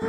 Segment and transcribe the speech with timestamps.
[0.00, 0.06] 大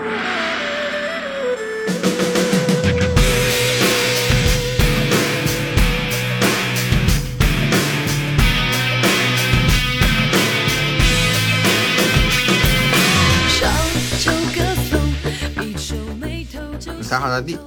[17.10, 17.60] 家好，大地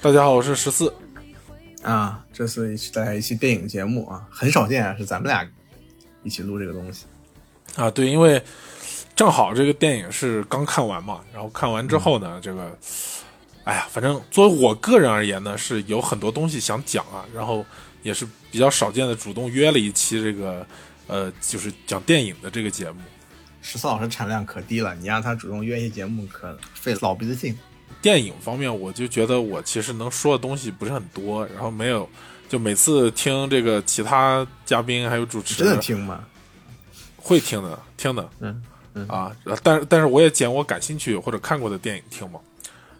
[0.00, 0.94] 大家好，我是十四。
[1.82, 5.44] 啊，这是一期大家一期电影节目啊，很少见啊，是咱们俩
[6.22, 7.06] 一起录这个东西。
[7.74, 8.40] 啊，对，因为
[9.18, 12.78] 正好这个电影是刚看完嘛，然后看完之后呢，这个，
[13.64, 17.66] 哎呀，反正作为我个人而言呢，是有很多东西想讲啊，然后
[18.04, 20.64] 也是比较少见的，主动约了一期这个，
[21.08, 23.00] 呃，就是讲电影的这个节目。
[23.60, 27.58] 十四老师产量可低了，你让他主动约一节目，可费老鼻子劲。
[28.00, 32.08] 电影方面，我就觉得我其实能说的东西不是很多，然后没有，
[32.48, 36.24] 就每次听这个其他嘉宾还有主持真的听吗？
[37.16, 38.62] 会听的，听的，嗯
[39.06, 42.40] 啊，但但是我也捡我感兴趣或者看过的电影听嘛，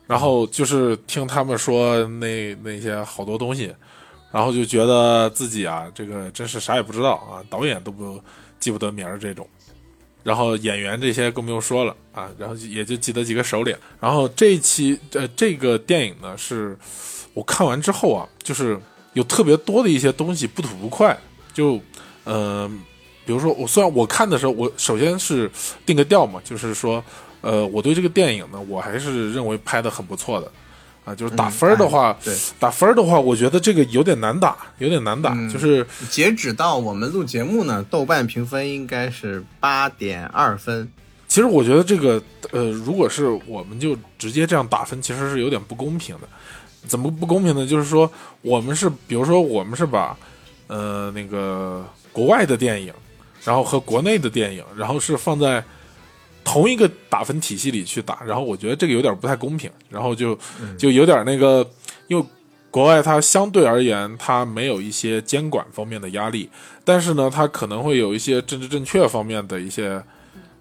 [0.06, 3.74] 然后就是听他们说那那些好多东西，
[4.30, 8.20] 然后就觉得自己啊，这个真是啥也不知道啊，导演都不
[8.60, 9.48] 记不得名儿这种。
[10.22, 13.78] 然后演员这些更不用说了啊，然后也就记得几个熟脸。
[14.00, 16.76] 然后这一期呃这个电影呢，是
[17.32, 18.78] 我看完之后啊，就是
[19.14, 21.16] 有特别多的一些东西不吐不快。
[21.54, 21.80] 就
[22.22, 22.70] 呃，
[23.28, 25.50] 比如说我虽然我看的时候，我首先是
[25.84, 27.04] 定个调嘛，就是说
[27.42, 30.50] 呃，我对这个电影呢，我还是认为拍的很不错的。
[31.04, 35.34] 啊，就是打分的话，对，打分的话，我觉得这个有点难打，有点难打。
[35.52, 40.90] 就是截止到我们录节目呢，豆瓣评分应该是八点二分。
[41.26, 46.28] 其实我觉得这个，呃，如果是我们就直接这样打分，其实是有点不公平的。
[46.86, 47.66] 怎么不公平呢？
[47.66, 50.16] 就是说，我们是，比如说，我们是把，
[50.68, 52.92] 呃，那个国外的电影，
[53.44, 55.62] 然后和国内的电影，然后是放在。
[56.44, 60.38] 同一个打分体系里去打，然后我觉得这个有点不太公平，然后就
[60.78, 61.68] 就有点那个，
[62.06, 62.24] 因为
[62.70, 66.48] 国外它相对而言它没有一些监管方面的压力，
[66.86, 70.02] 但是呢，它可能会有一些政治正确方面的一些，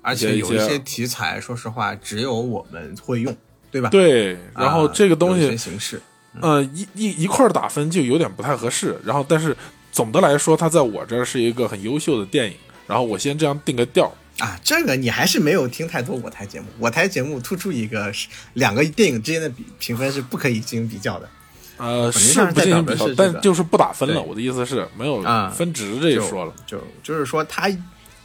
[0.02, 3.34] 而且有一些题材，说实话只有我们会用，
[3.72, 3.90] 对吧？
[3.90, 6.02] 对，然后这个东西形式，
[6.42, 9.56] 呃，一一一块打分就有点不太合适，然后但是
[9.94, 14.12] 总的来说，它在我这儿是一个很优秀的电影，然后我先这样定个调。
[14.40, 16.68] 啊，这个你还是没有听太多我台节目。
[16.78, 21.30] 我台节目突出一个是两个电影之间的比评分是不可以进行比较的。
[21.78, 24.22] 呃，是不进行比较，但就是不打分了。
[24.22, 26.53] 我的意思是没有分值这一说了。
[26.68, 27.68] 就就是说，他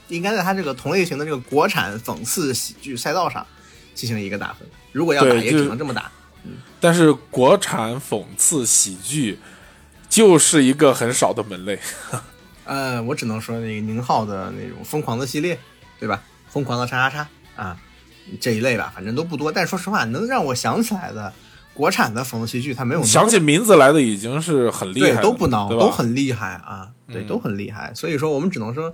[0.07, 3.45] 应该在他这个同类型的这个国产讽刺喜剧赛道上
[3.95, 4.67] 进行一个打分。
[4.91, 6.11] 如果要打，也只能这么打。
[6.43, 9.39] 嗯，但是国产讽刺喜剧
[10.07, 11.79] 就是一个很少的门类。
[12.65, 15.59] 呃，我只能说那个宁浩的那种疯狂的系列。
[15.99, 16.21] 对吧？
[16.49, 17.23] 疯狂的叉叉
[17.55, 17.79] 叉啊，
[18.41, 19.49] 这一类吧，反正都不多。
[19.49, 21.31] 但说实话，能让我想起来的
[21.73, 27.93] 国产的讽刺喜剧，它没有想起名字来的已经是很厉害，对，都不孬，都很厉害啊，对，都很厉害。
[27.93, 28.93] 所以说，我们只能说，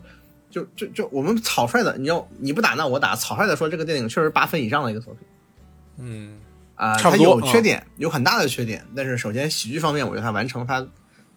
[0.52, 5.28] 就就就我们草率的，你要你不打那我打，草率的说，这个电影确实八分以上的一个作品。
[5.98, 6.38] 嗯
[6.76, 8.86] 啊，它有缺点，有很大的缺点。
[8.96, 10.86] 但是首先喜剧方面，我觉得它完成它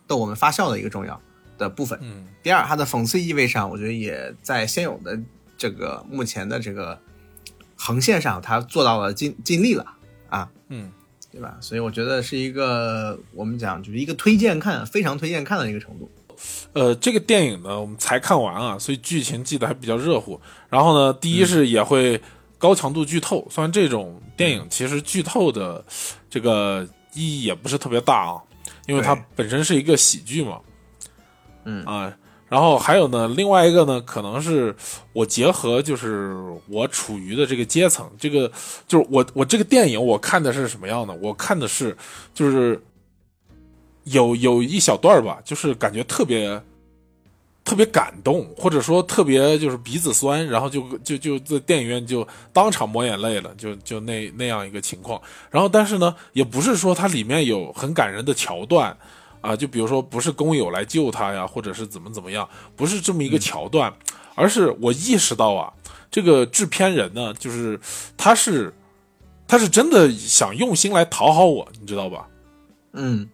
[0.06, 1.18] 逗我们发笑的一个重要
[1.62, 1.98] 的部分。
[2.02, 5.18] 嗯，第二，它的讽刺意味上，我觉得也在现有的。
[5.58, 6.98] 这个目前的这个
[7.76, 9.86] 横线上，它做到了尽尽力了
[10.28, 10.90] 啊，嗯，
[11.30, 11.56] 对吧？
[11.60, 16.10] 所以我觉得是一个我们讲就是一个推荐看，非常推荐看的一个程度。
[16.72, 20.40] 呃，这个电影呢，我们才看完啊，所以剧情记得还比较热乎。
[20.68, 22.20] 然后呢，第一是也会
[22.58, 25.84] 高强度剧透，虽然这种电影其实剧透的
[26.28, 26.84] 这个
[27.14, 28.42] 意义也不是特别大啊，
[28.88, 30.58] 因为它本身是一个喜剧嘛，
[31.64, 32.12] 嗯啊。
[32.48, 34.76] 然后还有呢，另外一个呢，可能是
[35.14, 36.36] 我结合就是
[36.68, 38.46] 我处于的这个阶层，这个
[38.86, 41.14] 就是我我这个电影我看的是什么样的？
[41.14, 41.96] 我看的是
[42.34, 42.78] 就是
[44.04, 46.62] 有有一小段吧，就是感觉特别
[47.64, 55.18] 特别感动，或者说特别就是鼻子酸，然后就就就在电影院就当场抹眼泪了，就就那那样一个情况。
[55.50, 58.94] 然后但是呢，也不是说它里面有很感人的桥段。
[59.42, 63.92] 啊，就比如说不是工友来救他呀，或者是怎么怎么样，不是这么一个桥段，
[64.36, 65.70] 而是我意识到啊，
[66.12, 67.78] 这个制片人呢，就是
[68.16, 68.72] 他是，
[69.48, 72.28] 他是真的想用心来讨好我，你知道吧？
[72.92, 73.28] 嗯，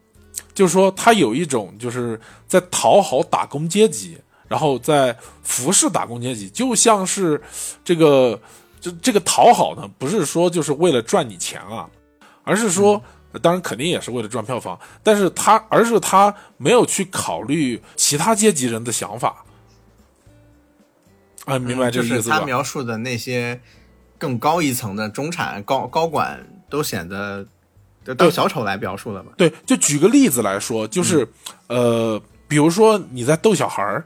[0.55, 4.17] 就是说他有一种就是在讨好打工阶级，
[4.49, 7.39] 然后在服侍打工阶级，就像是
[7.85, 8.41] 这个
[8.81, 11.87] 这这个讨好呢，不是说就是为了赚你钱啊，
[12.45, 12.99] 而是说。
[13.39, 19.45] 当然，肯定也是为了赚票房，但是他，而是他没有去考虑其他阶级人的想法。
[21.45, 22.41] 啊，明白这意思吧？
[22.41, 23.61] 他描述的那些
[24.19, 27.47] 更高一层的中产高高管都显得
[28.05, 29.33] 就当小丑来描述了吧？
[29.37, 31.27] 对，就举个例子来说，就是、
[31.69, 34.05] 呃，比如说你在逗小孩儿，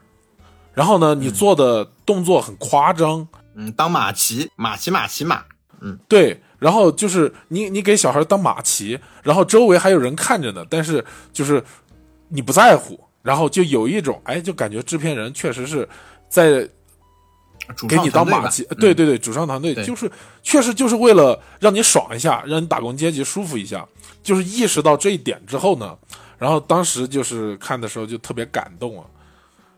[0.73, 5.43] 然后呢，你做的动作很夸张，嗯，当马骑，马骑马骑马，
[5.81, 11.61] 嗯对，然后就是你你给小孩当马骑，然后周围还有人看着呢，但是就是
[12.29, 15.89] 你不在乎，然后就有一种哎，就感觉制片人确实是
[16.29, 16.61] 在
[17.89, 19.85] 给你当马骑，嗯对对对，主创团队对。
[19.85, 20.09] 就是
[20.45, 23.85] 确实就是为了让你爽一下，让你打工阶级舒服一下，
[24.23, 25.99] 就是意识到这一点之后呢，
[26.39, 29.05] 然后当时就是看的时候就特别感动啊。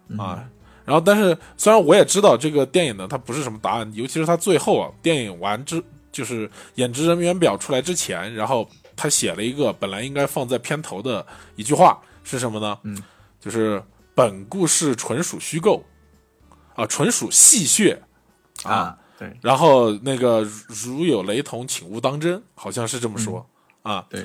[0.08, 0.19] 嗯。
[0.19, 0.44] 啊，
[0.84, 5.82] 然后但是虽然我也知道这个电影呢它不是什么答案，尤其是它最后啊电影完之
[6.14, 11.26] 就是演职人员表出来之前，然后他写了一个本来应该放在片头的
[11.56, 12.78] 一句话是什么呢？
[12.84, 13.02] 嗯，
[13.40, 13.82] 就是
[14.14, 15.84] 本故事纯属虚构
[16.76, 17.99] 啊，纯属戏谑。
[18.62, 23.44] 啊，对然后那个如如有雷同，请勿当真，好像是这么说、
[23.82, 24.06] 啊。
[24.08, 24.25] 对，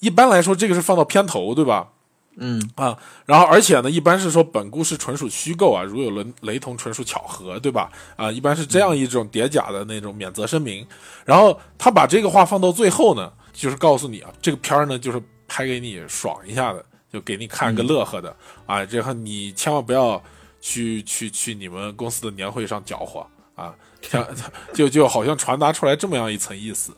[0.00, 1.88] 一般来说，这个是放到片头，对吧？
[2.36, 7.90] 嗯啊，然后而且呢，一般是说本故事纯属虚构啊，如有雷雷同，纯属巧合，对吧？
[8.16, 10.86] 啊，一般是这样一种叠假的那种免责声明。
[11.24, 16.82] 然后他把这个话放到最后呢，就是告诉你啊，这个片儿呢就是拍给你爽一下的，
[17.12, 18.34] 就给你看个乐呵的、
[18.64, 20.20] 啊，这后你千万不要
[20.60, 24.26] 去去去你们公司的年会上搅和啊，像
[24.72, 26.96] 就就好像传达出来这么样一层意思。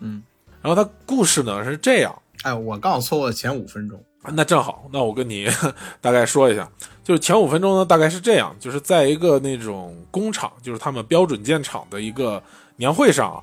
[0.00, 0.22] 嗯，
[0.62, 2.16] 然后他故事呢是这样。
[2.44, 5.48] 哎，我刚好错过了前五分钟，那正好，那我跟你
[6.00, 6.70] 大概说一下，
[7.02, 12.42] 就是前五分钟呢，大概是这样，就是在一个那种工厂，就是他们标准建厂的一个
[12.76, 13.42] 年会上啊，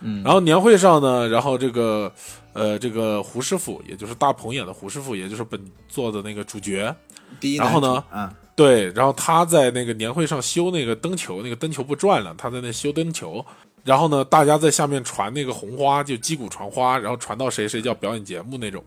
[0.00, 2.12] 嗯，然后年会上呢，然后这个
[2.52, 6.94] 呃这个胡师傅，也就是大鹏演的胡师傅，也就是本作的那个主角，
[7.40, 13.44] 第一然后呢男主啊，对，然后他在那个年会上修那个灯球，那个灯球不转了，他在那修灯球。
[13.84, 18.80] 然后呢，大家在下面传那个红花，就击鼓传花，然后传到谁谁叫表演节目那种，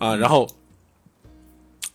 [0.00, 0.48] 啊，然后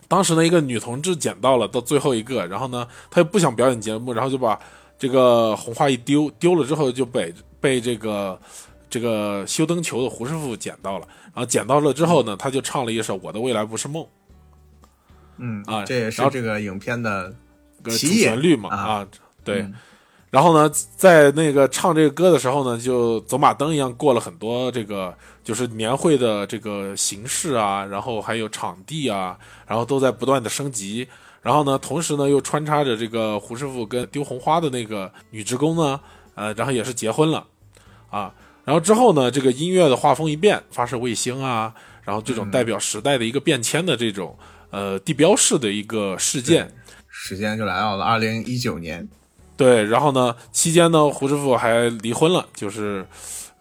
[0.08, 4.58] 当时呢，一个女同志捡到了，到最后一个，然后呢，她又不想表演节目，然后就把
[4.96, 8.40] 这个红花一丢，丢了之后就被被这个
[8.88, 14.02] 这个修灯球的胡师傅捡到了，然后捡到了之后呢，他就唱了一首《我的未来不是梦》。
[15.38, 17.34] 嗯啊这也是这个影片的
[17.82, 19.08] 个主旋律嘛啊啊，
[19.44, 19.62] 对。
[19.62, 19.74] 嗯
[20.36, 31.08] 然后呢，在那个唱这个歌的时候呢，就走马灯一样过了很多这个就是年会的这个形式啊，然后还有场地啊，然后都在不断的升级。
[31.40, 35.98] 然后呢，同时呢又穿插着这个胡师傅跟丢红花的那个女职工呢，
[36.34, 37.46] 呃，然后也是结婚了
[38.10, 38.30] 啊。
[38.66, 41.72] 然后之后呢，这个音乐的画风一变，发射卫星啊，
[42.02, 44.38] 然后这种代表时代的一个变迁的这种
[44.68, 46.70] 呃地标式的一个事件。
[47.08, 49.08] 时间就来到了二零一九年，
[49.56, 53.06] 对，然后呢，期间呢，胡师傅还离婚了，就是，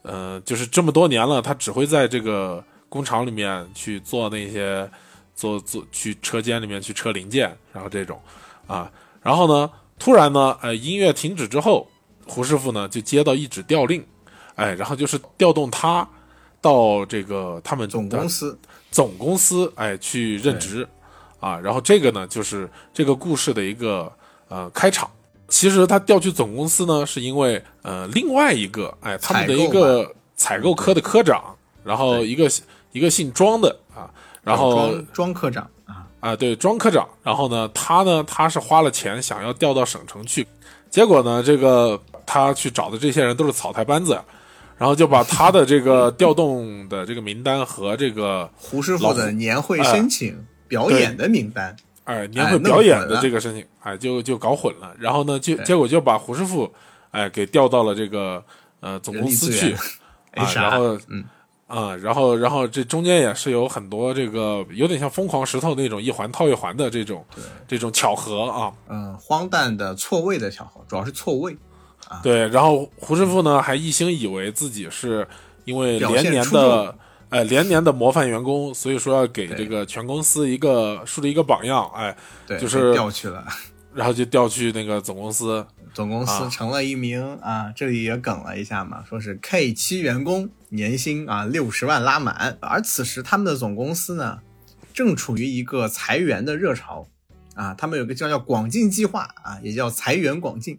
[0.01, 4.89] 呃，就是这么多年了，他只会在这个工厂里面去做那些，
[5.33, 8.19] 做做去车间里面去车零件，然后这种，
[8.67, 11.87] 啊，然后呢，突然呢，呃，音乐停止之后，
[12.27, 14.05] 胡师傅呢就接到一纸调令，
[14.55, 16.05] 哎，然后就是调动他
[16.59, 18.59] 到这个他们总公司
[18.91, 20.85] 总公司哎去任职
[21.39, 24.11] 啊，然后这个呢就是这个故事的一个
[24.49, 25.09] 呃开场。
[25.47, 32.49] 其实他调去总公司呢，是因为呃另外一个哎他们的一个采购科的科长，然后一个
[32.91, 34.09] 一个姓庄的啊，
[34.43, 37.07] 然后庄庄科长啊，啊，对，庄科长。
[37.23, 40.47] 然后呢，他呢，他是花了钱想要调到省城去，
[40.89, 44.19] 结果呢，这个他去找的这些人都是草台班子，
[44.77, 54.95] 然后就把他的这个调动的这个名单和这个胡师傅的年会申请表演的名单，哎年会表演的这个事情，哎，就就搞混了。
[54.97, 56.71] 然后呢，就结果就把胡师傅
[57.11, 58.43] 哎给调到了这个
[58.79, 59.75] 呃总公司去
[60.31, 61.23] 啊，然后嗯。
[61.67, 67.25] 啊，然后然后这中间也是有很多这个有点像疯狂石头那种一环套一环的这种
[67.67, 68.71] 这种巧合啊。
[68.87, 71.57] 嗯，荒诞的错位的巧合，主要是错位，
[72.21, 75.27] 对，然后胡师傅呢还一心以为自己是
[75.63, 76.95] 因为连年的
[77.29, 82.15] 哎连年的模范员工，所以说要给这个全公司一个树立一个榜样，哎，
[82.45, 83.45] 对，就是调去了
[83.93, 85.65] 然后就调去那个总公司。
[85.93, 94.39] 总公司，啊成了一名啊，这里也梗了一下嘛，说是 K 七员工，年薪啊六十万拉满，而此时他们的总公司呢，
[94.93, 97.07] 正处于一个裁员的热潮
[97.53, 100.77] 啊，他们有个叫叫广进计划啊，也叫裁员广进。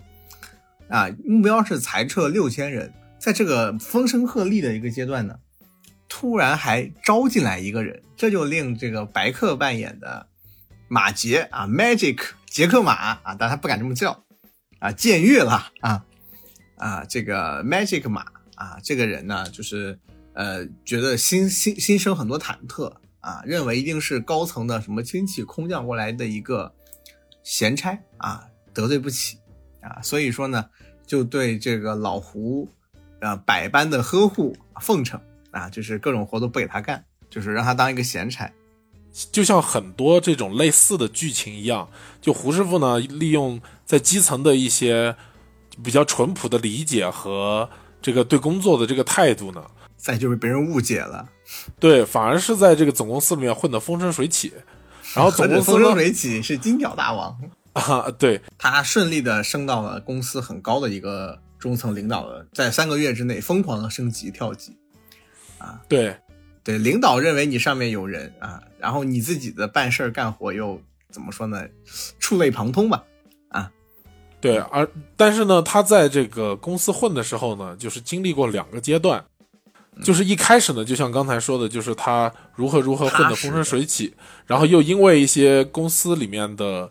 [0.88, 5.36] 啊，目标是裁撤六千人，在这个风声鹤唳的一个阶段呢，
[6.08, 10.28] 突然还招进来一个人，这就令这个白客扮演的
[10.88, 14.24] 马杰啊，Magic 杰克马啊，但他不敢这么叫
[14.78, 16.04] 啊，僭越了啊，
[16.76, 19.98] 啊，这个 Magic 马啊，这个人呢，就是
[20.34, 26.72] 呃，觉得心心心生很多忐忑啊，认为一定是高层的什么亲戚空降过来的一个
[27.42, 29.38] 闲差啊，得罪不起
[29.80, 30.70] 啊，所以说呢，
[31.06, 32.68] 就对这个老胡
[33.20, 35.20] 啊百般的呵护奉承。
[35.56, 38.50] 啊，就是各种活都不给他干，就是让他当一个闲差。
[39.32, 41.88] 就像很多这种类似的剧情一样，
[42.20, 45.16] 就胡师傅呢，利用在基层的一些
[45.82, 47.68] 比较淳朴的理解和
[48.02, 49.64] 这个对工作的这个态度呢，
[49.96, 51.26] 再就是被人误解了，
[51.80, 54.52] 对，反而是在这个总公司里面混得风生水起。
[55.14, 57.34] 然后总公司 风生，水起是金角大王，
[57.72, 64.76] 啊，对，他顺利的升到了公司很高的一个中层领导的，在三个月之内疯狂的升级跳级。
[65.88, 66.16] 对，
[66.62, 71.66] 对，领导认为你上面有人啊，然后你自己的办事儿干活又怎么说呢？
[72.18, 73.04] 触类旁通吧。
[73.48, 73.70] 啊。
[74.40, 79.24] 对，而但是呢，他在这个公司混的时候呢，就是经历过两个阶段，
[80.04, 84.14] 就是一开始呢，就像刚才说的，就是他如何如何混得风生水起，
[84.46, 86.88] 然后又因为一些公司里面的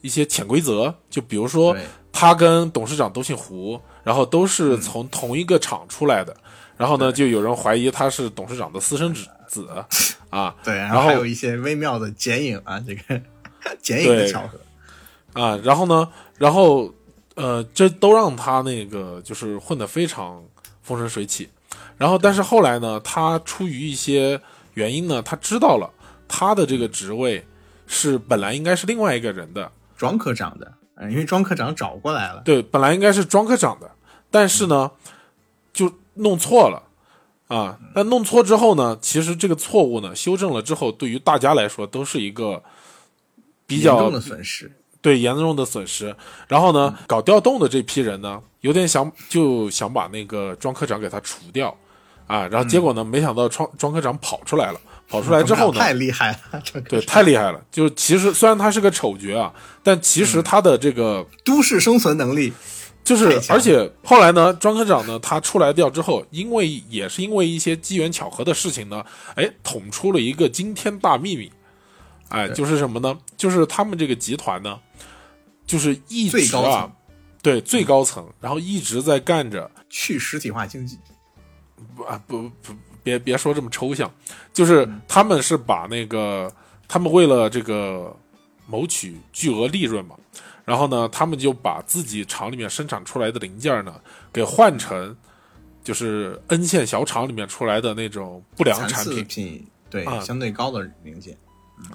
[0.00, 1.76] 一些潜规则，就比如说
[2.12, 6.34] 他跟董事长都姓胡，然后都是从同一个厂出来的，
[6.76, 9.68] 然后呢，就有人怀疑他是董事长的私生子子
[10.30, 13.20] 啊， 对，然后还有一些微妙的剪影啊，这个
[13.80, 14.58] 剪影的巧合。
[15.40, 16.92] 啊，然后呢，然后
[17.34, 20.42] 呃，这都让他那个就是混得非常
[20.82, 21.48] 风生水起。
[21.96, 24.40] 然后，但是后来呢，他出于一些
[24.74, 25.88] 原因呢，他知道了
[26.26, 27.44] 他的这个职位
[27.86, 33.90] 是本来应该是另外一个人的，庄科长的，嗯，因为庄科长找过来了，对，本来应该是庄科长的，
[34.30, 34.90] 但是呢，
[35.72, 36.82] 就弄错了
[37.48, 37.78] 啊。
[37.94, 42.62] 但弄错之后呢，其实这个错误呢，修正了之后，对于大家来说都是一个
[43.66, 44.72] 比较严重的损失。
[45.00, 46.16] 对严重的损失。
[46.48, 51.76] 然后呢，搞调动的这批人呢，有点想就想把那个庄科长给他除掉
[52.26, 52.46] 啊。
[52.48, 57.60] 然后结果呢，没想到庄庄科长跑出来了，跑出来之后呢，太厉害了，这个对，太厉害了。
[57.70, 59.52] 就其实虽然他是个丑角啊，
[59.82, 61.26] 但其实他的这个。
[61.44, 62.54] 都市生存能力，
[63.04, 69.04] 就是而且后来呢，庄科长呢，他出来掉之后，因为也是因为一些机缘巧合的事情呢，
[69.36, 71.52] 哎，捅出了一个惊天大秘密，
[72.30, 73.16] 哎，就是什么呢？
[73.36, 74.80] 就是他们这个集团呢，
[75.66, 76.90] 就是一直啊，
[77.42, 80.98] 对最高层，然后一直在干着去实体化经济。
[81.94, 84.10] 不啊不不别别说这么抽象，
[84.52, 86.50] 就是他们是把那个
[86.88, 88.16] 他们为了这个
[88.66, 90.16] 谋取巨额利润嘛，
[90.64, 93.94] 然后呢，他们就把自己厂里面生产出来的零件呢，
[94.32, 95.14] 给换成
[95.82, 101.36] 就是 N 线小厂里面出来的那种不良产品，品对、啊相对高的零件，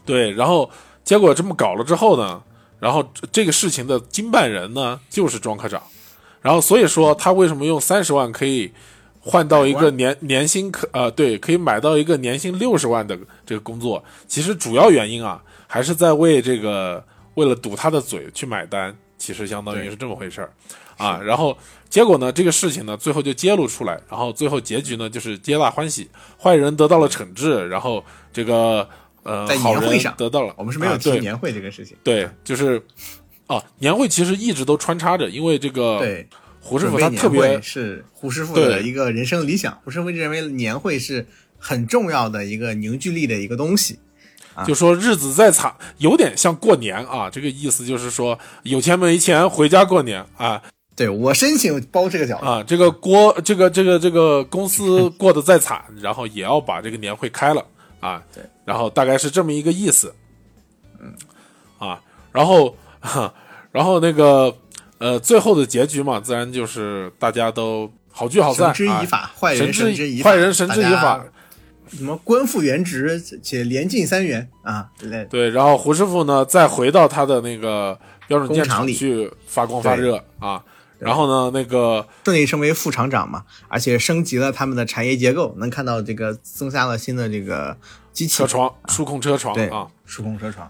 [0.05, 0.69] 对，然后
[1.03, 2.43] 结果这么搞了之后呢，
[2.79, 5.81] 然后这这个事情的经办人呢就是庄科长，
[6.41, 8.71] 然后所以说他为什么用三十万可以
[9.19, 17.03] 换到一个年年薪可呃对可以买到一个年薪六十万的这个工作，其实主要原因啊还是在为这个
[17.39, 20.51] 为了堵他的嘴去买单，其实相当于是这么回事儿
[20.97, 21.17] 啊。
[21.23, 21.57] 然后
[21.89, 28.03] 结果呢，这个事情呢最后就揭露出来，然后最后结局呢就是皆大欢喜，坏人得到了惩治，然后
[28.33, 28.87] 这个
[29.23, 31.95] 呃在好人年会上得到了，我们是没有提年会这个事情。
[32.03, 32.81] 对，就是
[33.47, 36.27] 啊，年会其实一直都穿插着，因为这个对，
[36.59, 39.79] 胡师傅他特别会是胡师傅的一个人生理想。
[39.85, 41.25] 胡师傅认为年会是
[41.57, 43.97] 很重要的一个凝聚力的一个东西。
[44.65, 50.61] 就说日子再惨，有点像过年啊，这个意思就是说有钱没钱回家过年啊。
[50.95, 57.65] 对我申请包这个饺子，啊，这个锅这个这个这个公司过得再惨，然后也要把这个年会开了
[58.01, 60.13] 啊，对，然后大概是这么一个意思，
[60.99, 61.13] 嗯，
[61.77, 62.01] 啊，
[62.33, 62.75] 然后
[63.71, 64.53] 然后那个
[64.97, 71.23] 呃最后的结局嘛，自然就是大家都好聚好散啊绳之以，法，坏人绳之以法，坏人绳之以法。
[71.91, 74.89] 什么官复原职且连进三元啊？
[75.01, 80.63] 来对，然后胡师傅呢，再回到他的那个标准舰工厂里去发光发热啊。
[80.99, 87.77] 然后呢，那个顺利升为副厂长嘛，而且升级了他们的产业结构，能看到这个增加了新的这个
[88.11, 89.87] 机器车床、数控车床啊。
[90.05, 90.69] 数控车床。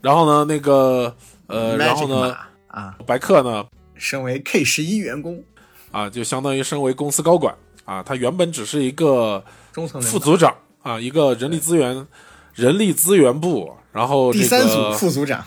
[0.00, 1.14] 然后呢，那个
[1.46, 2.34] 呃，然后呢，
[2.68, 3.66] 啊，白客呢
[3.96, 5.44] 升为 K 十一员工，
[5.90, 7.54] 啊，就相当于升为公司高管
[7.84, 8.02] 啊。
[8.02, 12.06] 他原本只是一个中层副组长啊，一个人力资源
[12.54, 15.44] 人力资源部，然后这第三组副组长，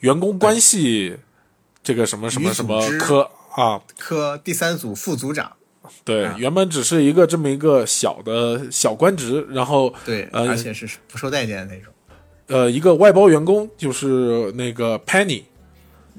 [0.00, 1.16] 员工关系
[1.82, 5.52] 这个什么什么什么科啊，科第三组副组长。
[6.04, 11.92] 对，啊原本只是一个这么一个小的小官职，然后对，呃而且是不受待见的那种。
[12.46, 15.42] 呃，一个外包员工就是那个 Penny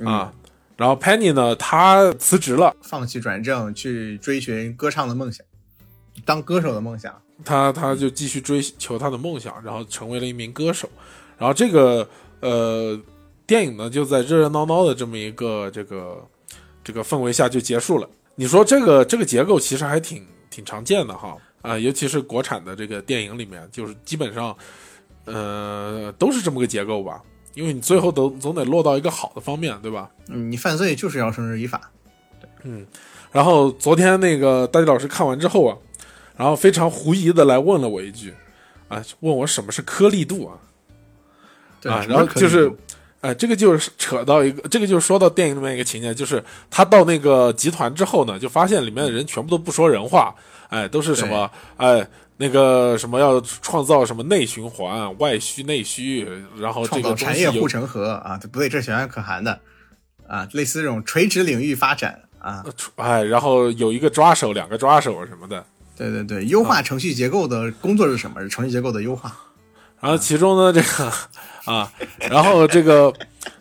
[0.04, 0.34] 啊，
[0.78, 5.46] 然后 Penny 呢，他辞职了，放弃转正，去追寻歌唱的梦想，
[6.26, 7.14] 当歌手的梦想。
[7.44, 10.90] 他他就继续追求他的梦想，然后成为了一名歌手。
[11.38, 12.08] 然后这个
[12.40, 13.00] 呃
[13.46, 16.26] 电影呢，就在热热闹闹的这么一个这个
[16.84, 18.08] 这个氛围下就结束了。
[18.36, 24.56] 你说这个这个结构其实还挺挺常见的哈啊，尤其是国产的这个电影里面，就是基本上
[25.26, 27.22] 呃都是这么个结构吧。
[27.56, 30.10] 因为你最后都总得落到一个好的方面，对吧？
[30.28, 31.92] 嗯，你犯罪就是要绳之以法。
[32.64, 32.84] 嗯，
[33.32, 35.78] 然后昨天那个大吉老师看完之后啊，
[36.36, 38.34] 然后非常狐疑的来问了我一句，
[38.88, 40.58] 啊，问我什么是颗粒度啊？
[41.92, 42.72] 啊，然后就是，
[43.22, 50.34] 哎，这个就是扯到一个，这个就是说到电影里面一个情节，就是他到那个集团之后呢，就发现里面的人全部都不说人话，
[50.70, 52.08] 哎，都是什么，哎。
[52.38, 59.58] 那个什么要创造什么内循环、外需、内需，然后这个产业护城河啊，不对，这是相可汗的
[60.28, 65.64] 啊，类似这种垂直领域发展啊，哎，然后有一个抓手、两个抓手什么的，
[65.96, 68.42] 对对对，优化程序结构的工作是什么？
[68.42, 69.36] 是程序结构的优化。
[70.00, 71.12] 然后其中呢，这个
[71.66, 71.92] 啊，
[72.30, 73.14] 然后这个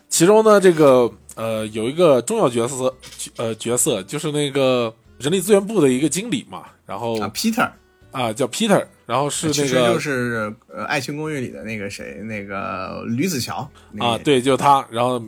[0.09, 2.93] 其中呢，这个呃，有一个重要角色，
[3.37, 7.69] 呃，角色就是那个人力资源部的一个经理嘛，然后 Peter。
[8.11, 15.19] 啊，叫 Peter，然后是那个，其实就是呃《爱情公寓》里的那个谁，那个吕子乔啊，对，就是他，然后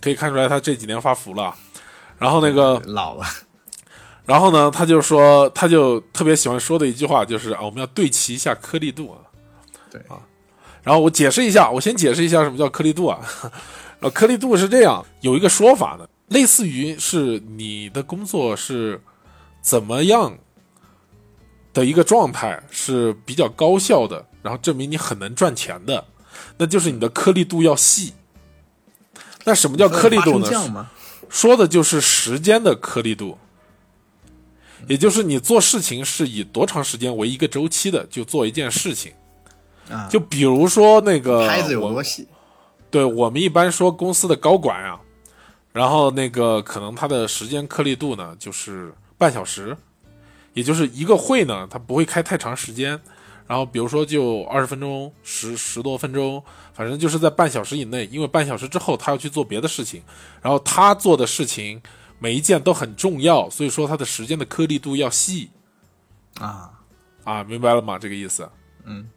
[0.00, 1.52] 可以看出来他这几年发福了，
[2.18, 3.24] 然后那个老了，
[4.30, 9.18] 然后呢，他就说，他就特别喜欢说的一句话就是啊，我们要对齐一下颗粒度啊，
[9.90, 10.14] 对啊，
[10.84, 13.18] 然后我解释一下，我先解释一下什么叫颗粒度啊，
[13.98, 19.02] 呃，颗粒度是这样，有一个说法的，类似于是你的工作是
[19.60, 20.38] 怎么样。
[21.72, 26.04] 的一个状态是比较高效的，然后证明你很能赚钱的，
[26.58, 28.12] 那就是你的颗粒度要细。
[29.44, 30.48] 那什么叫颗粒度呢？
[31.28, 33.38] 说的就是时间的颗粒度，
[34.86, 39.12] 也就是你做事情是以多长时间为一个周期的，就做一件事情。
[39.90, 42.26] 啊，就比如说那个拍子有多细？
[42.90, 45.00] 对我们一般说公司的高管啊，
[45.72, 49.76] 然后那个可能他的时间颗粒度呢就是半小时。
[50.52, 53.00] 也就是一个会呢，他不会开太长时间，
[53.46, 56.42] 然后比如说就二十分钟、十十多分钟，
[56.74, 58.04] 反正就是在半小时以内。
[58.06, 60.02] 因为半小时之后他要去做别的事情，
[60.42, 61.80] 然后他做的事情
[62.20, 65.50] 每一件都很重要，所以说它的时间的颗粒度要细。
[66.38, 66.70] 啊
[67.24, 67.98] 啊，明白了吗？
[67.98, 68.48] 这个意思。
[68.84, 69.10] 嗯，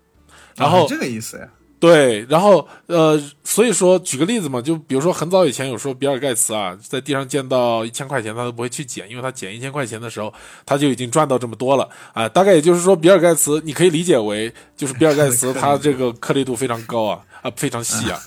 [0.56, 1.48] 然后这个意思呀。
[1.80, 10.34] 对，然后呃，所以说举个例子嘛，就比如说很早以前有时候比尔盖茨啊，在地上见到一千块钱他都不会去捡，因为他捡一千块钱的时候
[10.66, 12.28] 他就已经赚到这么多了啊。
[12.30, 18.22] 大概也就是说，比尔盖茨你可以理解为就是比尔盖茨他这个颗粒度非常高啊啊非常细啊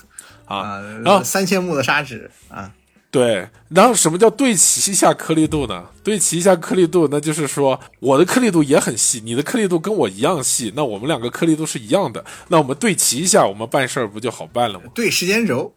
[0.45, 2.71] 啊，然后三千目的砂纸啊。
[3.09, 5.87] 对，然后什么叫对齐一下颗粒度呢？
[6.03, 14.85] 对齐一下颗粒度，那就是说我的颗粒度也很细，你的颗粒度跟我一样细，那我们两个颗粒度是一样的，那我们对齐一下，我们办事儿不就好办了吗？
[14.93, 15.73] 对时间轴，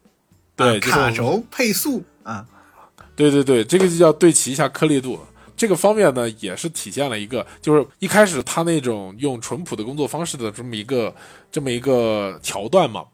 [0.57, 2.45] 对卡轴配速啊，
[3.15, 5.19] 对对对，这个就叫对齐一下颗粒度。
[5.57, 11.15] 这个方面呢，也是体现了一个，就是一开始他那种用淳朴的工作方式的这么一个
[11.53, 13.05] 这么一个桥段嘛，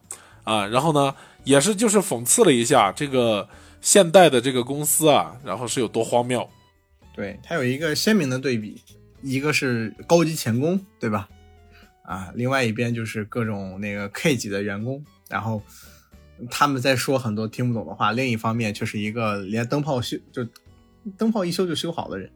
[0.43, 3.47] 啊，然后呢，也是就是讽刺了一下这个。
[3.81, 6.49] 现代的这个公司啊，然后是有多荒谬？
[7.15, 8.79] 对，它有一个鲜明的对比，
[9.23, 11.29] 一个是高级钳工，对吧？
[12.03, 15.63] 啊，另外一边就是各种那个 K 级的员工，然后
[16.51, 18.13] 他们在说很多听不懂的话。
[18.13, 20.47] 另一方面，却是一个连灯泡修就
[21.17, 22.31] 灯泡一修就修好的人，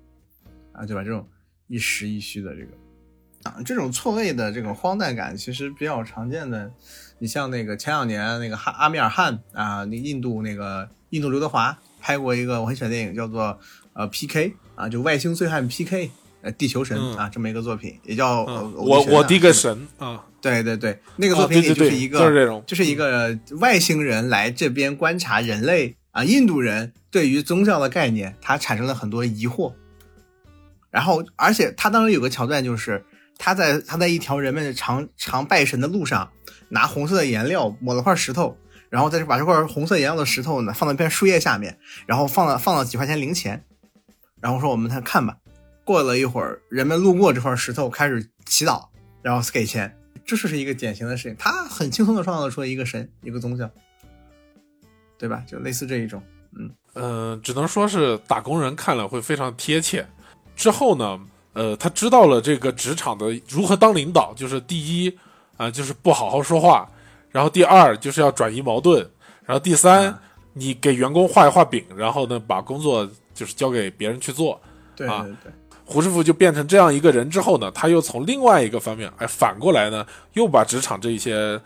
[0.72, 1.04] 啊，对吧？
[1.04, 1.28] 这种
[1.66, 2.70] 一实一虚的这个
[3.42, 6.72] 啊，这种错位的这种荒诞感，其实比较常见的。
[7.18, 10.88] 你像那个前两年那个汉阿米尔汗啊，那印度那个。
[11.10, 13.58] 印度刘德华拍过一个我很喜欢电影，叫做
[13.92, 14.54] 呃 P.K.
[14.74, 16.10] 啊，就外星醉汉 P.K.
[16.42, 29.74] 呃地球神啊这么一个作品，也叫呃我我第一个神啊，对对对，那个作品里就是一个就是这种，就是一个外星人来这边观察人类啊，印度人对于宗教的概念，他产生了很多疑惑，
[30.90, 33.04] 然后而且他当时有个桥段，就是
[33.36, 36.30] 他在他在一条人们常常拜神的路上，
[36.70, 38.56] 拿红色的颜料抹了块石头。
[38.90, 43.64] 然后再把这块红色颜料的石头呢放到一片树叶下面，然后放了放了几块钱零钱，
[44.42, 45.36] 然后说我们看看吧。
[45.82, 48.88] 过了一会儿，人们路过这块石头开始祈祷，
[49.22, 49.96] 然后给钱。
[50.24, 53.68] 这就是一个典型的事情，他很轻松的创造出了一个神，一个宗教，
[55.18, 55.42] 对吧？
[55.46, 56.22] 就类似这一种，
[56.56, 60.06] 嗯嗯，只能说是打工人看了会非常贴切。
[60.54, 61.18] 之后呢，
[61.54, 65.18] 呃，他知道了这个职场的如何当领导，就是第一
[65.56, 66.88] 啊，就是不好好说话。
[67.30, 69.08] 然后第二就是要转移矛盾，
[69.44, 70.18] 然后第三
[70.52, 74.60] 你给员工画一画饼，然后呢把工作就是交给别人去做。
[74.96, 75.52] 对啊对对，
[75.84, 81.60] 胡师傅就变成这样一个人之后呢，他又从另外一个方面，哎，反过来呢，又把职场这一些、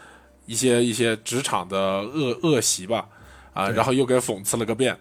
[0.46, 3.09] 一些、一些职场的恶恶习吧，
[3.53, 4.96] 啊，然后又给讽刺了个遍。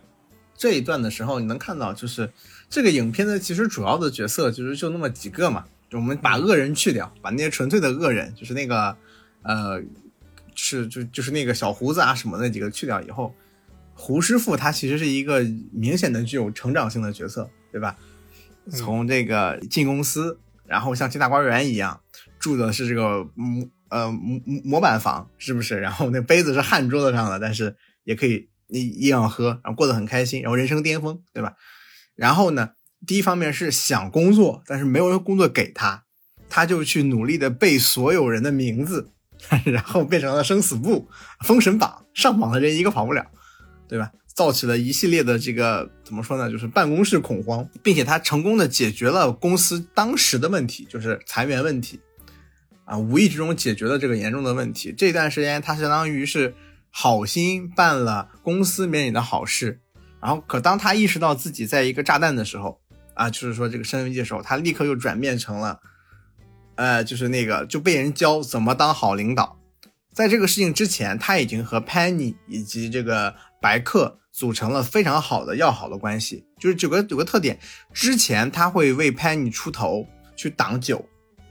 [0.56, 2.32] 这一段的时候，你能看到，就是
[2.70, 8.96] 这个影片的其实主要的角色就是就那么几个嘛，就我们把恶人去掉，把那些纯粹的恶人，就是那个
[9.42, 9.82] 呃，
[10.56, 13.34] 是就就是那个小胡子啊什么那几个去掉以后，
[13.94, 17.98] 胡师傅他其实是一个明显的具有成长性的角色，对吧？
[18.72, 22.00] 从这个进公司，然后像进大观园一样
[22.40, 25.80] 住的是这个模呃模模板房，是不是？
[25.80, 31.56] 然后那杯子是焊桌子上的，但是也可以一一样喝，然后过得很开心，然后人生巅峰，对吧？
[32.16, 32.72] 然后呢，
[33.06, 36.06] 第一方面是想工作，但是没有人工作给他，
[36.48, 39.12] 他就去努力的背所有人的名字，
[39.66, 41.08] 然后变成了生死簿、
[41.42, 43.26] 封神榜，上榜的人一个跑不了，
[43.88, 44.12] 对吧？
[44.34, 52.00] 造起了一系列的这个怎么说呢，就是办公室恐慌，并且他成功的解决了公司当时的问题，就是裁员问题，
[52.86, 54.92] 啊，无意之中解决了这个严重的问题。
[54.92, 56.56] 这段时间他相当于是
[56.90, 59.80] 好心办了公司面临的好事，
[60.20, 62.80] 然后可当他意识到自己在一个炸弹的时候，
[63.14, 65.80] 啊，就是说这个身份危机的时候，他立刻又转变成了，
[66.76, 69.60] 呃，就是那个就被人教怎么当好领导。
[70.14, 76.46] 在这个事情之前，他已经和 Penny 以及这个白客组成了非常好的要好的关系。
[76.60, 77.60] 就是有个有个特点，
[77.92, 81.04] 之前他会为 Penny 出头，去挡酒，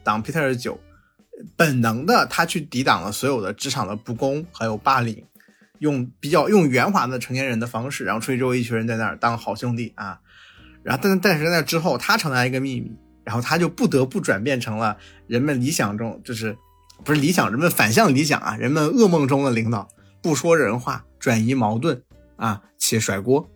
[0.04, 0.80] 挡 Peter 的酒，
[1.56, 5.24] 本能的他去抵挡了所有的职场的不公还有霸凌，
[5.80, 10.20] 用比较用圆滑的成年人的方式，然后出去周围一群人在那儿当好兄弟啊。
[10.84, 12.92] 然后但但是在那之后，他承担一个秘密，
[13.24, 16.56] 然后他就不得不转变成了人们理想中就是
[17.04, 19.88] 不是理想，人们反向理想啊，人们噩梦中的领导，
[20.22, 22.02] 不说人话，转移矛盾
[22.36, 23.50] 啊，且甩锅，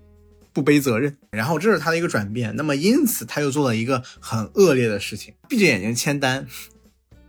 [0.52, 1.16] 不背责任。
[1.31, 2.55] 然后这是他的一个转变。
[2.57, 6.46] 那么因此他又做了一个很恶劣的事情，闭着眼睛签单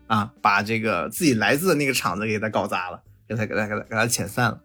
[0.08, 4.62] 啊，把这个自己来自的那个厂子给他搞砸了，给他给他给他给他遣散了。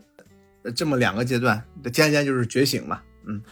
[0.75, 3.43] 这么两个阶段，渐渐就是觉醒嘛，嗯。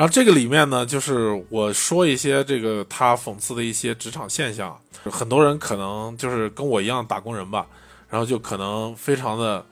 [0.00, 7.66] 然后这个里面呢，就是我说一些这个他讽刺的一些职场现象，很多人可能就是跟我一样打工人吧，
[8.08, 9.62] 然后就可能非常的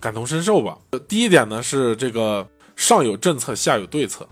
[0.00, 0.76] 感同身受吧。
[1.06, 4.26] 第一点呢是这个上有政策下有对策，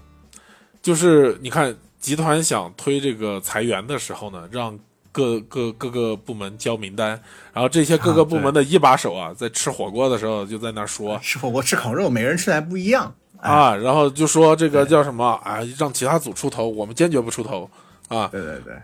[0.83, 4.77] 就是你看集团想推这个裁员的时候呢，让
[5.13, 7.11] 各各各个部门交名单，
[7.53, 13.15] 然后这些各个部门的一把手啊，在吃火锅的时候就在那说，吃火锅吃烤肉，每个人吃的还不一样。
[13.45, 17.69] 哎啊，然后就说这个叫什么啊，让其他组出头，我们坚决不出头
[18.09, 18.27] 啊。
[18.29, 18.75] 对对对，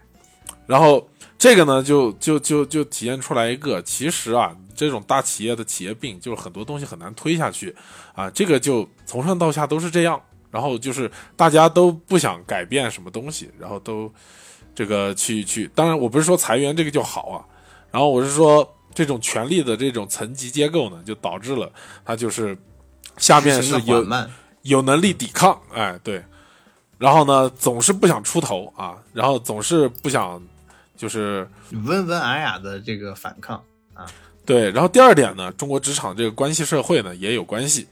[0.67, 7.75] 然后这个呢，就就就就体现出来一个，其实啊，这种大企业的企业病，就是很多东西很难推下去
[8.15, 8.29] 啊。
[8.29, 10.21] 这个就从上到下都是这样，
[10.51, 14.13] 然后就是大家都不想改变什么东西，然后都
[14.75, 15.71] 这个去去。
[15.75, 17.41] 当然，我不是说裁员这个就好啊，
[17.91, 21.73] 然后我是说这种权力的这种层级结构呢，就导致了
[22.05, 22.55] 它就是
[23.17, 24.05] 下面是有。
[24.63, 26.23] 有能力抵抗，哎，对，
[26.99, 30.41] 然后呢，总是不想出头啊，然后总是不想，
[30.97, 31.49] 就是
[31.87, 33.57] 温文尔雅的这个反抗
[33.95, 34.05] 啊，
[34.45, 37.89] 对，然后第二点呢，中国职场这个关系社会呢也有关系，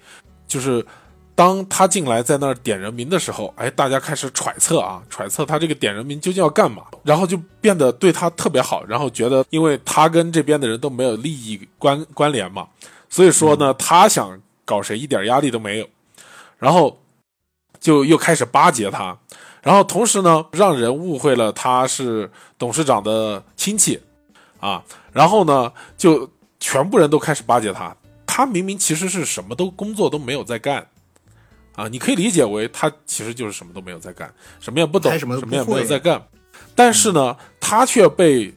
[0.47, 0.85] 就是
[1.35, 12.69] 当他进来在那儿点人名的时候，哎，大家开始揣测啊，揣测他这个点人名究竟要干嘛，然后就变得对他特别好，然后觉得因为他跟这边的人都没有利益关关联嘛，
[13.09, 15.89] 所以说呢，他想搞谁一点压力都没有。
[16.59, 17.01] 然后
[17.81, 19.17] 就又开始巴结他，
[19.63, 24.01] 然后同时呢，让人误会了他是董事长的亲戚，
[24.61, 27.97] 啊，然后呢，就全部人都开始巴结他。
[28.27, 30.87] 他明明其实是什么都工作都没有在干，
[31.75, 36.23] 啊，你可以理解为他其实就是什么都没有在干，什么也不懂，什么也没有在干。
[36.75, 38.55] 但是呢，他却被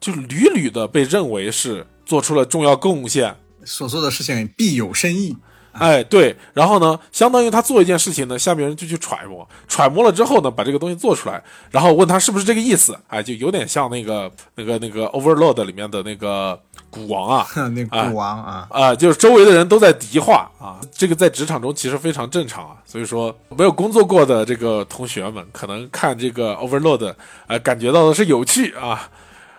[0.00, 5.36] 就屡屡的被认为是做出了重要贡献，所做的事情必有深意。
[5.72, 16.58] 哎，对，然后呢，相当于他做一件事情呢，下面人就去揣摩，揣摩了之后呢，把这个东西做出来，然后问他是不是这个意思，哎，就有点像那个那个那个 Overload 里面的那个
[16.90, 27.14] 古王啊， 那古王啊，啊，就是周围的人都在敌化啊，这个在职场中其实非常正常啊，所以说没有工作过的这个同学们，可能看这个 Overload，
[27.46, 29.08] 呃，感觉到的是有趣啊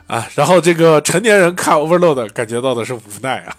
[0.06, 3.56] 啊，然后这个成年人看 Overload 感觉到的是无奈啊。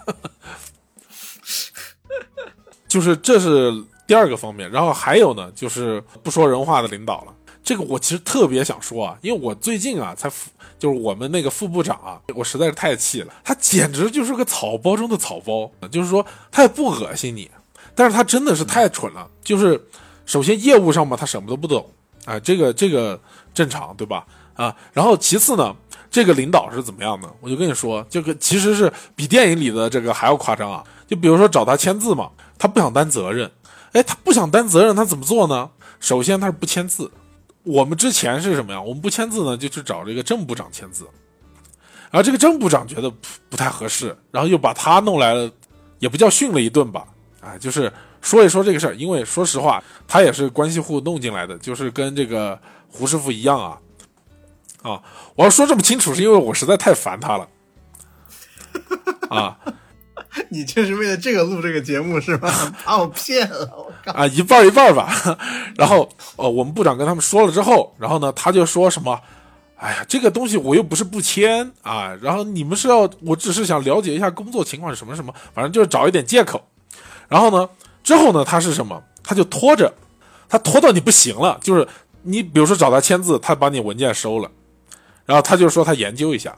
[2.95, 3.73] 就是这是
[4.07, 7.33] 第二个方面，然后还有呢，就是不说人话的领导了。
[7.61, 15.69] 这个我其实特别想说啊，因为我最近啊才副，就是我们那个副部长啊，我实在是太气了，他简直就是个草包中的草包。
[15.91, 17.51] 就是说他也不恶心你，
[17.93, 19.85] 但是他真的是太蠢了，就是
[20.25, 21.85] 首先业务上嘛，他什么都不懂
[22.23, 23.19] 啊，这个这个
[23.53, 24.25] 正常对吧？
[24.53, 25.75] 啊，然后其次呢，
[26.09, 27.29] 这个领导是怎么样的？
[27.41, 30.81] 我就跟你说，这个其实是比电影里的这个还要夸张啊。
[31.07, 33.51] 就比如说找他签字嘛，他不想担责任，
[33.93, 35.69] 哎，他不想担责任，他怎么做呢？
[35.99, 37.11] 首先他是不签字。
[37.63, 38.81] 我们之前是什么呀？
[38.81, 41.07] 我们不签字呢，就去找这个郑部长签字。
[42.11, 43.11] 然后这个郑部长觉得
[43.49, 45.51] 不太合适，然后又把他弄来了，
[45.99, 47.05] 也不叫训了一顿吧，
[47.41, 47.91] 啊，就是
[48.21, 48.95] 说一说这个事儿。
[48.95, 53.77] 因为说实话，他也是关系户弄进来的，就是跟这个胡师傅一样啊。
[54.83, 55.01] 啊，
[55.35, 57.47] 我要说这么清楚，是因为我实在太烦他了。
[59.29, 59.57] 啊，
[60.49, 62.51] 你就是为了这个录这个节目是吧？
[62.85, 64.11] 把我骗了，我！
[64.11, 65.09] 啊，一半一半吧。
[65.75, 69.19] 然后，哦，我们部长跟他们说了之后，然后呢，他就说什么？
[69.77, 72.13] 哎呀，这个东西我又不是不签啊。
[72.21, 76.61] 然后你们是要，我只是想了解一下工作情况是什么什么，反正就是找一点借口。
[77.27, 77.69] 然后呢，
[78.03, 79.01] 之后呢，他是什么？
[79.23, 79.93] 他就拖着，
[80.47, 81.87] 他拖到你不行了，就是
[82.23, 84.49] 你比如说找他签字，他把你文件收了。
[85.25, 86.55] 然后他就说他研究一下，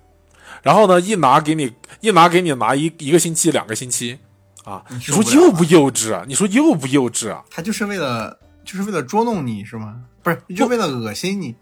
[0.67, 4.19] 然后呢，一拿给你，一拿给你拿一一个星期、两个星期，
[4.65, 6.25] 啊，你说幼不幼稚啊？
[6.27, 7.41] 你说幼不幼稚啊？
[7.49, 9.95] 他就是为了，就是为了捉弄你是吗？
[10.21, 11.55] 不是，就为了恶心你，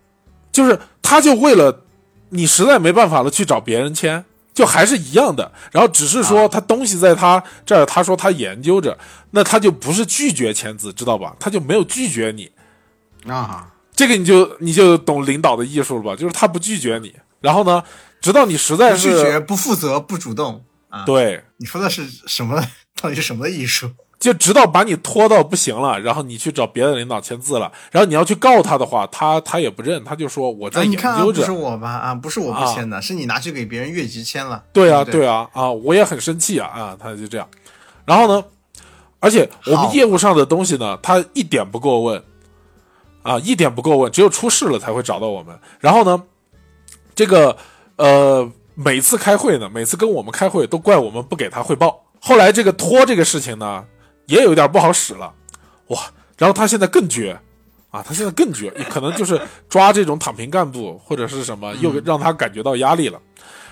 [0.51, 1.83] 就是他就为了
[2.29, 5.51] 你实在没办法了去找别人签，就还是一样的。
[5.71, 8.97] 然后只是说他东西在他这儿，他说他研究着，
[9.29, 11.35] 那他就不是拒绝签字，知道吧？
[11.39, 12.51] 他就没有拒绝你
[13.31, 13.71] 啊。
[13.95, 16.15] 这个你就你就懂领导的艺术了吧？
[16.15, 17.83] 就是他不拒绝你，然后呢，
[18.25, 21.05] 直到你实在是拒绝、不负责、不主动啊。
[21.05, 22.59] 对，你说的是什么？
[22.99, 23.91] 到底是什么艺术？
[24.17, 31.41] 就直到把你拖到不行了，然后你去找别的领导签字了，然后你要去告他的话，他他也不认，他就说我在研究着。
[31.41, 31.91] 不是我吧？
[31.91, 34.63] 啊，不是我不签的，是你拿去给别人越级签了。
[34.73, 36.97] 对啊，对啊，啊，我也很生气啊啊！
[36.99, 37.47] 他就这样，
[38.05, 38.43] 然后呢，
[39.19, 42.23] 而且我们业务上的东西呢，他一点不过问。
[43.21, 45.59] 啊，一点不过问，只有出事了才会找到我们。
[45.79, 46.23] 然后呢，
[47.15, 47.57] 这个
[47.97, 52.03] 呃，每次开会呢，每次跟我们开会都怪我们不给他汇报。
[52.19, 53.85] 后来这个拖这个事情呢，
[54.25, 55.33] 也有点不好使了，
[55.87, 55.99] 哇！
[56.37, 57.39] 然后他现在更绝
[57.91, 63.21] 啊，他现在更绝，可能就是抓这种躺平干部或者是什么，又让他感觉到压力了。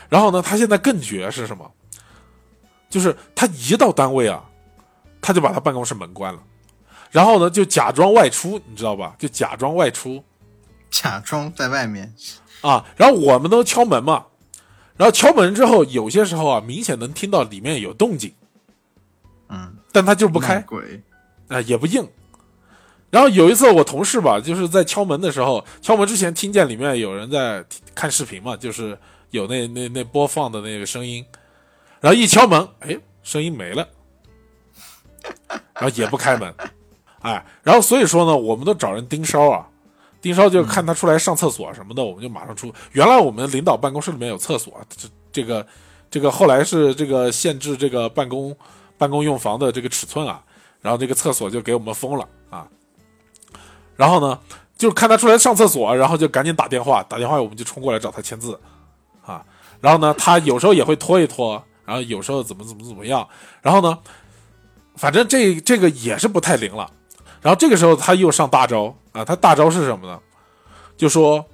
[0.07, 1.69] 然后呢，他现在更绝是什么？
[2.89, 4.43] 就是他一到单位啊，
[5.19, 6.39] 他就把他办公室门关了。
[7.12, 9.15] 然后呢，就假装外出，你知道吧？
[9.19, 10.23] 就假装外出，
[10.89, 12.13] 假装在外面
[12.63, 12.84] 啊。
[12.97, 14.26] 然后我们都敲门嘛，
[14.97, 18.34] 然后敲门之后，有些时候啊，明显能听到里面有动静，
[19.49, 21.04] 嗯，但他就不开，鬼。
[21.49, 22.08] 啊，也不应。
[23.12, 28.97] 然后有一次，我同事吧，就是在敲门的时候，敲门之前听见里面有人在看视频嘛，就是
[29.30, 31.23] 有那那那播放的那个声音，
[31.99, 33.88] 然后一敲门，哎，声音没了，
[35.76, 36.52] 然后也不开门。
[37.19, 39.67] 哎，然后所以说呢，我们都找人盯梢啊，
[40.23, 42.73] 盯梢就看他出来上厕所什么的，我们就马上出。
[42.93, 45.67] 原来我们领导办公室里面有厕所，这这个
[46.09, 48.55] 这个后来是这个限制这个办公
[48.97, 50.41] 办公用房的这个尺寸啊，
[50.79, 52.65] 然后这个厕所就给我们封了啊。
[53.97, 54.39] 然后呢，
[54.77, 58.57] 就看他出来上厕所，然后就赶紧打电话，打电话我们就冲过来找他签字
[59.25, 59.43] 啊。
[59.81, 63.27] 然后呢，他有时候也会拖一拖，然后有时候怎么怎么怎么样，
[63.62, 63.99] 然后呢，
[64.95, 66.89] 反正这这个也是不太灵了。
[67.43, 69.23] 然后这个时候他又上大招啊！
[69.23, 70.19] 他大招是什么呢？
[70.95, 71.45] 就说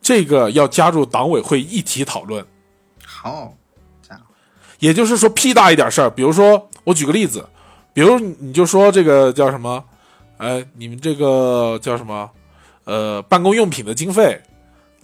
[0.00, 2.44] 这个要加入党委会议题讨论。
[3.04, 3.52] 好，
[4.02, 4.22] 这样，
[4.78, 7.46] 也就是说屁大一点事儿，比如说我举个例子，
[7.92, 9.84] 比如你就说这个叫什么？
[10.38, 12.30] 哎，你们这个叫什么？
[12.84, 14.40] 呃，办公用品的经费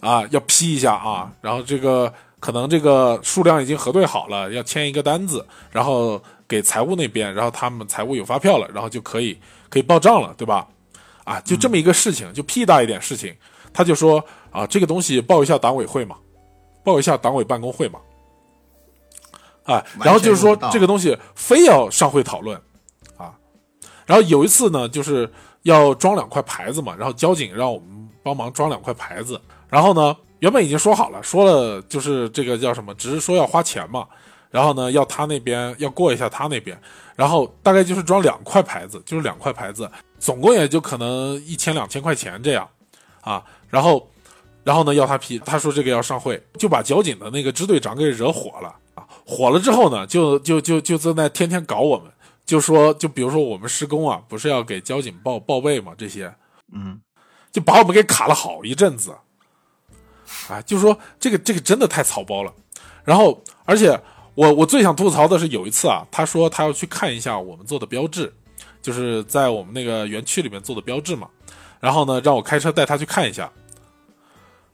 [0.00, 1.30] 啊，要批一下啊。
[1.42, 9.38] 然后这个可能这个数量已经核对好了，要签一个单子，然后给财务那边，然后他们财务有发票了，然后就可以。
[9.70, 10.68] 可以报账了，对吧？
[11.24, 13.32] 啊，就这么一个事情，就屁大一点事情，
[13.72, 16.16] 他就说啊，这个东西报一下党委会嘛，
[16.82, 18.00] 报一下党委办公会嘛，
[19.64, 22.60] 啊，然后就是说这个东西非要上会讨论
[23.16, 23.32] 啊，
[24.06, 25.30] 然后有一次呢，就是
[25.62, 34.08] 要装两块牌子嘛，然后交警让我们帮忙装两块牌子，然后呢，原本已经说好了，说了就是这个叫什么，只是说要花钱嘛。
[34.50, 36.76] 然后呢，要他那边要过一下他那边，
[37.14, 42.68] 然后大概就是装两块牌子，就是两块牌子，总共也就可能一千两千块钱这样，
[43.20, 44.10] 啊，然后，
[44.64, 48.74] 然后呢要他批，他说这个要上会，就把交警的那个支队长给惹火了。
[48.96, 52.10] 啊，火了之后呢，就就就就在那天天搞我们，
[52.44, 56.34] 就说就比如说我们施工啊，不是要给交警报报备嘛，这些，
[56.72, 57.00] 嗯，
[57.52, 59.14] 就把我们给卡了好一阵子，
[60.48, 62.52] 啊，就说这个这个真的太草包了，
[63.04, 63.96] 然后而且。
[64.34, 68.32] 我我最想吐槽的是有一次啊，他说他要去看一下我们做的标志，
[68.80, 71.28] 就是在我们那个园区里面做的标志嘛。
[71.80, 73.50] 然后呢，让我开车带他去看一下。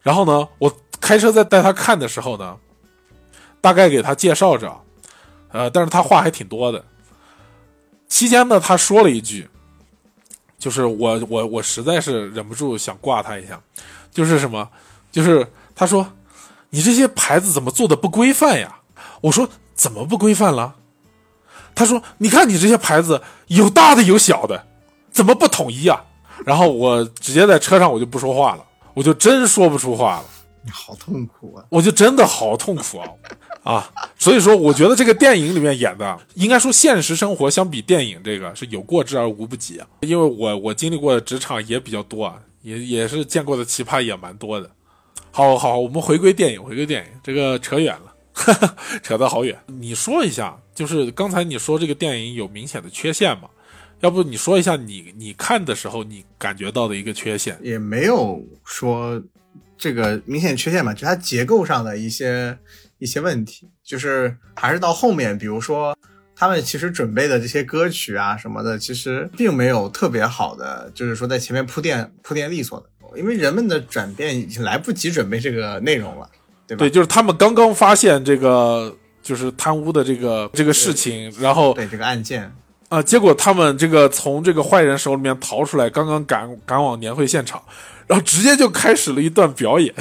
[0.03, 2.57] 然后呢，我开车在带他看的时候呢，
[3.61, 4.81] 大概给他介绍着，
[5.51, 6.85] 呃，但是他话还挺多的。
[8.09, 9.49] 期间呢，他说了一句，
[10.59, 13.61] 就是我我我实在是忍不住想挂他一下，
[14.13, 14.69] 就是什么，
[15.11, 16.07] 就是他说
[16.71, 18.81] 你这些牌子怎么做的不规范呀？
[19.21, 20.75] 我说怎么不规范了？
[21.75, 24.67] 他说你看你这些牌子有大的有小的，
[25.11, 26.05] 怎么不统一啊？
[26.45, 30.25] 然后我直接在车上我就不说话了，我就真说不出话了。
[30.63, 31.65] 你好痛苦啊！
[31.69, 33.09] 我就真的好痛苦啊
[33.63, 33.91] 啊！
[34.19, 39.87] 所以说，我觉得这个电影里面演的，应该说现实生活相比电影这个是有过之而无不及啊。
[40.01, 44.69] 因为我我经历过的职场也比较多啊，也也是见过的奇葩也蛮多的。
[45.31, 48.06] 好好，我们回归电影，回归电影，这个扯远了，
[49.03, 49.59] 扯得好远。
[49.67, 53.49] 你说一下，就是刚才你说这个电影有明显的缺陷吗？
[54.01, 57.59] 要不你说一下你你看的时候你感觉到的一个缺陷？
[57.63, 59.23] 也没有说。
[59.79, 62.57] 这个明显缺陷吧，就它结构上的一些
[62.97, 65.95] 一些问题，就是还是到后面，比如说
[66.35, 76.31] 他们其实准备的这些歌曲啊什么的，其实并没有特别好的，就是说在前面铺垫铺垫利索的，因为人们的转变已经来不及准备这个内容了，
[76.67, 76.79] 对吧？
[76.79, 82.53] 对，就是他们刚刚发现这个就是贪污的这个这个事情，然后对这个案件
[82.89, 87.63] 啊，结果他们这个从这个坏人手里面逃出来，刚刚赶赶往年会现场。
[88.09, 89.93] 然后直接就开始了一段表演，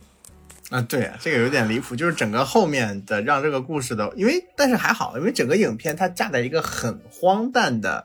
[0.68, 8.04] 啊，对啊，这个有点离谱，就是整个后面的让这个故事的，因为但是还好，因为整个影片它架在一个很荒诞的、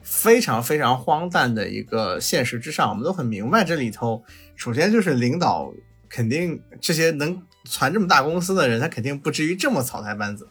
[0.00, 4.22] 非常非常荒诞的一个现实之上，我们都很明白这里头，
[4.54, 5.72] 首先就是领导
[6.12, 10.46] 肯定这些能传这么大公司的人，他肯定不至于这么草台班子。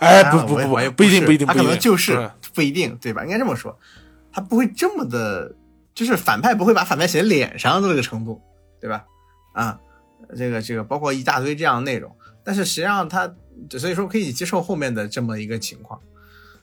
[0.00, 3.24] 哎，不不不，不一定不一定，他可能就是不一定，对吧？
[3.24, 3.78] 应该这么说，
[4.30, 5.54] 他不会这么的。
[5.94, 8.40] 就是反派不会把反派写脸上的这个程度，
[8.80, 9.04] 对吧？
[9.52, 9.80] 啊，
[10.36, 13.34] 这个这个包括一大堆这样的内容，但是实际上他
[13.72, 16.00] 所以说可以接受后面的这么一个情况。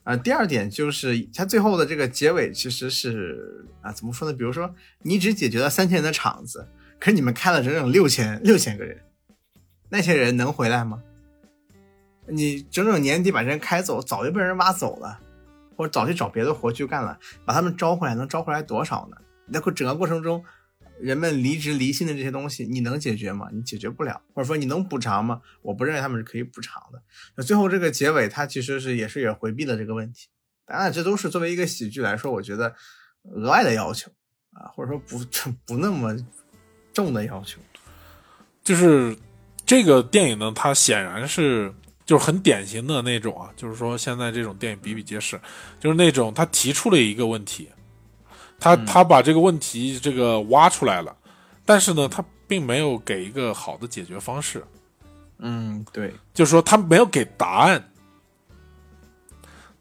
[0.05, 4.33] 啊，第二点就是他最后的这个结尾其实是啊，怎么说呢？
[4.37, 6.69] 比如说你只解决了三千人的场子，
[7.05, 8.99] 可是你们开了整整六千六千个人，
[9.89, 11.03] 那些人能回来吗？
[12.27, 15.19] 你整整年底把人开走，早就被人挖走了，
[15.77, 19.17] 或者早去找别的活去干了，把他们招回来，能招回来多少呢？
[19.45, 20.43] 那过整个过程中，
[20.99, 23.49] 人们离职离心的这些东西，你能解决吗？
[23.53, 25.41] 你解决不了，或者说你能补偿吗？
[25.61, 26.99] 我不认为他们是可以补偿的。
[27.37, 30.29] 那最后这个结尾，它其实是也是也回避了这个问题。
[30.65, 32.73] 当然，这都是作为一个喜剧来说，我觉得
[33.25, 34.11] 额外的要求
[34.53, 35.19] 啊，或者说不
[35.67, 36.17] 不那么
[36.95, 37.59] 重的要求。
[38.63, 39.15] 就是
[39.63, 41.71] 这个电影呢，它显然是
[42.05, 45.39] 就是很典型的那种啊，就是说现在这种电影比比皆是，
[45.79, 47.69] 就是那种他提出了一个问题。
[48.57, 51.15] 他他把这个问题这个挖出来了，
[51.65, 54.63] 但是呢，他并没有给一个好的解决方式。
[55.39, 57.91] 嗯，对，就是说他没有给答案。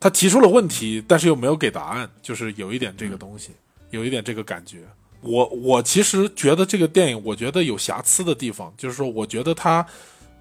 [0.00, 3.53] 他提出了问题，但是又没有给答案，就是有一点这个东西，
[3.90, 4.81] 有一点这个感觉。
[5.24, 9.84] 我我其实觉得这个电影，我觉得有瑕疵的地方，就是说，我觉得它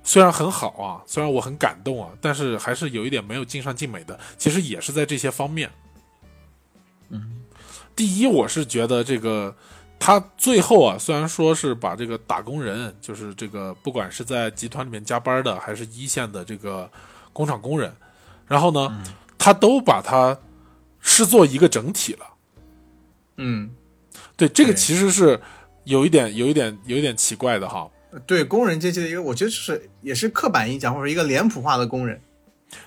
[0.03, 4.19] 虽然很好啊，虽然我很感动啊，但是还是有一点没有尽善尽美的。
[4.37, 5.71] 其实也是在这些方面。
[7.09, 7.39] 嗯。
[7.95, 9.55] 第一，我是觉得这个
[9.99, 16.89] 他最后啊，虽然说是把这个打工人，就是这个不管是在集团里面加班的，还是一线的这个
[17.31, 17.95] 工厂工人，
[18.47, 19.01] 然后呢，
[19.37, 20.35] 他都把他
[20.99, 22.25] 视作一个整体了。
[23.37, 23.69] 嗯，
[24.35, 25.39] 对，这个其实是
[25.83, 27.89] 有一点、有一点、有一点奇怪的哈。
[28.25, 32.19] 对工人阶级的一个，我觉得是也是刻板印象或者一个脸谱化的工人。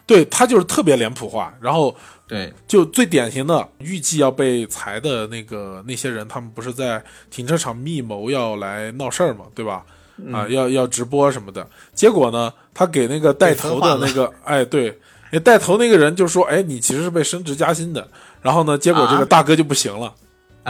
[0.05, 1.95] 对他就是特别脸谱化，然后。
[2.29, 9.85] 对，就最典型的预计要被裁的那个那些人，他们不是在停车场密谋要来闹事儿嘛，对吧？
[10.33, 11.65] 啊，要要直播什么的。
[11.95, 14.99] 结果呢，他给那个带头的那个，哎，对，
[15.31, 18.09] 那带头那个人就说：“哎，你其实是被升职加薪的。”
[18.43, 20.07] 然后呢，结果这个大哥就不行了。
[20.07, 20.15] 啊，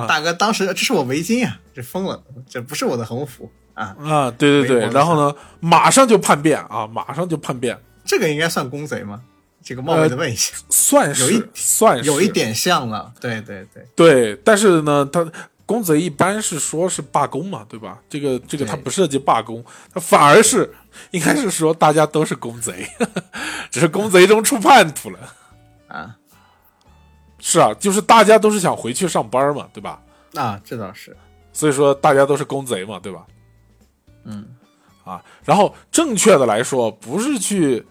[0.07, 4.30] 大哥，当时这是我围巾呀，这疯了，这不是我的横幅啊啊！
[4.30, 7.78] 对对对，然后呢，马上就叛变啊，马上就叛变。
[8.05, 9.20] 这个应该算公贼吗？
[9.62, 14.40] 这个冒昧的问一下，算是有一算有一点像了，对对对对。
[14.44, 15.26] 但是呢，他
[15.64, 17.99] 公贼一般是说是罢工嘛，对吧？
[18.09, 20.72] 这个这个他不涉及罢工，他反而是
[21.11, 22.88] 应该是说大家都是公贼，
[23.72, 25.34] 只是公贼中出叛徒了啊。
[27.49, 30.03] 是啊，就是大家都是想回去上班嘛，对吧？
[30.34, 31.16] 啊，这倒是。
[31.53, 33.24] 所以说大家都是公贼嘛，对吧？
[34.24, 34.49] 嗯
[35.05, 37.86] 啊，然后正确的来说，不是去。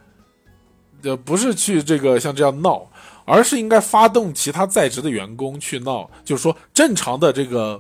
[1.04, 2.84] 呃不是去这个像这样闹，
[3.26, 7.80] 而是应该发动其他在职的员工去闹，就是说正常的这个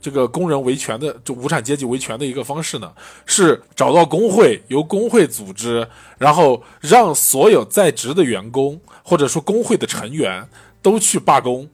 [0.00, 2.90] 这个工人维权的，就无产阶级维权的一个方式呢，
[3.26, 5.86] 是找到工会，由工会组织，
[6.16, 10.48] 然后让所有在职的员工或者说工会的成员
[10.86, 11.68] 都去罢工，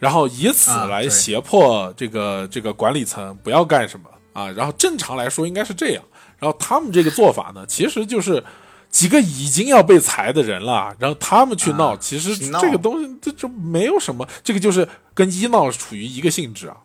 [0.00, 4.50] 然后以此来胁迫这个、这个管理层不要干什么啊。
[4.50, 6.02] 然后正常来说应该是这样，
[6.40, 8.42] 然后他们这个做法呢，其实就是。
[8.88, 16.76] 几个已经要被裁的人了，然后他们去闹，啊其实这个东西这就没有什么，这个就是跟医闹处于一个性质啊。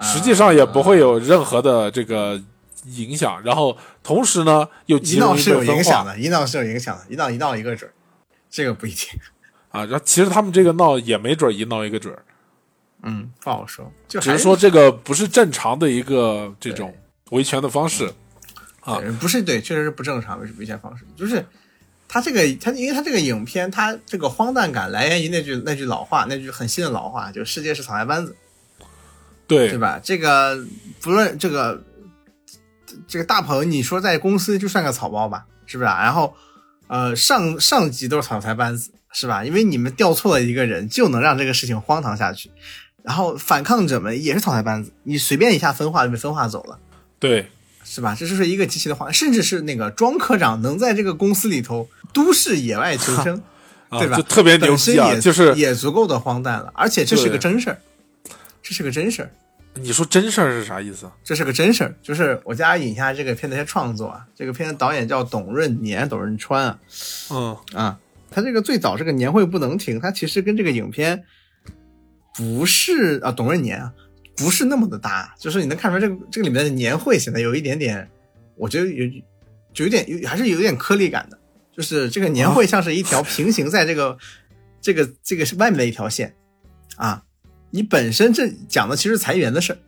[0.00, 2.40] 实际上也不会有任何的这个
[2.84, 7.90] 影响，然后同时呢又极容易一闹是有影响的，一闹是有影响的，一闹一闹一个准，
[8.48, 9.08] 这个不一定。
[9.70, 9.84] 啊。
[9.86, 12.22] 然后其实他们这个闹也没准儿一闹一个准儿，
[13.02, 16.94] 嗯，不好说，就只是说这个不是正常的一个这种
[17.30, 18.12] 维权的方式。
[18.80, 21.04] 啊不是对，确实是不正常的维权方式。
[21.14, 21.44] 就是
[22.08, 28.34] 他这个，他因为他这个影片，他这个荒诞感来源于那句那句老话，那句很新的老话，就世界是草台班子，
[29.46, 30.00] 对对吧？
[30.02, 30.66] 这个
[31.00, 31.84] 不论这个
[33.06, 36.02] 这个大鹏，你说在公司就算个草包吧，是不是、啊？
[36.02, 36.34] 然后
[36.88, 39.44] 呃，上上级都是草台班子，是吧？
[39.44, 42.50] 因为你们调错了一个人，就能让这个事情荒唐下去。
[43.02, 46.78] 然后反抗者们也是草台班子，你随便一下分化就被分化走了。
[47.18, 47.46] 对
[47.82, 48.14] 是吧？
[48.18, 53.42] 这就是一个极其的荒，甚至是那个庄科长能在这个公司里头都市野外求生，
[53.88, 54.16] 啊，对吧？
[54.16, 55.12] 就特别牛逼啊！
[55.12, 57.78] 也就是也足够的荒诞了，而且这是个真事儿，
[58.62, 59.30] 这是个真事儿，
[59.74, 61.10] 你说真事儿是啥意思？
[61.24, 61.94] 这是个真事儿。
[62.02, 66.78] 就是我家引一下这个片的一些创作啊，这个片的导演叫董润年、董润川啊
[67.30, 67.98] 嗯啊，
[68.30, 71.24] 他这个最早这个年会不能停，他其实跟这个影片
[72.34, 73.92] 不是啊，董润年啊。
[74.36, 78.10] 不是那么的搭，就是你能看出来这个这个里面的年会显得有一点点，
[78.56, 79.06] 我觉得有
[79.74, 81.38] 就有点有还是有点颗粒感的，
[81.76, 84.16] 就是这个年会像是一条平行在这个、
[84.80, 86.34] 这个这个是外面的一条线
[86.96, 87.22] 啊，
[87.70, 89.78] 你本身这讲的其实裁员的事儿，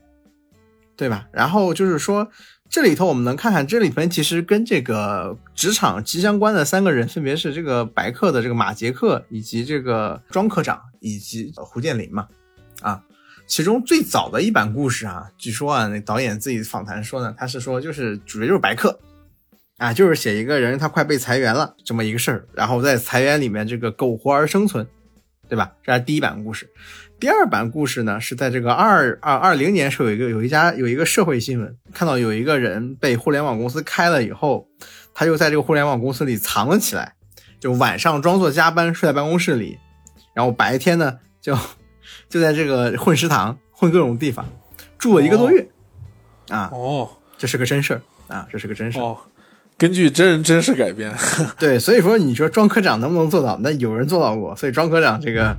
[0.96, 1.26] 对吧？
[1.32, 2.30] 然后就是说
[2.72, 12.26] 这里头我们能看看这里边其实跟这个职场极相关的三个人，分别是这个白客的这个马杰克，以及这个庄科长，以及胡建林嘛，
[12.80, 13.04] 啊。
[13.46, 18.98] 其中最早的一版故事啊，据说啊，那导演自己访谈说呢，他是说就是主角就是白客，
[19.76, 24.86] 啊，就是写一个人他快被裁员了这么一个事儿，然后在裁员里面这个苟活而生存，
[25.46, 25.70] 对吧？
[25.82, 26.66] 这是第一版故事。
[27.22, 34.66] 第二版故事呢是在这个二二二零年时候有一个有一家有一个社会新闻，看到有一个人被互联网公司开了以后，
[35.14, 37.14] 他又在这个互联网公司里藏了起来，
[37.60, 39.78] 就晚上装作加班睡在办公室里，
[40.34, 41.56] 然后白天呢就。
[42.28, 44.44] 就在这个混食堂、混各种地方，
[44.98, 45.64] 住了一个多月，
[46.50, 47.08] 哦、啊，哦，
[47.38, 49.02] 这是个真事儿啊，这是个真事儿。
[49.02, 49.16] 哦，
[49.78, 51.14] 根据真人真事改编，
[51.56, 53.56] 对，所以说你说庄科长能不能做到？
[53.62, 55.56] 那有人做到过，所以庄科长这个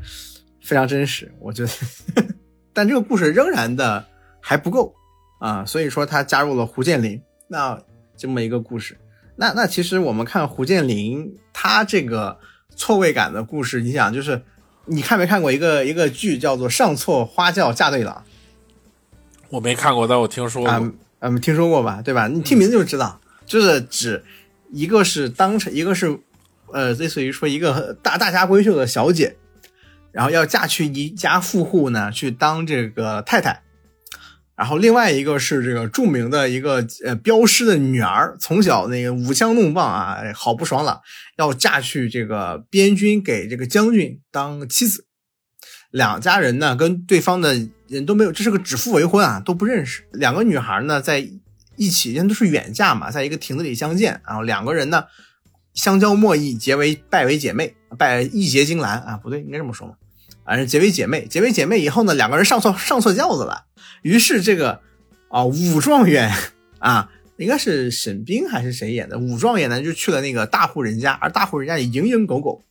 [0.64, 1.70] 非常真实，我觉得。
[2.74, 4.06] 但这个故事仍然的
[4.40, 4.96] 还不够
[5.40, 7.80] 啊，所以说他加入了胡建林那
[8.18, 8.98] 这么一个故事。
[9.36, 12.40] 那那其实我们看胡建林他这个
[12.76, 14.42] 错位感的故事，你想就是。
[14.86, 18.26] 你看没看过一个一个剧叫做《上错花轿嫁对郎》？
[19.48, 20.70] 我没看过，但我听说过。
[20.70, 22.02] 嗯嗯，听说过吧？
[22.02, 22.28] 对吧？
[22.28, 24.22] 你听名字就知道，就是指
[24.74, 26.20] 一个是当成一个是
[26.74, 29.38] 呃，类似于说一个大大家闺秀的小姐，
[30.14, 33.64] 然后要嫁去一家富户呢，去当这个太太。
[34.56, 41.02] 然后另外一个是这个著名的一个呃镖师的女儿，从小那个舞枪弄棒啊，好不爽朗，
[41.38, 45.08] 要嫁去这个边军给这个将军当妻子。
[45.90, 50.08] 两家人呢跟对方的人都没有，这是个指腹为婚啊，都不认识。
[50.14, 51.28] 两个女孩呢在
[51.76, 55.06] 一起，因为都是远嫁嘛，在一个亭子里相见，然后两个人呢
[55.74, 59.96] 相交莫义，结为拜为姐妹，拜义结金兰啊，不对，应该这么说嘛，
[60.46, 61.26] 反正结为姐妹。
[61.26, 63.66] 结为姐妹以后呢，两个人上错上错轿子了。
[64.02, 64.82] 于是这个
[65.30, 66.32] 啊武状元
[66.80, 69.18] 啊，应该是沈冰还是谁演的？
[69.18, 72.64] 武状元呢就去了那个大户人家，而大户人家也蝇营狗苟。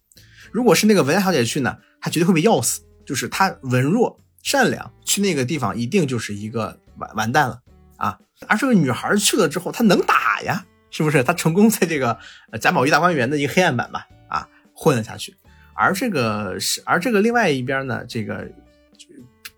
[0.50, 2.82] 如果是那个文小姐去呢，她绝对会被要死。
[3.04, 7.60] 就是她文弱善良，去那个地方一定就是一个完完蛋了
[7.96, 8.16] 啊！
[8.46, 11.24] 而这个女孩去了之后，她能打呀，是不是？
[11.24, 12.16] 她成功在这个
[12.60, 15.34] 贾宝玉大观园的一个黑暗版吧啊混了下去。
[15.82, 18.48] 而这个是，而这个另外一边呢，这个。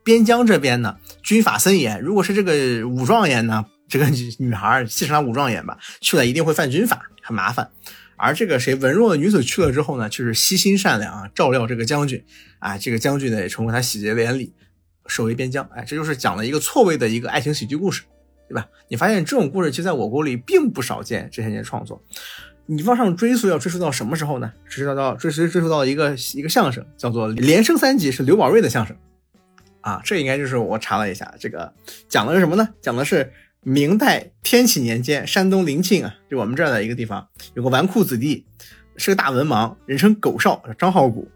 [0.02, 1.98] 边疆这边呢，军法森严。
[1.98, 4.04] 如果是这个武状元呢，这个
[4.38, 7.70] 女孩继承了武状元吧，去了一定会犯军法，很麻烦。
[8.18, 12.22] 而这个谁文弱的女子去了之后呢，就是悉心善良啊，照料这个将军
[12.58, 14.52] 啊，这个将军呢也成为他喜结连理，
[15.06, 15.66] 守卫边疆。
[15.74, 18.02] 哎，这就是讲了一个错位的一个爱情喜剧故事，
[18.46, 18.68] 对吧？
[18.88, 22.04] 你发现这种故事其实在我国里并不少见，这些年创作。
[22.66, 24.52] 你往上追溯，要追溯到什么时候呢？
[24.68, 28.96] 追溯到追溯追溯到一个一个相声，叫做《连升三级》，是刘宝瑞的相声。
[29.80, 31.70] 啊，这应该就是我查了一下，这个
[32.08, 32.66] 讲的是什么呢？
[32.80, 38.46] 讲的是明代天启年间，山东临庆啊，就我们这儿的一个地方，有个纨绔子弟，
[38.96, 41.28] 是个大文盲，人称狗少，张浩古，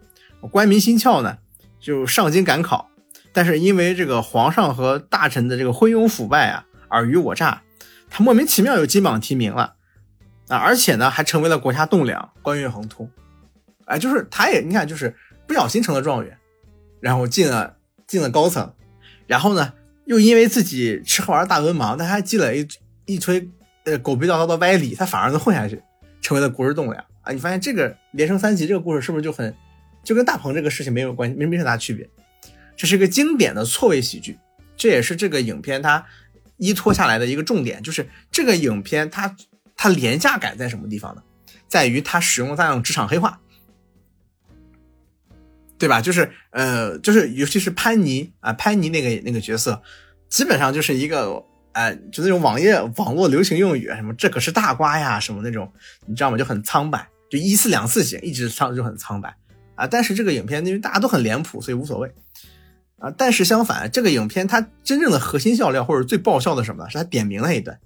[0.50, 1.36] 官民心窍呢，
[1.78, 2.90] 就上京赶考，
[3.34, 7.62] 但是因为这个皇上和大臣的这个昏庸腐败啊，尔虞我诈，
[8.08, 9.74] 他莫名其妙就金榜题名了
[10.48, 13.10] 啊，而且呢，还成为了国家栋梁，官运亨通，
[13.86, 15.14] 哎，就是他也你看，就是
[15.46, 16.36] 不小心成了状元，
[17.00, 17.76] 然后进了。
[18.08, 18.72] 进了高层，
[19.26, 19.74] 然后呢，
[20.06, 22.66] 又因为自己吃喝玩大文盲，但还积累
[23.06, 23.50] 一一堆
[23.84, 25.82] 呃狗屁叨叨的歪理，他反而能混下去，
[26.22, 27.32] 成为了国之栋梁啊！
[27.32, 29.54] 你发现这个连升三级这个故事是不是就很
[30.02, 32.08] 就跟大鹏这个事情没有关系，没没啥大区别？
[32.74, 34.38] 这是一个经典的错位喜剧，
[34.74, 36.06] 这也是这个影片它
[36.56, 39.36] 依托下来的一个重点，就是这个影片它
[39.78, 41.22] 它廉价感在什么地方呢？
[41.68, 43.40] 在于它使用大量职场黑话。
[45.78, 46.00] 对吧？
[46.00, 49.80] 就是呃，就是尤其是潘妮啊，潘妮那个那个角色，
[50.28, 55.72] 基本上就是一个哎，就那种网页网络流行用语，什么这可是大瓜呀，什么那种，
[56.04, 56.36] 你知道吗？
[56.36, 59.32] 就很苍白，就一次两次行，一直唱就很苍白
[59.76, 59.86] 啊。
[59.86, 62.12] 但是这个影片因为大家都很脸谱，所以无所谓
[62.98, 63.08] 啊。
[63.16, 67.78] 但是相反，这个影片它真正的核心笑料或者最爆笑的什么，是它点名那一段，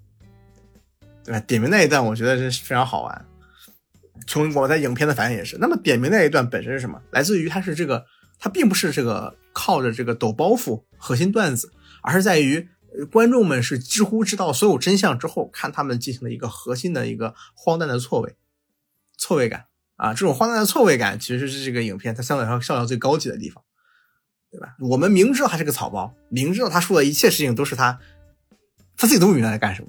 [1.25, 1.41] 对吧？
[1.41, 3.27] 点名那一段，我觉得是非常好玩。
[4.27, 7.01] 从我在影片的反应也是，那么点名那一段本身是什么？
[7.11, 8.07] 来自于它是这个，
[8.39, 12.69] 它并不是这个靠着这个抖包袱核心段子，而是在于
[13.11, 18.37] 观众们是几乎知道所有真相之后，看他们进行了一个核心的一个荒诞的错位，
[19.17, 19.65] 错位感
[19.97, 23.65] 啊，这种荒诞的错位感其实是这个影片它相对来说笑料最高级的地方，
[24.51, 24.77] 对吧？
[24.79, 27.99] 我们明知道他是个草包，明知道他说的一切事情都是他
[28.97, 29.89] 他自己都不明白在干什么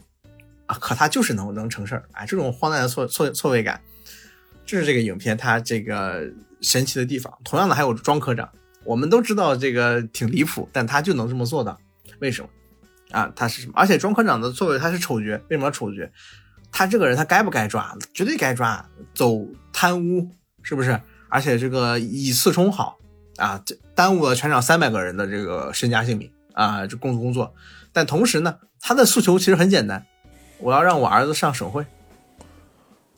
[0.80, 3.82] 可他就是能能成事儿，哎，这种荒诞的错错错位感。
[4.66, 6.26] 这是这个影片它这个
[6.62, 7.38] 神奇的地方。
[7.44, 8.50] 同样的，还有庄科长，
[8.86, 11.78] 我们都知道这个挺离谱，但他就能这么做的，
[12.20, 12.50] 为什么？
[13.12, 13.74] 啊，他是什么？
[13.76, 16.10] 而且庄科长的作为他是丑角，为什么丑角？
[16.72, 17.96] 他这个人他该不该抓？
[18.14, 21.00] 绝对该抓，走贪污是不是？
[21.30, 22.98] 而且这个以次充好
[23.36, 27.54] 啊，这耽误了全场三百个人的这个身家性命啊，这工作工作。
[27.92, 30.06] 但同时呢，他的诉求其实很简单，
[30.64, 31.86] 我要让我儿子上省会。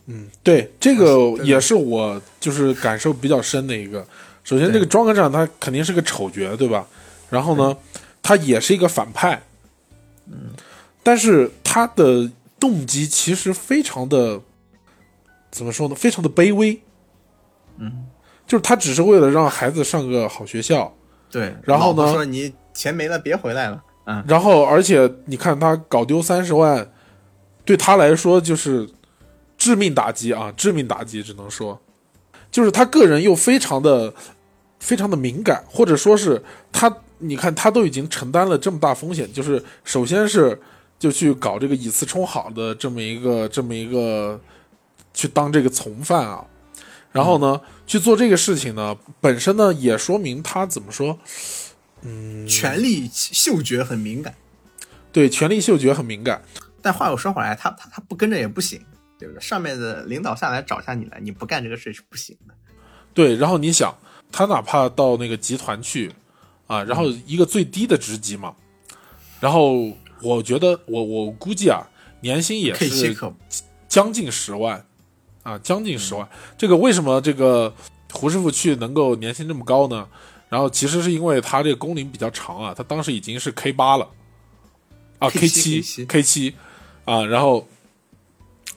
[0.08, 4.06] 嗯，对，这个也是我就是感受比较深的一个。
[4.44, 6.86] 首先，这个庄科长他肯定是个丑角，对吧？
[7.30, 7.76] 然后呢，
[8.22, 9.42] 他也是一个反派，
[10.28, 10.52] 嗯，
[11.02, 12.30] 但是他的
[12.60, 14.40] 动机其实非常的
[15.50, 15.96] 怎么说呢？
[15.96, 16.80] 非常的卑微，
[17.80, 18.06] 嗯，
[18.46, 20.94] 就是他只是为了让孩子上个好学校，
[21.32, 21.56] 对。
[21.64, 24.24] 然后呢，说你钱没了，别回来了，嗯。
[24.28, 26.88] 然后，而且你看他搞丢三十万，
[27.66, 28.88] 对他来说就是。
[29.58, 30.54] 致命打击啊！
[30.58, 31.80] 致命打击，只能说，
[32.52, 34.14] 就是他个人又非常的、
[34.82, 36.44] 非常的敏感，或者说是
[36.74, 40.62] 他，你看他都已经承担了这么大风险，就是首先是
[41.00, 44.40] 就去搞这个以次充好的这么一个、这么一个，
[45.14, 46.46] 去当这个从犯啊，
[47.14, 51.18] 然后呢去做这个事情呢，本身呢也说明他怎么说，
[52.02, 54.36] 嗯，权力嗅觉很敏感，
[55.14, 56.42] 对，权力嗅觉很敏感，
[56.86, 58.80] 但话又说回来，他他他不跟着也不行。
[59.18, 59.40] 对不对？
[59.40, 62.54] 上面的领导下来找下你来，你不干这个事是不行的。
[63.14, 63.96] 对，然后你想，
[64.30, 66.12] 他哪怕到那个集团去，
[66.68, 68.54] 啊，然后一个最低的职级嘛，
[69.40, 69.90] 然后
[70.22, 71.88] 我觉得，我我估计啊，
[72.20, 73.16] 年薪也是
[73.88, 74.86] 将近十万，
[75.44, 76.28] 啊，将近十万。
[76.58, 77.74] 这个为什么这个
[78.12, 80.06] 胡师傅去能够年薪这么高呢？
[80.50, 84.10] 然后其实是因为他这个工龄比较长啊，他当时已经是 K 八了，
[85.20, 86.54] 啊，K 七 K 七，
[87.06, 87.68] 啊，然后。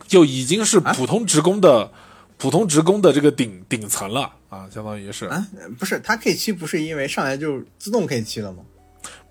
[0.07, 1.93] 就已经是普通职工的，
[2.39, 5.47] 普通职工的这个顶顶层了啊，相当于是啊，
[5.79, 8.63] 不是他 K 七不是因为上来就自动 K 七了吗？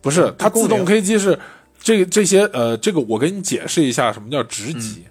[0.01, 1.39] 不是，他自动 K 七是
[1.79, 5.05] 这这些呃，这个我给你解释一下什么叫职级。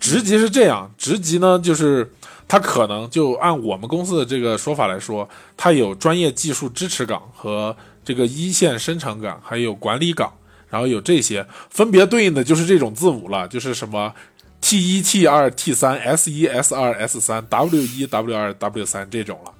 [0.00, 2.12] 职级是这样，职级呢就是
[2.48, 10.32] 他可能就按我们公司的这个说法来说，他有专业技术支持岗和这个一线生产岗，还有管理岗，
[10.70, 14.14] 然后有这些分别对应的就是这种字母了，就是什么。
[14.62, 18.52] T 一 T 二 T 三 S 一 S 二 S 三 W 一 W 二
[18.52, 19.54] W 三这种了，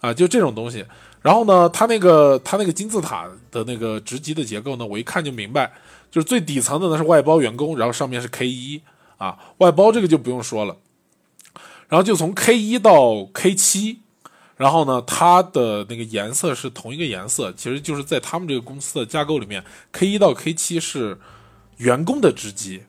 [0.00, 0.86] 啊，就这种东西。
[1.20, 5.70] 然后呢，它那个它那个金字塔的那个职级的结构呢，我一看就明白，
[6.10, 8.80] 就是最底层的呢是外包员工，然后上面是 K 一
[9.18, 10.74] 啊，外包这个就不用说了。
[11.88, 14.00] 然后就从 K 一到 K 七，
[14.58, 21.18] 然后呢，它的那个颜色是同一个颜色，其实就是在他们这个公司的架构里面，K 一到 K 七是
[21.78, 22.82] 员工的职级。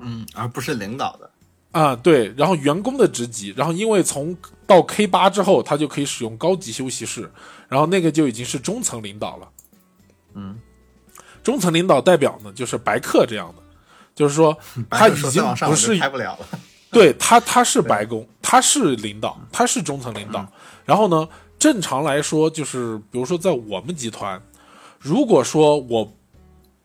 [0.00, 1.30] 嗯，而不是领导的
[1.72, 4.36] 啊，对，然后员工的职级，然后因为从
[4.66, 7.30] 到 K 八之后，他就可以使用高级休息室，
[7.68, 9.48] 然后那个就已经是中层领导了。
[10.34, 10.58] 嗯，
[11.42, 13.62] 中层领导代表呢，就是白客这样的，
[14.14, 14.56] 就是说
[14.88, 16.46] 他已经不是开不了了。
[16.90, 20.46] 对他，他是白宫，他是领导，他是中层领导。
[20.86, 21.28] 然后呢，
[21.58, 24.40] 正常来说，就是比如说在我们集团，
[24.98, 26.10] 如果说我。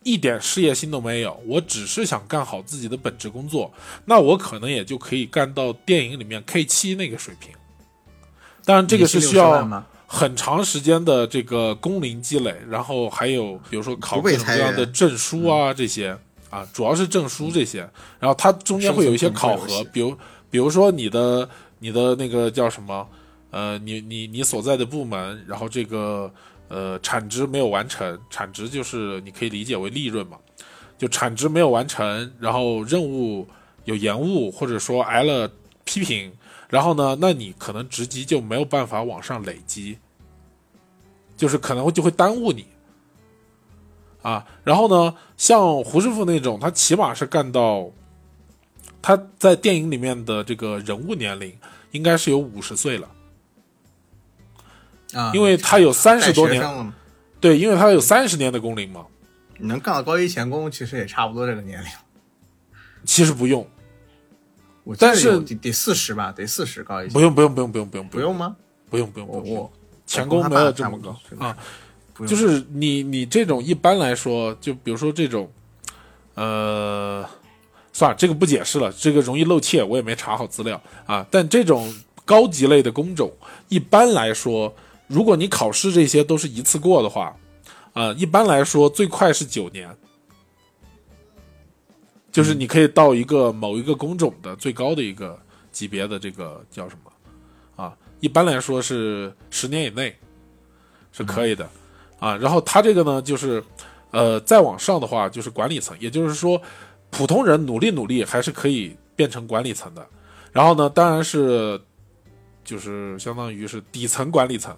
[0.03, 3.71] 一点事业心都没有，我只是想干好自己的本职工作，
[4.05, 7.51] 那我可能也就可以干到电影里面 K 七那个水平。
[8.65, 16.17] 当然，这个是需要很长时间的这个工龄积累，然后还有比如说考各种各样的证书啊这些
[16.49, 17.87] 啊，主要是证书这些。
[18.19, 20.17] 然后它中间会有一些考核，比如
[20.49, 21.47] 比如说你的
[21.77, 23.07] 你的那个叫什么
[23.51, 26.33] 呃，你你你所在的部门，然后这个。
[26.73, 30.37] 呃，产值没有完成，产值就是你可以理解为利润嘛，
[30.97, 33.45] 就产值没有完成，然后任务
[33.83, 35.51] 有延误，或者说挨了
[35.83, 36.31] 批评，
[36.69, 39.97] 然后呢，那你可能职级就没有办法往上累积，
[41.35, 42.65] 就是可能就会耽误你
[44.21, 44.47] 啊。
[44.63, 47.91] 然后呢，像胡师傅那种，他起码是干到
[49.01, 51.53] 他在电影里面的这个人物年龄
[51.91, 53.11] 应该是有五十岁了。
[55.13, 56.93] 啊，因为他有三十多年，
[57.39, 59.05] 对，因为他有三十年的工龄嘛。
[59.57, 61.89] 你能干到高一钳工，其实也差不多这个年龄。
[63.05, 63.67] 其实不用，
[64.97, 67.07] 但是得得四十吧，得四十高一。
[67.09, 68.55] 不用不用不用不用不用不用吗？
[68.89, 69.71] 不用不用不用，
[70.05, 71.55] 钳工没有这么高啊。
[72.25, 75.51] 就是你你这种一般来说，就比如说这种，
[76.35, 77.23] 呃，
[77.93, 81.25] 算了，这个不解释了，这个容易漏怯，我也没查好资料啊。
[81.29, 81.93] 但这种
[82.25, 83.31] 高级类的工种，
[83.67, 84.73] 一般来说。
[85.11, 87.35] 如果你考试这些都是一次过的话，
[87.91, 89.93] 呃，一般来说最快是九年，
[92.31, 95.37] 就是你可以到一个某一个工种的最高的一个
[95.69, 97.93] 级别的这个叫什么啊？
[98.21, 100.15] 一般来说是十年以内
[101.11, 101.69] 是可以的
[102.17, 102.37] 啊。
[102.37, 103.61] 然后他这个呢，就是
[104.11, 106.61] 呃，再往上的话就是管理层，也就是说
[107.09, 110.07] 普通人努力努力还是可以变成管理层的。
[110.53, 111.81] 然后呢，当然是
[112.63, 114.73] 就是相当于是底层管理层。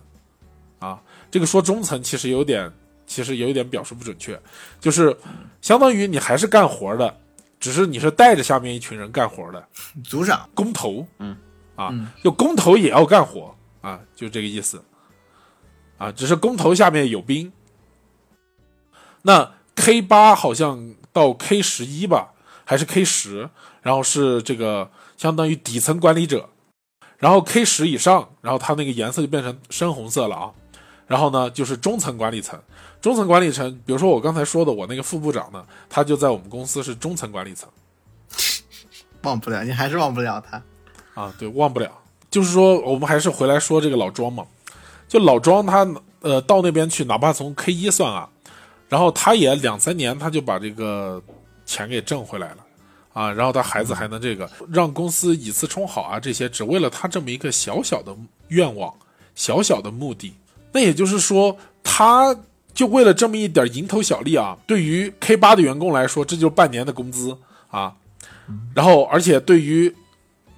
[0.83, 2.69] 啊，这个说中层其实有点，
[3.07, 4.37] 其实有一点表述不准确，
[4.81, 5.15] 就是
[5.61, 7.17] 相当于你还是干活的，
[7.57, 9.65] 只是你是带着下面一群人干活的，
[10.03, 11.37] 组长、工头，嗯，
[11.77, 14.83] 啊，就工头也要干活啊，就这个意思，
[15.97, 17.49] 啊，只是工头下面有兵。
[19.21, 22.33] 那 K 八好像到 K 十一吧，
[22.65, 23.49] 还是 K 十，
[23.81, 26.49] 然后是这个相当于底层管理者，
[27.19, 30.51] 然后 K 十以上，然后它那个颜色就变成深红色了啊。
[31.07, 32.59] 然后呢，就是中层管理层，
[33.01, 37.69] 中层管理层，比如说我刚才说的，我那个副部长呢，他就在我们公司是中层管理层，
[39.23, 40.61] 忘不了，你还是忘不了他，
[41.13, 41.91] 啊，对，忘不了。
[42.31, 44.45] 就是说，我们还是回来说这个老庄嘛，
[45.07, 45.87] 就老庄他
[46.21, 48.29] 呃到那边去，哪怕从 K 一算啊，
[48.89, 51.21] 然后他也两三年他就把这个
[51.65, 52.57] 钱给挣回来了。
[53.13, 58.11] 啊，然后他孩子还能这个让公司以次充好啊，这些只为了他这么一个小小的
[58.47, 58.91] 愿望，
[59.35, 60.33] 小小的目的。
[60.73, 62.35] 那也就是说，他
[62.73, 67.37] 就为了这么一点蝇头小利啊，对于 K 八的员工来说，这就是半年的工资
[67.69, 67.95] 啊。
[68.75, 69.95] 然后，而且对于，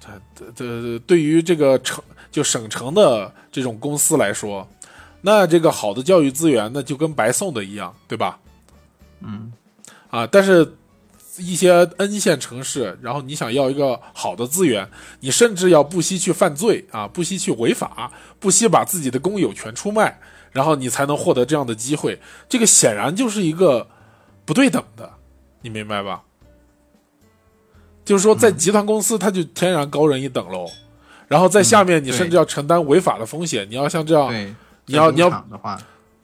[0.00, 2.02] 这这对于这个城
[2.32, 4.66] 就省城的这种公司来说，
[5.20, 8.38] 那这个好的教育资源，呢就跟白送的一样，对吧？
[9.20, 9.52] 嗯，
[10.10, 10.74] 啊，但是。
[11.38, 14.88] 一些 N 线城市，然后你想要一个好的资源，
[15.20, 20.18] 你甚至要不惜去犯罪啊，不惜去违法，不惜把自己的公有权出卖，
[20.52, 22.20] 然后你才能获得这样的机会。
[22.48, 23.88] 这个显然就是一个
[24.44, 25.12] 不对等的，
[25.62, 26.22] 你明白吧？
[28.04, 30.66] 就是说，在集团公司，他就天然高人一等喽。
[31.28, 33.66] 然后在下面，你甚至要承担违法的风险。
[33.68, 34.32] 你要像这样，
[34.86, 35.28] 你要你要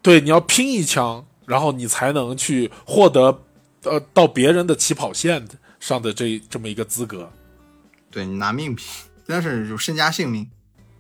[0.01, 3.43] 对，你要拼一枪，然后你才能去获得。
[3.85, 5.47] 呃，到别人的起跑线
[5.81, 7.31] 上的这这么一个资格，
[8.11, 8.87] 对你拿命拼，
[9.27, 10.49] 真是有身家性命。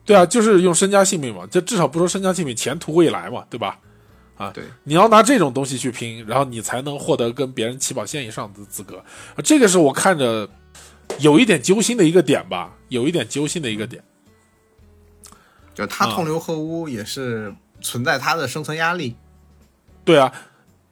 [0.04, 3.78] 对啊，就是用身家性命嘛，就至少不说身家性命，前途未来嘛，对吧？
[4.36, 9.04] 啊，对，你要拿这种东西去拼，然后你才能获得跟别人起跑线以上的资格。
[9.44, 10.48] 这个是我看着
[11.20, 14.02] 有一点揪心的一个点吧，有一点揪心的一个点。
[15.72, 19.14] 就他同流合污，也是存在他的生存压力。
[20.04, 20.32] 对啊。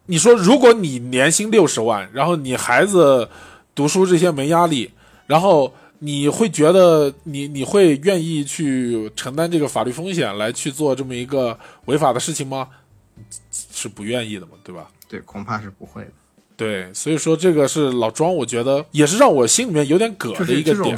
[0.07, 3.29] 你说，如果你年薪六十万，然后你孩子
[3.73, 4.91] 读书这些没压力，
[5.27, 12.67] 然后你会觉得你你会愿意去承担这个法律风险来去做这么一个违法的事情吗？
[13.51, 14.89] 是不愿意的嘛，对吧？
[15.07, 16.11] 对，恐怕是不会的。
[16.57, 20.97] 对，所以说这个是老庄，我觉得也是让我心里面有点膈的一个点。，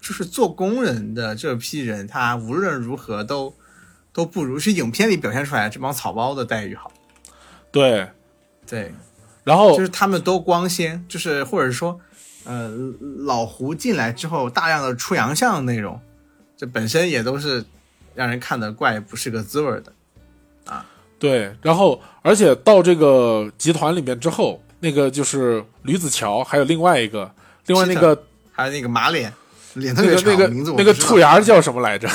[0.00, 3.54] 就是做工人的这批人，他无论如何都
[4.12, 6.92] 都不如是影片里表现出来这帮草包的待遇好。
[7.72, 8.08] 对，
[8.66, 8.92] 对，
[9.44, 12.00] 然后就是他们都光鲜，就是或者说，
[12.44, 12.70] 呃，
[13.18, 16.00] 老胡进来之后大量的出洋相内容，
[16.56, 17.64] 这本身也都是
[18.14, 19.92] 让人看得怪不是个滋味的
[20.66, 20.86] 啊。
[21.18, 27.30] 对，然后而且到这个集团里面之后，那个就是吕子乔，还有另外一个，
[27.66, 29.32] 另外那个还有那个马脸，
[29.74, 32.08] 脸特别长，那个那个名字我那个兔牙叫什么来着？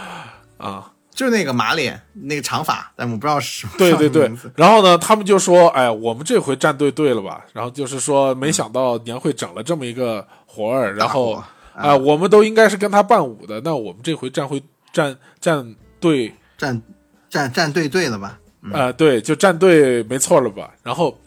[0.56, 4.30] 啊，就是那个马脸，那个长发，但我不知道是什么对对对。
[4.54, 11.42] 然后呢，他们就说：“哎，我们这回站队对了吧？”然后就是说，没想到年会整了这么一个活儿，然后
[11.74, 14.62] 大啊、伙我们都应该是跟他伴舞的，那我们这回站会
[14.92, 16.82] 站站队，站
[17.30, 18.38] 站站队对了吧？
[18.72, 20.70] 呃，对，就站队没错了吧？
[20.82, 21.18] 然后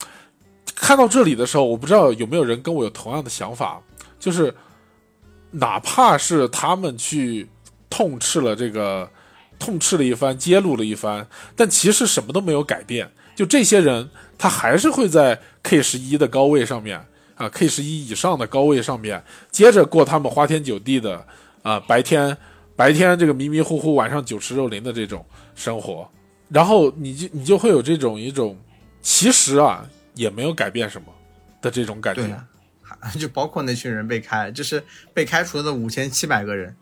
[0.75, 3.81] 看到这里的时候，我不知道有没有人跟我有同样的想法，
[4.19, 4.53] 就是
[5.49, 7.49] 哪怕是他们去
[7.89, 9.09] 痛斥了这个，
[9.59, 13.11] 痛斥了一番，揭露了一番，但其实什么都没有改变。
[13.35, 17.05] 就这些人，他还是会在 K 十一的高位上面
[17.35, 21.25] 啊，K 十一以上的高位上面，接着过他们花天酒地的
[21.61, 22.35] 啊，白天
[22.75, 26.09] 白天这个迷迷糊糊，晚上酒池肉林的这种生活。
[26.49, 28.57] 然后你就你就会有这种一种，
[29.01, 31.07] 其实啊也没有改变什么
[31.61, 32.23] 的这种感觉。
[32.23, 34.83] 对啊， 就包括那群人被开，就是
[35.13, 36.75] 被开除的五千七百个人。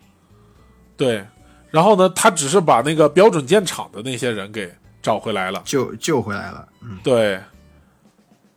[0.95, 1.23] 对，
[1.69, 5.61] 然后呢，他只是把那个标准建厂的那些人给找回来了。
[5.65, 6.67] 救救回来了。
[6.81, 7.39] 嗯，对，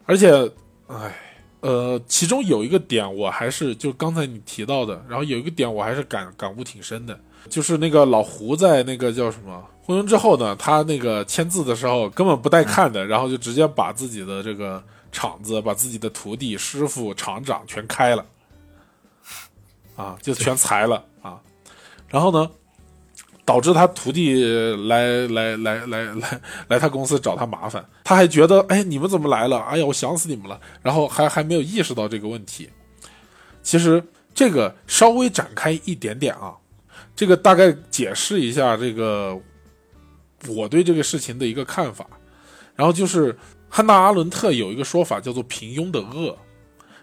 [0.06, 0.32] 而且，
[0.86, 1.12] 哎，
[1.60, 18.24] 呃，其中有一个点我还是就刚才你提到的，然后有一个点我还是感感悟挺深的，就是那个老胡在那个叫什么婚姻之后呢，他那个签字的时候根本不带看的，然后就直接把自己的这个厂子、把自己的徒弟、师傅、厂长全开了，
[19.96, 21.40] 啊，就全裁了啊，
[22.08, 22.48] 然后呢？
[23.50, 24.44] 导致他徒弟
[24.86, 29.58] 来来来来来来他公司找他麻烦，他还觉得哎你们怎么来了？
[29.62, 32.70] 哎呀我想死你们了，然后还还没有意识到这个问题。
[33.60, 34.00] 其实
[34.32, 36.54] 这个稍微展开一点点啊，
[37.16, 39.36] 这个大概解释一下这个
[40.46, 42.06] 我对这个事情的一个看法。
[42.76, 43.36] 然后就是
[43.68, 46.38] 汉娜阿伦特有一个说法叫做平庸的恶，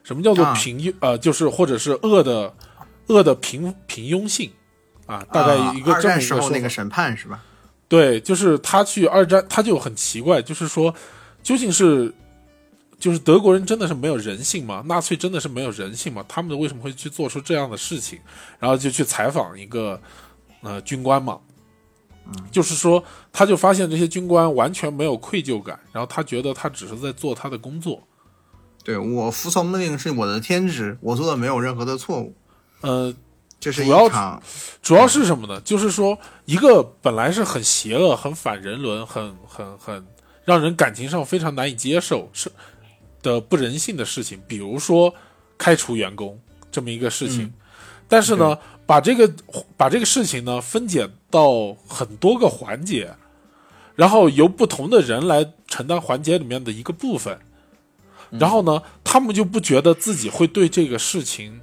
[0.01, 0.93] 什么叫做平庸？
[1.01, 2.55] 呃，就是或者是恶的
[3.07, 4.49] 恶的平平庸性。
[5.07, 6.43] 啊，大概一个啊二战时这么一个说法。
[6.43, 7.43] 候那个审判是吧？
[7.87, 10.93] 对，就是他去二战，他就很奇怪，就是说，
[11.41, 12.13] 究竟是，
[12.99, 14.83] 就是德国人真的是没有人性吗？
[14.85, 16.23] 纳粹真的是没有人性吗？
[16.27, 18.19] 他们为什么会去做出这样的事情？
[18.59, 19.99] 然后就去采访一个
[20.61, 21.39] 呃军官嘛，
[22.51, 23.01] 就是说，
[23.31, 28.03] 他就发现这些军官完全没有愧疚感，然后他觉得他只是在做他的工作，
[28.83, 32.35] 对我服从命令是我的天职，我做的没有任何的错误。
[32.81, 33.13] 呃，
[33.59, 34.41] 这是主要
[34.81, 35.59] 主要是什么呢？
[35.61, 40.05] 就是说，一个本来是很邪恶、很反人伦、很很很
[40.45, 42.51] 让人感情上非常难以接受是
[43.21, 45.13] 的不人性的事情，比如说
[45.57, 46.39] 开除员工
[46.71, 47.43] 这么一个事情。
[47.43, 47.53] 嗯
[48.09, 49.29] 但是呢，把这个
[49.75, 53.13] 把这个事情呢分解到很多个环节，
[53.95, 57.37] 然后由不同的人来承担环节里面的一个部分，
[58.29, 61.59] 然后呢，他们就不觉得自己会对这个事情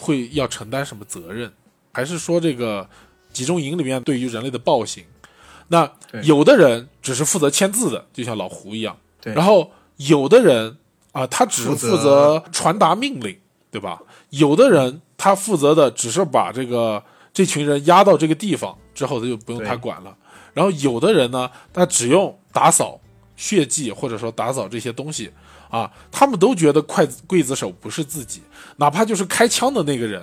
[0.00, 1.52] 会要承担什么责任，
[1.92, 2.88] 还是说这个
[3.32, 5.04] 集中营里面对于人类的暴行？
[5.68, 5.88] 那
[6.24, 10.76] 有的人只是负责签字的，就像老胡一样，对然后有的人
[11.12, 13.38] 啊，他只是负责传达命令，
[13.70, 14.00] 对吧？
[14.30, 20.16] 有的人他负责的只是把这个这群人押到这个地方之后，他就不用对他管了。
[20.54, 23.00] 然后有的人呢，他只用打扫
[23.36, 25.30] 血迹或者说打扫这些东西
[25.70, 28.42] 啊，他们都觉得刽子刽子手不是自己，
[28.76, 30.22] 哪怕就是开枪的那个人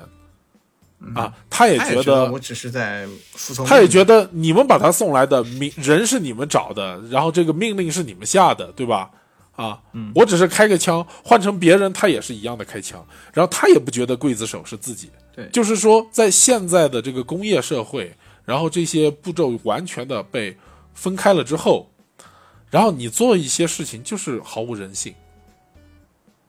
[1.16, 9.10] 啊，他也他也觉得我只是在服从，他也觉得你们把他送来的命人是你们找的，然后这个命令是你们下的，对吧？
[9.56, 9.82] 啊，
[10.14, 15.10] 我只是开个枪，换成别人他也是一样的开枪，然后他也不觉得刽子手是自己。
[15.36, 15.50] 对。
[15.52, 20.56] 就是说在现在的这个工业社会，然后这些步骤完全的被
[20.94, 21.90] 分开了之后，
[22.70, 25.16] 然后你做一些事情就是毫无人性，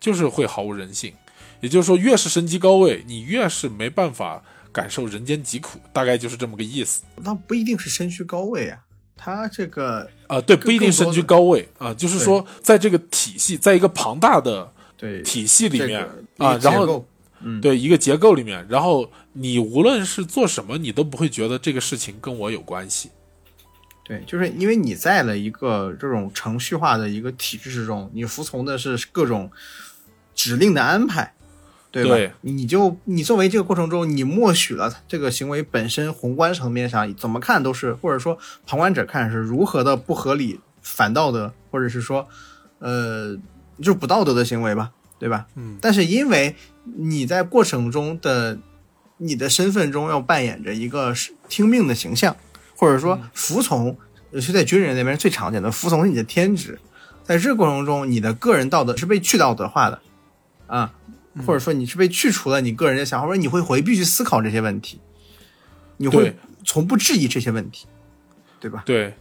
[0.00, 1.12] 就是会毫无人性。
[1.60, 4.40] 也就是说，越是身居高位，你越是没办法
[4.70, 7.02] 感受人间疾苦，大概就是这么个意思。
[7.16, 8.78] 那不一定是身居高位啊，
[9.16, 17.04] 他这个啊，对，不一定身居高位啊，就是说，在这个体系，在一个庞大的对体系里面这个啊，然后
[17.40, 23.10] 嗯对一个结构里面，然后你无论是做什么，你都不会觉得这个事情跟我有关系。
[24.04, 29.50] 对，就是因为你在了一个这种程序化的一个体制之中，你服从的是各种
[30.38, 31.34] 指令的安排，
[31.90, 32.10] 对吧？
[32.10, 42.28] 对你就你作为这个过程中，你默许了这个行为本身宏观层面上怎么看都是，或者说旁观者看是如何的不合理、反道德，或者是说，
[42.78, 43.36] 呃，
[43.78, 45.46] 就是不道德的行为吧，对吧？
[45.56, 48.56] 嗯，但是因为你在过程中的
[49.16, 52.36] 你的身份中要扮演着一个是听命的形象，
[52.76, 53.98] 或者说服从，
[54.30, 56.78] 尤其在军人那边最常见的服从是你的天职，
[57.24, 60.00] 在这个过程中，你的个人道德是被去道德化的，
[60.68, 60.94] 啊，
[61.44, 65.00] 或者说你是被去除了你个人的想法，或者你会回避去思考这些问题，
[65.96, 67.86] 你会从不质疑这些问题，
[68.60, 68.84] 对吧？
[68.86, 69.14] 对，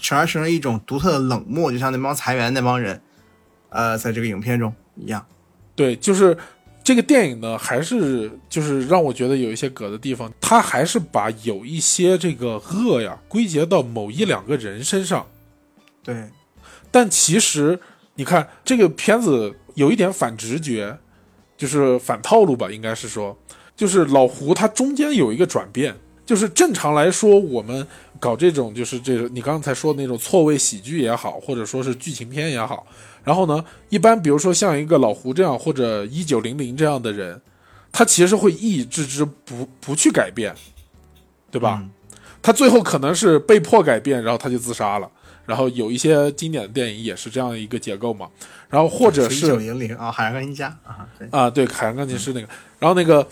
[0.00, 3.00] 从而形成一种独特的冷漠，就像那帮裁员那帮人，
[3.68, 5.26] 呃，在这个影片中一样。
[5.74, 6.36] 对，就是
[6.84, 15.26] 这个电影呢，还是就是让我觉得有一些葛的地方，他还是把有一些这个恶呀归结到某一两个人身上，
[16.02, 16.30] 对，
[16.92, 17.80] 但其实
[18.14, 20.96] 你看这个片子有一点反直觉，
[21.56, 23.36] 就是反套路吧，应该是说，
[23.76, 25.94] 就是老胡他中间有一个转变，
[26.24, 27.86] 就是正常来说我们
[28.18, 32.86] 搞这种就是这个你刚才说的那种错位喜剧也好，或者说是剧情片也好，
[33.22, 37.40] 然后呢，一般比如说像一个老胡这样或者一九零零这样的人，
[37.92, 40.54] 他其实会抑制之不不去改变，
[41.50, 41.80] 对吧？
[41.82, 41.90] 嗯
[42.42, 45.10] 他最后可能是被迫改变，然后他就自杀了。
[45.46, 48.28] 然后有一些经典的电影也是这样一个结构嘛。
[48.68, 53.26] 然后或者一是九零零啊，海洋钢琴家啊，对，啊，对，海洋钢琴师那个，然后那个，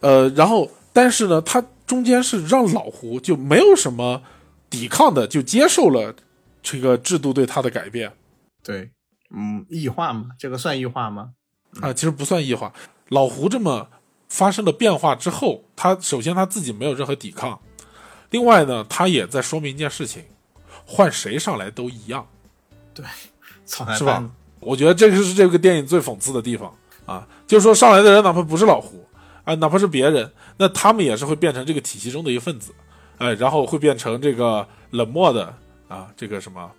[0.00, 4.22] 呃，然后但是呢，他中间是让老胡就没有什么
[4.70, 6.14] 抵抗的，就接受了
[6.62, 8.10] 这个制度对他的改变
[8.62, 8.90] 对，
[9.34, 11.30] 嗯，异化嘛，这个算异化吗？
[11.80, 12.72] 啊，其实不算异化。
[13.10, 13.88] 老胡这么
[14.28, 17.60] 发生了变化之后，他首先他自己没有任何抵抗，
[18.30, 20.24] 另外呢，他也在说明一件事情：
[20.86, 22.26] 换谁上来都一样。
[22.96, 23.10] 是吧
[23.66, 24.30] 草台班子，
[24.60, 26.74] 我觉得这个是这个电影最讽刺的地方
[27.04, 29.04] 啊，就是说上来的人哪怕不是老胡
[29.44, 32.72] 啊，哪怕是别人，那他们也是会变成这个体系中的一份子，
[33.18, 35.52] 哎，然后会变成这个冷漠的
[35.88, 36.70] 啊，这个什么，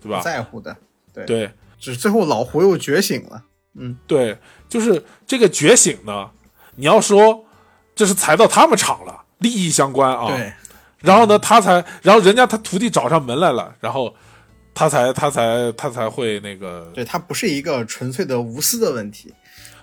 [0.00, 0.20] 对吧？
[0.22, 0.76] 在乎的，
[1.12, 1.50] 对，对。
[1.78, 4.38] 只是最后老胡又觉醒了，嗯，对，
[4.68, 6.30] 就是这个觉醒呢，
[6.76, 7.44] 你要说
[7.94, 10.52] 这是裁到他们厂了，利益相关啊，对，
[11.04, 14.14] 然后呢，他才，然后人家他徒弟找上门来了，然后
[14.72, 19.32] 他才他才他才会那个对，他不是一个纯粹的无私的问题，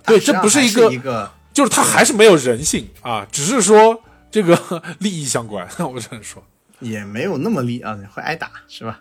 [0.03, 4.01] 对这不是一个一个就是他还是没有人性啊，只是说
[4.31, 6.43] 这个利益相关，我只能说，
[6.79, 8.99] 也没有那么利啊，会挨打是吧？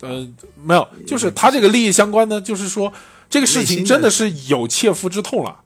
[0.00, 0.26] 呃，
[0.62, 2.92] 没有，就是他这个利益相关呢，就是说
[3.28, 5.60] 这个事情真的是有切肤之痛了。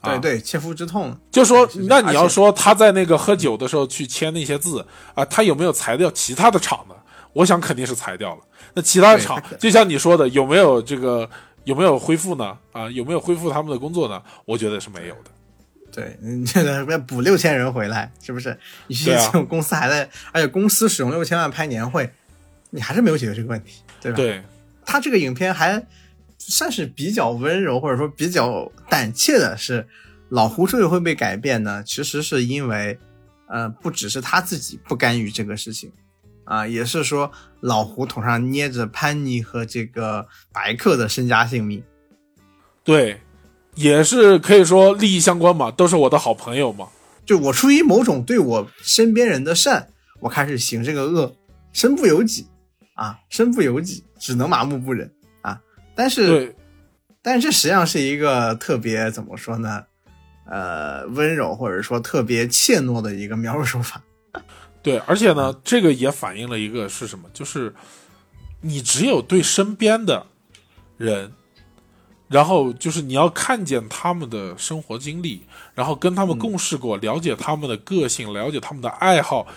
[0.00, 6.94] 啊对对，切肤之痛，就说，那你要说他在那个喝酒的时候去签那些字啊，他有没有裁掉其他的厂呢？
[7.32, 8.42] 我想肯定是裁掉了。
[8.74, 11.28] 那其他的厂就像你说的，有没有这个
[11.64, 12.56] 有没有恢复呢？
[12.72, 14.22] 啊，有没有恢复他们的工作呢？
[14.44, 15.30] 我觉得是没有的。
[15.90, 18.56] 对，你，这个要补六千人回来，是不是？
[18.86, 22.08] 你这种公司还在，而且公司使用六千万拍年会，
[22.70, 24.42] 你还是没有解决这个问题，对吧？，对，
[24.84, 25.82] 他这个影片还
[26.48, 29.86] 算是比较温柔，或者说比较胆怯的是，
[30.30, 32.98] 老胡之所以会被改变呢，其实是因为，
[33.48, 35.92] 呃，不只是他自己不甘于这个事情，
[36.44, 37.30] 啊、也是说
[37.60, 41.82] 老胡头上捏着潘妮和这个白客的身家性命。
[42.82, 43.20] 对，
[43.74, 46.88] 也是可以说利益相关嘛，都是我的好朋友嘛。
[47.26, 49.88] 就我出于某种对我身边人的善，
[50.20, 51.34] 我开始行这个恶，
[51.74, 52.46] 身不由己
[52.94, 55.17] 啊，身不由己，只能麻木不仁啊。
[55.98, 56.54] 但是，
[57.20, 59.84] 但是这实际上是一个特别怎么说呢？
[60.46, 64.00] 呃，温柔或者说特别怯懦的一个描述手法。
[64.80, 67.28] 对，而且呢，这个也反映了一个是什么？
[67.34, 67.74] 就是
[68.60, 70.24] 你只有对身边的
[70.96, 71.32] 人，
[72.28, 75.42] 然后就是你要看见他们的生活经历，
[75.74, 79.48] 然后跟他们共事过，了解他们的个性，了解他们的爱好，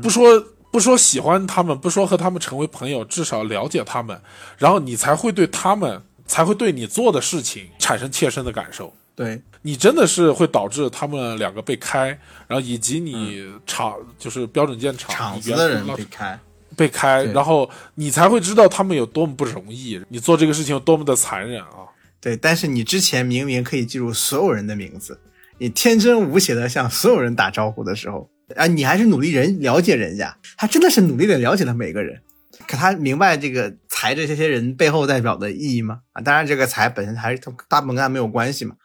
[0.00, 0.40] 不说
[0.76, 4.20] 不说喜欢他们，不说和他们成为朋友，至少了解他们，
[4.58, 8.92] 然后你才会对他们，才会对你做的事情产生切身的感受。
[9.14, 12.08] 对，你真的是会导致他们两个被开，
[12.46, 16.38] 然后以及你厂、就是标准件厂厂子的人被开，
[16.76, 21.88] 被开，然后你才会知道他们有多么不容易，你做这个事情有多么的残忍啊！
[22.20, 25.18] 对，但是你之前明明可以记住所有人的名字，
[25.56, 32.22] 你天真无邪的向所有人打招呼的时候，啊，你还是努力人了解人家，他真的是努力的了解了每个人。
[32.68, 36.00] 可他明白这个财这些人背后代表的意义吗？
[36.12, 38.76] 啊，当然这个财本身还是大部分跟他没有关系嘛，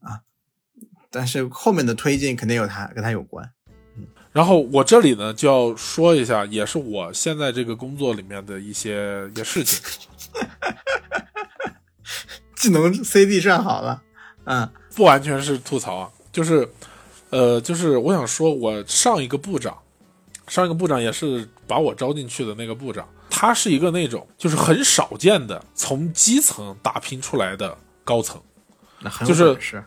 [0.00, 0.20] 啊，
[1.10, 3.50] 但是后面的推进肯定有他跟他有关。
[4.32, 9.82] 然后我这里呢就要说一下，也是我现在这个工作里面的一些一些事情。
[12.54, 14.02] 技能 CD 站好了，
[14.44, 16.68] 嗯，不完全是吐槽啊，就是，
[17.30, 19.76] 呃，就是我想说，我上一个部长，
[20.46, 28.40] 上一个部长也是把我招进去的那个部长，他是一个那种就是很少见的从基层打拼出来的高层，
[29.00, 29.84] 那很就是有本事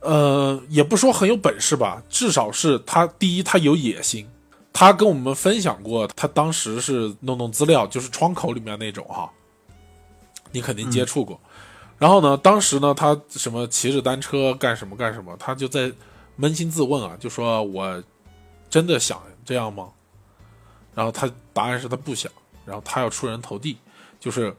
[0.00, 4.26] 呃，也不说很有本事吧，至少是他第一他有野心，
[4.72, 9.28] 他跟我们分享过，他当时是弄弄资料，就是窗口里面那种哈，
[10.52, 11.38] 你肯定接触过。
[11.98, 15.92] 然后呢，当时呢，他什么骑着单车干什么干什么，他就在
[16.38, 18.02] 扪心自问啊，就说我
[18.70, 19.90] 真的想这样吗？
[20.94, 22.30] 然后他答案是他不想，
[22.64, 23.78] 然后他要出人头地，
[24.18, 24.54] 就是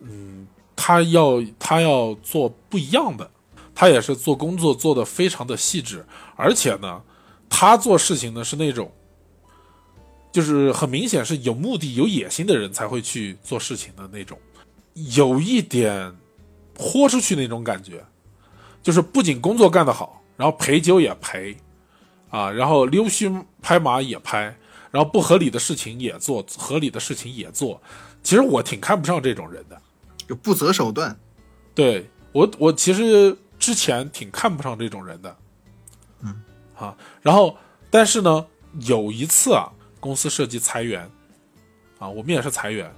[0.00, 3.30] 嗯，他要他要做不一样的，
[3.74, 6.04] 他也是做工作做得非常的细致，
[6.36, 7.02] 而且呢，
[7.48, 8.92] 他做事情呢是那种，
[10.32, 14.36] 就是很明显是有目的、有野心的人才会去做事情的那种，
[15.14, 16.16] 有一点
[16.76, 18.04] 豁出去那种感觉，
[18.82, 21.56] 就是不仅工作干得好，然后陪酒也陪，
[22.30, 23.30] 啊，然后溜须
[23.62, 24.56] 拍马也拍，
[24.90, 27.80] 然后不合理的事情也做，合理的事情也做。
[28.22, 29.80] 其实我挺看不上这种人的。
[30.26, 31.14] 就不择手段，
[31.74, 35.36] 对我，我其实之前挺看不上这种人的，
[36.22, 36.42] 嗯，
[36.78, 37.54] 啊，然后
[37.90, 38.46] 但是呢，
[38.86, 39.70] 有一次啊，
[40.00, 41.10] 公司涉及裁员，
[41.98, 42.90] 啊，我们也是裁员，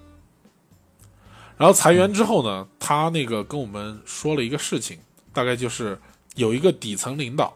[1.57, 4.97] 然后裁员之后呢，他那个跟我们说了一个事情，
[5.33, 5.99] 大概就是
[6.37, 7.47] 有一个底层领导，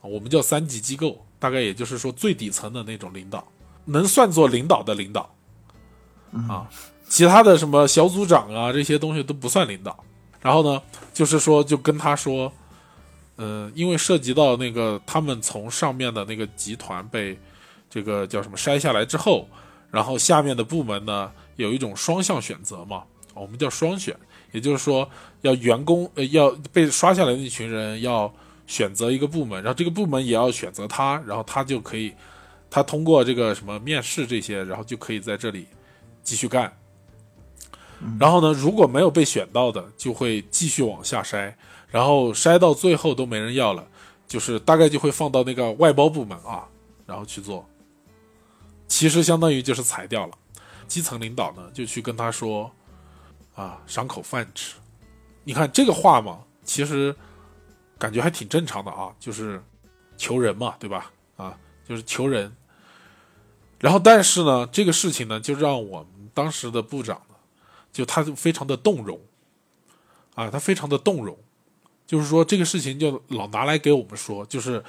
[0.00, 3.46] 啊我们叫三级机构，大概也就是说最底层的那种领导，
[3.84, 5.30] 能算作领导的领导，
[6.48, 6.66] 啊，
[7.08, 10.02] 其他的什么小组长啊这些东西都不算领导。
[10.40, 10.80] 然后呢，
[11.12, 12.50] 就是说就跟他说，
[13.36, 17.36] 嗯、因为涉及到那个他们从上面的那个集团被
[17.90, 19.48] 这个叫什么筛下来之后，
[19.90, 23.02] 然后下面的部门呢有一种双向选择嘛，
[23.34, 24.16] 我们叫双选，
[24.52, 25.08] 也就是说
[25.42, 28.32] 要员工呃要被刷下来的那群人要
[28.66, 32.12] 选择一个部门，然后这个部门也要选择他，然后他就可以
[32.70, 35.66] 他通过这个什么面试这些，然后就可以在这里
[36.22, 36.72] 继续干。
[38.20, 41.52] 然后呢，如果没有被选到的，就会继续往下筛，
[41.88, 43.86] 然后筛到最后都没人要了，
[44.26, 46.68] 就是大概就会放到那个外包部门啊，
[47.06, 47.68] 然后去做。
[48.86, 50.32] 其实相当于就是裁掉了。
[50.86, 52.70] 基层领导呢，就去跟他说，
[53.58, 54.76] 啊，赏口饭吃。
[55.42, 57.14] 你看这个话嘛，其实
[57.98, 59.60] 感觉还挺正常的啊，就是
[60.16, 61.10] 求人嘛，对吧？
[61.36, 62.54] 啊，就是求人。
[63.80, 67.20] 然后，但是呢，这个事情呢，就让我们当时的部长，
[67.92, 69.20] 就他就非常的动容，
[70.36, 71.36] 啊，他非常的动容，
[72.06, 74.82] 就是说这个事情就老拿来给我们说，就是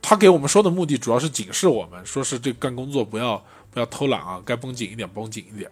[0.00, 5.70] 他给我们说的目的主要是警示我们，说是这干工作不要不要偷懒啊，该绷紧一点绷紧一点。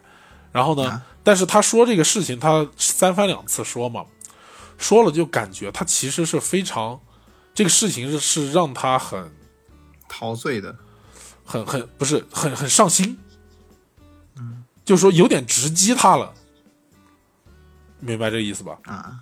[0.52, 1.06] 然后呢，啊。
[1.22, 4.06] 但是他说这个事情，他三番两次说嘛，
[4.78, 6.98] 说了就感觉他其实是非常
[7.52, 9.30] 这个事情是是让他很
[10.08, 10.74] 陶醉的，
[11.44, 13.18] 很很不是很很上心，
[14.36, 16.32] 嗯，就是说有点直击他了，
[18.00, 18.78] 明白这意思吧？
[18.84, 19.20] 啊，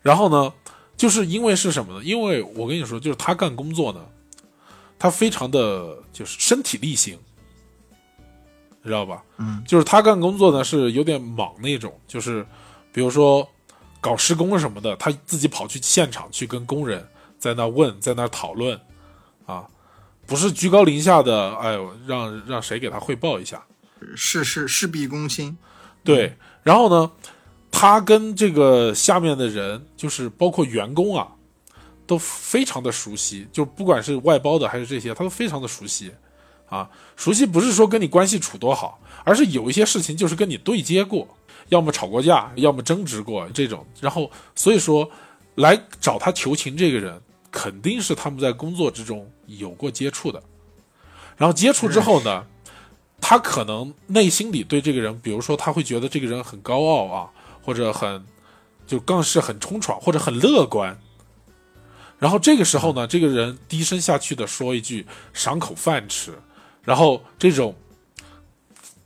[0.00, 0.52] 然后呢，
[0.96, 2.02] 就是因为是什么呢？
[2.02, 4.00] 因为我跟你说，就是他干工作呢，
[4.98, 7.18] 他非常的就是身体力行，
[8.82, 9.22] 知道吧？
[9.38, 12.46] 嗯，就是他干工作呢是有点莽那种，就是
[12.92, 13.46] 比如说
[14.00, 17.06] 搞施工什么的，他自己跑去现场去跟工人
[17.38, 18.80] 在那问，在那讨论，
[19.46, 19.66] 啊，
[20.26, 23.62] 不是居高临下的，哎呦，让让谁给他汇报一下，
[24.16, 25.56] 事事事必躬亲，
[26.02, 27.10] 对，然后呢，
[27.70, 31.28] 他跟这个下面的人，就是包括员工啊，
[32.06, 36.10] 都非常的熟悉，就不管是外包的还是这些，他都非常的熟悉，
[36.70, 41.28] 啊，熟悉不是说跟你关系处多好，而是有一些事情就是跟你对接过，
[41.68, 45.10] 要么吵过架，要么争执过这种，然后所以说
[45.56, 50.42] 来找他求情这个人，肯定是他们在工作之中有过接触的，
[51.36, 52.46] 然后接触之后呢。
[53.22, 57.28] 他可能内心里对这个人，比如说他会觉得这个人很高傲啊，
[57.62, 58.24] 或者很
[58.86, 60.98] 就更是很冲闯，或者很乐观。
[62.18, 66.32] 然后这个时候呢，这个人低声下气的说一句“赏口饭吃”，
[66.84, 67.74] 然后这种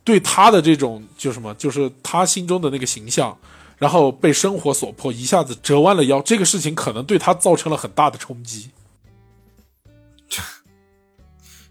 [0.03, 3.37] 对他的这种就什么，就是他心中的那个形象，
[3.77, 6.21] 然后被生活所迫，一下子折弯了腰。
[6.21, 8.71] 这个事情可能对他造成了很大的冲击。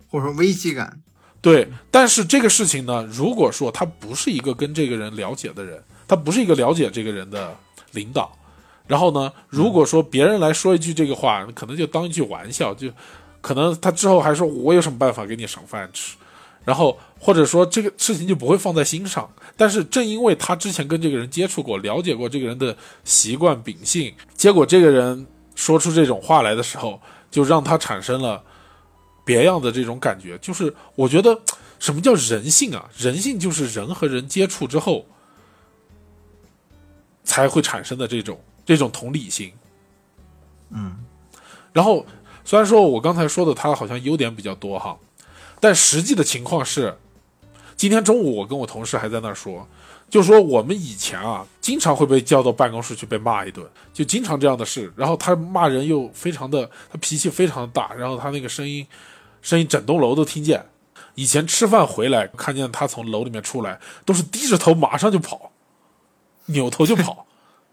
[0.09, 1.03] 或者说危机感，
[1.41, 7.53] 对，但是这个事情呢，如果说他不是一个跟这个人了解的人，他不是一个了解这个人的
[7.91, 8.31] 领导，
[8.87, 12.89] 然后呢，如果说别人来说一句这个话，可能就当一句玩笑，就
[13.45, 16.17] 可能他之后还说我有什么办法给你赏饭吃，
[16.65, 19.31] 然后或者说这个事情就不会放在心上。
[19.55, 22.75] 但是正因为他之前跟这个人接触过，了解过这个人的
[23.05, 26.99] 习惯秉性，结果这个人说出这种话来的时候，
[27.31, 28.43] 就让他产生了
[29.27, 30.39] 别样的这种感觉。
[30.39, 31.39] 就是我觉得
[31.79, 32.89] 什么叫人性啊？
[32.97, 35.05] 人性就是人和人接触之后
[37.25, 39.53] 才会产生的这种这种同理心。
[40.71, 40.97] 嗯，
[41.75, 42.07] 然后
[42.45, 44.97] 虽然说我刚才说的他好像优点比较多哈，
[45.61, 46.97] 但实际的情况是，
[47.77, 49.67] 今天中午我跟我同事还在那儿说，
[50.11, 54.93] 就说我们以前啊，经常会被叫到办公室去被骂一顿，就经常这样的事。
[54.95, 58.87] 然后他骂人又非常的，他脾气非常大，然后他那个声音，
[59.41, 60.65] 声音整栋楼都听见。
[61.15, 65.51] 以前吃饭回来看见他从楼里面出来，都是低着头马上就跑，
[66.47, 67.27] 扭头就跑，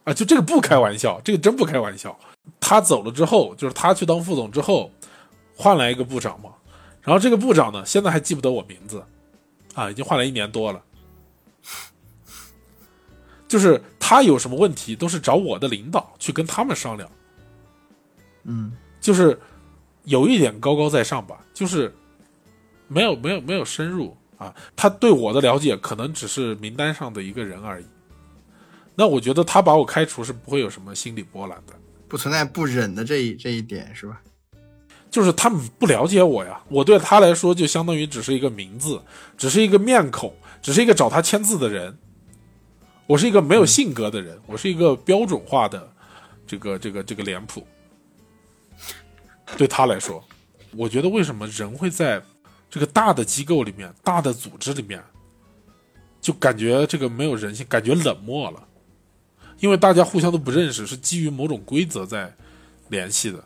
[0.04, 2.18] 啊，就这个不开玩笑，这个真不开玩笑。
[2.60, 4.92] 他走了之后，就是他去当副总之后，
[5.56, 6.50] 换来一个部长嘛。
[7.02, 9.04] 然后这个部长呢，现在还记不得我名字，
[9.76, 10.82] 啊，已经换了一年多了。
[13.48, 17.10] 就是他有什么问题，都是找我的领导去跟他们商量。
[18.44, 19.40] 嗯，就是
[20.06, 21.94] 有一点高高在上吧，就是
[22.88, 24.56] 没有没有没有深入啊。
[24.76, 27.86] 他对我的了解可能只是名单上的一个人而已。
[29.02, 31.74] 那我觉得他把我开除是不会有什么心理波澜的。
[32.08, 34.22] 不存在不忍的这一这一点是吧？
[35.10, 39.02] 就是他们不了解我呀，我对他来说就相当于只是一个名字，
[39.36, 40.32] 只是一个面孔，
[40.62, 41.98] 只是一个找他签字的人。
[43.08, 45.92] 我是一个没有性格的人，我是一个标准化的
[46.46, 47.66] 这个这个这个脸谱。
[49.58, 50.24] 对他来说，
[50.78, 52.22] 我觉得为什么人会在
[52.70, 55.04] 这个大的机构里面、大的组织里面，
[56.22, 58.68] 就感觉这个没有人性，感觉冷漠了。
[59.62, 62.34] 因为大家互相都不认识，是基于某种规则在
[62.90, 63.42] 联系的，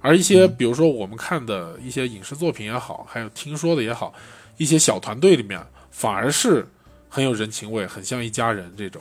[0.00, 4.12] 而一些比如说我们看的一些影视作品也好，还有听说的也好，
[4.56, 6.66] 一些小团队里面反而是
[7.08, 9.00] 很有人情味，很像一家人这种，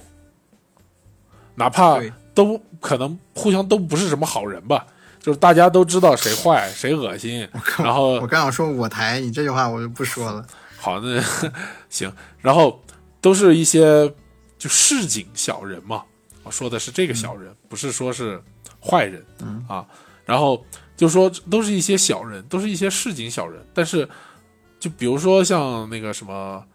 [1.55, 1.99] 哪怕
[2.33, 4.85] 都可能互相都不是什么好人吧，
[5.21, 7.47] 就是大家都知道谁坏谁恶心，
[7.77, 10.45] 然后我刚想说我台，你这句话我就不说了。
[10.77, 11.23] 好，那
[11.89, 12.83] 行，然后
[13.21, 14.13] 都是一些
[14.57, 16.03] 就市井小人嘛，
[16.43, 18.41] 我说的是这个小人，不是说是
[18.79, 19.85] 坏人，嗯啊，
[20.25, 20.63] 然后
[20.97, 24.07] 就说都是一些小人，都是一些市井小人，但是
[24.79, 26.65] 就比如说像那个什么，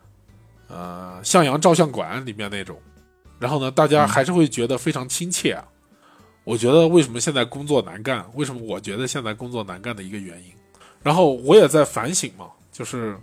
[0.68, 2.80] 呃，向阳照相馆里面那种，
[3.38, 5.64] 然后呢，大家还是会觉得非常亲切啊。
[6.44, 8.24] 我觉得为什么现在工作难干？
[8.34, 10.52] 为什么我觉得现在工作难干的一个原因？
[11.02, 13.18] 然后我也在反省嘛，就是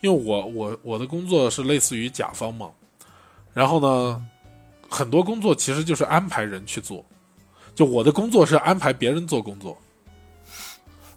[0.00, 2.70] 因为我我我的工作是类似于甲方嘛，
[3.52, 4.26] 然后呢，
[4.96, 7.04] 很多工作其实就是安排人去做，
[7.74, 9.76] 就我的工作是安排别人做工作，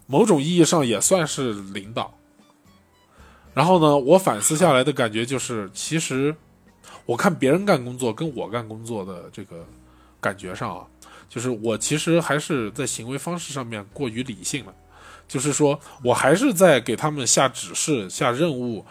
[0.06, 2.12] 某种意义上也算是领导。
[3.54, 6.36] 然后呢，我反思下来的感觉就是，其实
[7.06, 9.64] 我看别人干工作跟我干工作的这个
[10.20, 10.86] 感觉上啊，
[11.26, 14.74] 就是我其实还是在行为方式上面过于理性了。
[15.26, 18.84] 就是说我还是在给他们下指示、下任务，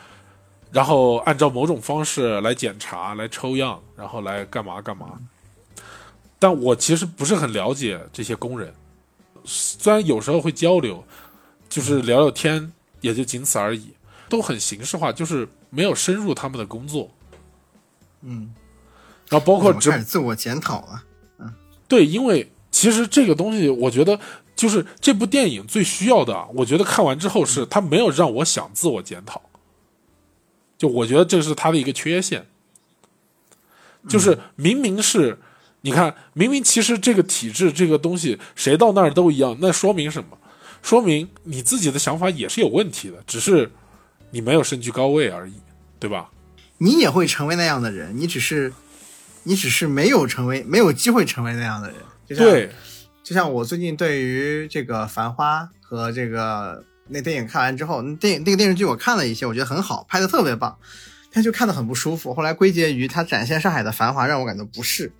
[0.72, 5.20] 然后按照某种方式来检查、来抽样，然后来干嘛干嘛。
[6.38, 8.74] 但我其实不是很了解这些工人，
[9.44, 11.04] 虽然有时候会交流，
[11.68, 13.94] 就是聊聊天，也就仅此而已，
[14.30, 17.10] 都很形式化，就是没有深入他们的工作。
[18.22, 18.54] 嗯，
[19.28, 21.04] 然后包括直我开始自我检讨了。
[21.88, 24.20] 对，因为其实这个东西，我觉得
[24.56, 26.48] 就是这部电影最需要的啊。
[26.54, 29.42] 我觉得看完之后是，它没有让我想自我检讨，
[30.80, 32.48] 就我觉得这是他的一个缺陷。
[34.08, 35.38] 就是明明是，
[35.82, 40.38] 你看，明明其实这个体制这个东西，谁到那儿都一样，那说明什么？
[40.82, 43.70] 说明你自己的想法也是有问题的，只是
[44.32, 45.56] 你没有身居高位而已，
[46.00, 46.32] 对吧？
[46.78, 48.72] 你也会成为那样的人，你只是，
[49.44, 51.98] 你只是没有成为，没有机会成为那样的人。
[52.26, 52.72] 就像，对，
[53.22, 60.78] 就像我最近对于这个《繁花》和这个那电影看完之后，那电影那个电视剧我看了一些，我觉得很好，拍的特别棒，
[61.34, 62.34] 但就看的很不舒服。
[62.34, 65.12] 后来归结于它展现上海的繁华，让我感到不适。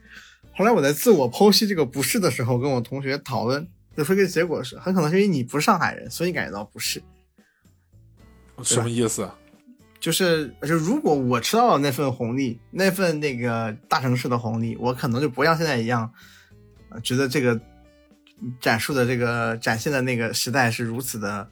[0.56, 7.02] 后来我在自我剖析这个不适的时候，跟我同学讨论，得出一个结果是，很可能是因为你不是上海人，所以感觉到不适。
[8.64, 9.24] 什么意思？
[9.24, 9.36] 啊
[10.00, 16.10] 就是就如果我吃到了那份红利，那份那个大城市的红利，我可能就不像现在一样，
[16.88, 17.60] 呃，觉得这个
[18.62, 21.50] 展述的这个展现的那个时代是如此的，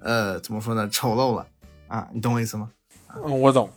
[0.00, 1.46] 呃，怎么说呢，丑陋了
[1.88, 2.08] 啊？
[2.12, 2.70] 你懂我意思吗？
[3.14, 3.70] 嗯，我懂。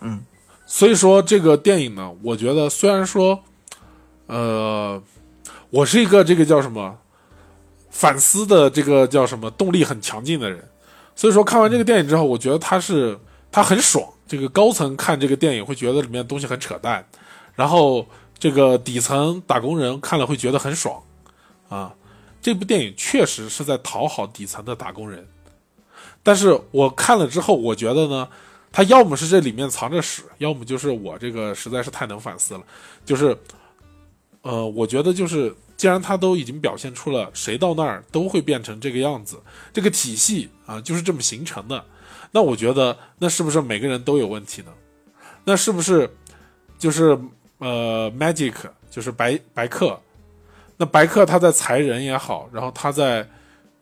[0.00, 0.24] 嗯
[0.66, 3.42] 所以说这个电影呢，我觉得虽然说，
[4.26, 5.02] 呃，
[5.70, 6.98] 我是一个这个叫什么，
[7.90, 10.62] 反思的这个叫什么动力很强劲的人。
[11.16, 13.18] 所以说看完这个电影之后，我觉得他是
[13.50, 14.06] 他很爽。
[14.26, 17.02] 这个高层看这个电影会觉得里面东西很扯淡，
[17.54, 18.06] 然后
[18.38, 21.02] 这个底层打工人看了会觉得很爽，
[21.70, 21.94] 啊，
[22.42, 25.26] 这部电影确实是在讨好底层的打工人。
[26.28, 28.28] 但是我看了之后，我觉得呢，
[28.70, 32.60] 他要么是这里面藏着屎，要么就是我这个实在是太能反思了。
[33.02, 33.34] 就是，
[34.42, 39.40] 呃，我觉得就是，既然他都已经表现出了谁到那儿都会变成这个样子，
[39.72, 41.82] 这个体系啊就是这么形成的。
[42.30, 44.72] 那我觉得，那是不是每个人都有问题呢？
[45.44, 46.14] 那是不是
[46.78, 47.18] 就是
[47.56, 48.52] 呃，Magic
[48.90, 49.98] 就是白白客？
[50.76, 53.26] 那白客他在裁人也好，然后他在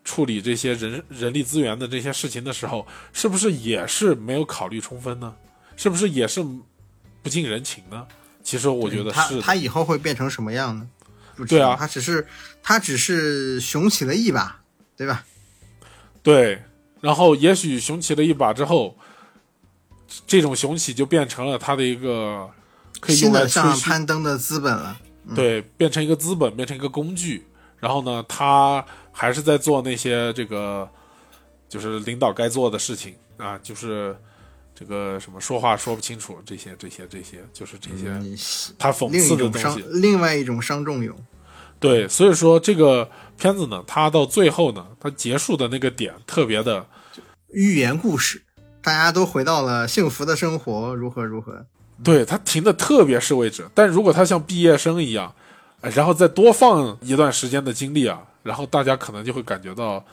[0.06, 5.34] 处理这些人人力资源的这些事情的时候，是不是也是没有考虑充分呢？
[5.76, 6.42] 是不是也是
[7.22, 8.06] 不近人情呢？
[8.42, 9.40] 其实我觉得是。
[9.42, 10.88] 他以后会变成什么样呢？
[11.48, 12.26] 对啊，他只是
[12.62, 14.62] 他只是雄起了一把，
[14.96, 15.24] 对吧？
[16.22, 16.62] 对。
[17.02, 18.96] 然后，也许雄起了一把之后，
[20.26, 22.48] 这种雄起就变成了他的一个
[23.00, 24.98] 可以用来向攀登的资本了。
[25.34, 27.46] 对，变成一个资本，变成一个工具。
[27.78, 28.84] 然后呢，他
[29.18, 30.86] 还是在做那些这个，
[31.70, 34.14] 就是领导该做的事情啊，就是
[34.74, 38.12] 这个什么说话说不清楚，这些这些这些，就是这些
[38.78, 39.82] 他讽刺的东西。
[39.94, 41.16] 另外一种伤仲永。
[41.80, 46.86] 对，所以说这个片子呢，它到最后呢，它结束的那个点特别的。
[47.52, 48.42] 寓言故事，
[48.82, 51.64] 大家都回到了幸福的生活，如何如何？
[52.04, 55.34] 对他停的特别是位置，但如果他像毕业生一样，
[55.80, 60.04] 然后再多放一段时间的经历啊，然后大家可能就会感觉到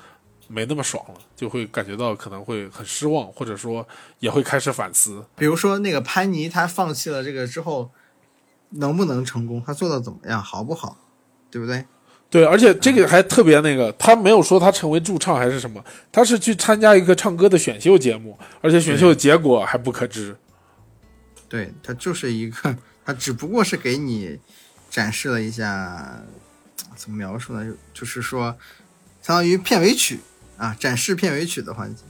[0.47, 3.87] 没那么爽了，就会感觉到可能会很失望，或者说
[4.19, 5.23] 也会开始反思。
[5.35, 7.91] 比如说那个潘妮，他放弃了这个之后，
[8.71, 9.63] 能不能成功？
[9.65, 10.41] 他做的怎么样？
[10.41, 10.97] 好不好？
[11.49, 11.85] 对不对？
[12.29, 20.35] 对，而且这个还特别那个，他没有说他成为驻唱还是什么，他是去参加一个唱歌的选秀节目，而且选秀结果还不可知。
[21.47, 24.39] 对他就是一个，他只不过是给你
[24.89, 26.23] 展示了一下，
[26.95, 27.73] 怎么描述呢？
[27.93, 28.57] 就是说，
[29.21, 30.19] 相当于片尾曲
[30.57, 32.03] 啊，展示片尾曲的环节。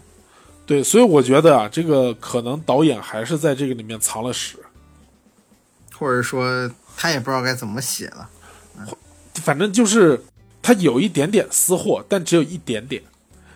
[0.66, 4.58] 对，所以我觉得啊，这个可能导演还是在这个里面藏了屎，
[5.94, 8.30] 或者说他也不知道该怎么写了。
[9.36, 10.24] 反正就是
[10.62, 13.04] 他有一点点私货，但只有一点点，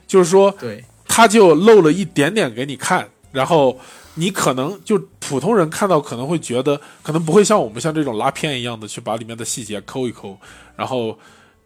[0.06, 3.08] 就是说，对，他就露了一点点给你看，
[3.38, 3.80] 然后
[4.16, 10.36] 你可能就普通人看到可能会觉得，可能不会像我们像这种拉片一样的去把里面的细节抠一抠，
[10.76, 11.16] 然后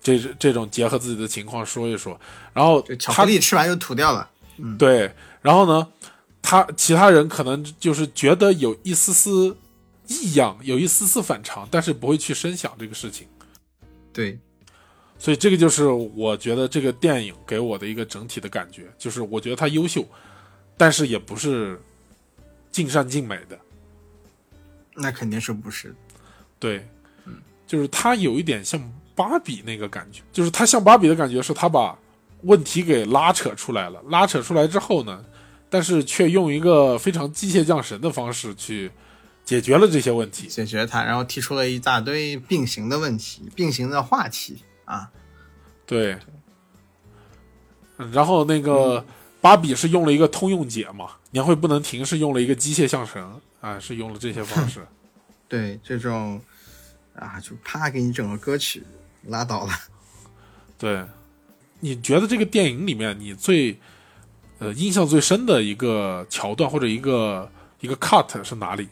[0.03, 2.19] 这这种结合自己的情况说一说，
[2.51, 5.09] 然后巧克力吃完就吐掉了，嗯，对，
[5.41, 5.87] 然后呢，
[6.41, 9.55] 他其他人可能就是觉得有一丝丝
[10.07, 13.25] 异样，有一丝丝反常，但是不会去深想这个事情。
[14.11, 14.37] 对，
[15.17, 20.05] 所以这个就是我觉得这个电影给我的一个整体的感觉，就是我觉得它优秀，
[20.77, 21.81] 但是也不是
[22.71, 23.59] 尽善尽美的。
[24.95, 25.95] 那肯定是不是？
[26.59, 26.87] 对，
[27.25, 27.35] 嗯，
[27.65, 28.81] 就是他有一点像
[29.15, 31.97] 芭比那个感觉，就是他像芭比的感觉是他把
[32.43, 35.23] 问题给拉扯出来了，拉扯出来之后呢，
[35.69, 38.91] 但是却用一个非常机械降神的方式去。
[39.43, 45.09] 解决了这些问题，解决它，然后提出了一大堆并行的问题，并行的话题啊，
[45.85, 46.15] 对。
[48.11, 49.03] 然后那个
[49.41, 53.21] 芭比是用了一个通用解嘛，年会不能停是用了一个机械象神
[53.59, 54.85] 啊，是用了这些方式。
[55.49, 56.39] 对，这种
[57.15, 58.83] 啊，就啪给你整个歌曲
[59.27, 59.73] 拉倒了。
[60.77, 61.03] 对，
[61.79, 63.77] 你觉得这个电影里面你最
[64.59, 67.51] 呃印象最深的一个桥段或者一个
[67.81, 68.87] 一个 cut 是哪里？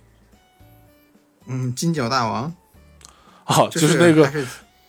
[1.46, 2.54] 嗯，金角大王，
[3.46, 4.32] 哦，就是那个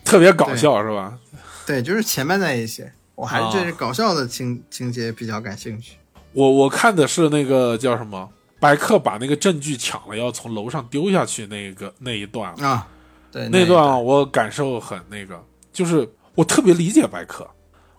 [0.05, 1.19] 特别搞笑是吧？
[1.67, 5.97] 对，就是前面那一些，我还是对搞笑的情情节比较感兴趣。
[6.33, 8.27] 我我看的是那个叫什么，
[8.59, 12.89] 白客把那个证据抢了，要从楼上丢下去那个那一段啊，
[13.31, 15.39] 对，那段我感受很那个，
[15.71, 17.45] 就是我特别理解白客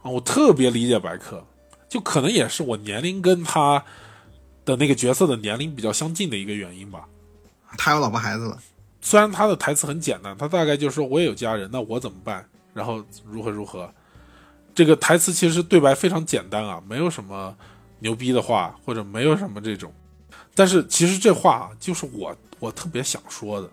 [0.02, 1.46] 啊，我特别理解白客，
[1.88, 3.84] 就可能也是我年龄跟他
[4.66, 7.06] 的那个角色的年龄比较相近的一个原因吧。
[7.78, 8.58] 他有老婆孩子了，
[9.02, 12.44] 虽然他的台词很简单，他大概就是说我也有家人，那我怎么办？
[12.74, 13.94] 然后如何如何？
[14.74, 17.56] 这个台词其实对白非常简单啊，没有什么
[18.00, 19.94] 牛逼的话，或者没有什么这种。
[20.54, 23.70] 但是其实这话就是我我特别想说的，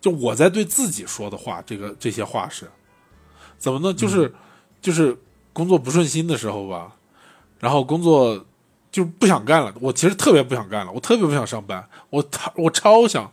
[0.00, 1.62] 就我在对自己说的话。
[1.66, 2.70] 这个这些话是
[3.58, 3.92] 怎么呢？
[3.94, 4.34] 就是
[4.80, 5.16] 就是
[5.52, 6.96] 工作不顺心的时候吧，
[7.58, 8.44] 然后工作。
[8.90, 13.30] 就不想干了，我其实特别不想干了，我特别不想上班，我超我超想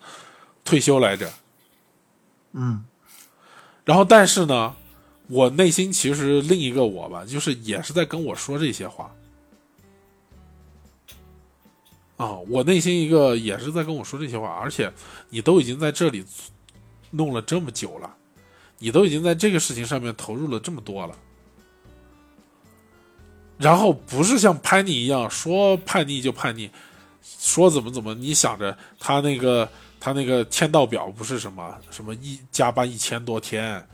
[0.65, 1.31] 退休来着，
[2.51, 2.83] 嗯，
[3.85, 4.75] 然后但是呢，
[5.27, 9.13] 我内心其实另一个我吧，就是也是在跟我说这些话。
[12.17, 14.89] 啊，我内心一个也是在跟我说这些话，而且
[15.29, 16.23] 你都已经在这里
[17.11, 18.15] 弄了这么久了，
[18.79, 21.17] 你都已经在这个事情上面投入了这么多了，
[23.57, 26.69] 然后不是像叛逆一样说叛逆就叛逆，
[27.21, 29.67] 说怎么怎么，你想着他那个
[29.99, 33.85] 他那个签到表不是什么什么一加班一千多天，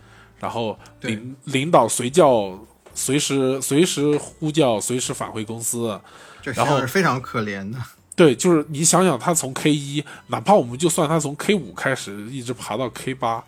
[0.41, 2.59] 然后领领导随叫
[2.93, 5.97] 随时随时呼叫随时返回公司，
[6.43, 7.77] 然后是非常可怜的。
[8.13, 13.43] 对，就是你想想，他从 K 一，哪怕我们就算他从 K 五开始一直爬到 K 八，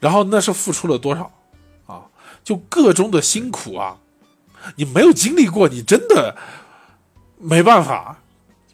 [0.00, 1.32] 然后那是付出了多少
[1.86, 2.02] 啊？
[2.44, 3.96] 就各中的辛苦啊，
[4.76, 6.36] 你没有经历过，你真的
[7.38, 8.20] 没办法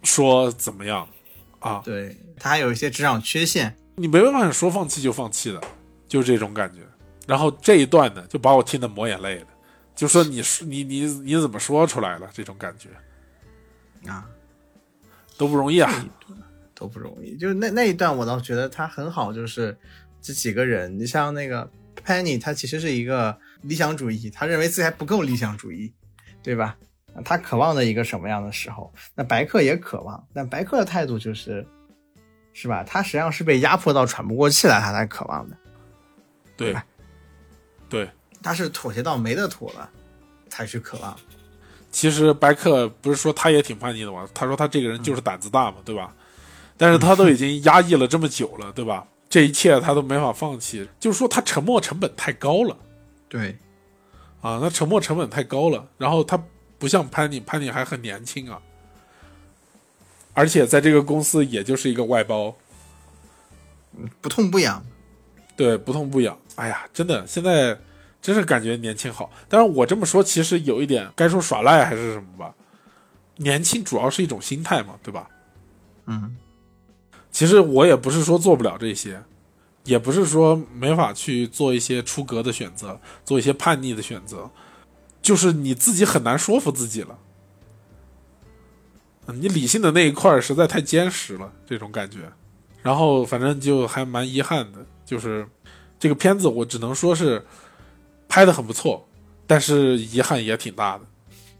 [0.02, 1.06] 说怎么样
[1.60, 1.80] 啊？
[1.84, 5.60] 对他还有一些职场缺陷，你没办法说放弃就放弃的，
[6.08, 6.80] 就是这种感觉。
[7.26, 9.46] 然后这一段呢，就把我听得抹眼泪了，
[9.94, 12.90] 就说你你你你怎么说出来了这种感觉
[14.10, 14.26] 啊？
[15.36, 15.90] 都不容易啊，
[16.74, 17.36] 都不容易。
[17.36, 19.32] 就是那那一段，我倒觉得他很好。
[19.32, 19.76] 就是
[20.20, 21.68] 这几个人，你像那个
[22.06, 25.92] Penny，他其实是一个理想主义，他认为自己还不够理想主义，
[26.42, 26.76] 对吧？
[27.24, 28.92] 他渴望的一个什么样的时候？
[29.14, 31.66] 那白客也渴望，但白客的态度就是，
[32.52, 32.84] 是吧？
[32.84, 35.56] 他实际上是被压迫到喘不过气来，他才渴望的。
[36.56, 36.74] 对，
[37.94, 38.10] 对，
[38.42, 39.88] 他是妥协到没得妥了，
[40.48, 41.16] 才去渴望。
[41.92, 44.28] 其实白客不是说他也挺叛逆的吗？
[44.34, 46.12] 他说他这个人就是胆子大嘛，对吧？
[46.76, 49.06] 但是他都已经压抑了这么久了，对吧？
[49.28, 52.76] 这一切他都没法放弃，就是说他沉默成本太高了。
[53.28, 53.56] 对，
[54.40, 55.86] 啊，那沉默成本太高了。
[55.96, 56.36] 然后他
[56.80, 58.60] 不像潘妮，潘妮还很年轻啊，
[60.32, 62.56] 而且在这个公司也就是一个外包，
[64.20, 64.84] 不痛不痒。
[65.56, 66.38] 对，不痛不痒。
[66.56, 67.78] 哎呀，真的现在。
[68.24, 72.54] 真是感觉年轻好，但是我这么说其实有一点该说耍赖还是什么吧？
[73.36, 75.28] 年轻主要是一种心态嘛，对吧？
[76.06, 76.34] 嗯，
[77.30, 79.22] 其实我也不是说做不了这些，
[79.84, 84.50] 也不是说没法去做一些出格的选择，做一些叛逆的选择，
[85.20, 87.18] 就是你自己很难说服自己了。
[89.26, 92.20] 你理性的那一块实在太坚实了，这种感觉。
[92.84, 95.44] 然后反正就还蛮遗憾的，就是
[95.98, 97.44] 这个片子我只能说是。
[98.26, 99.06] 拍的很不错，
[99.46, 101.04] 但是遗憾也挺大的。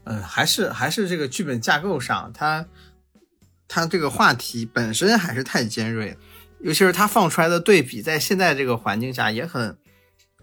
[0.03, 2.65] 嗯，还是还是这个剧本架构上，它
[3.65, 6.17] 它这个话题本身还是太尖锐了，
[6.59, 9.77] 尤其是它放出来的对比，在现在这个环境下也很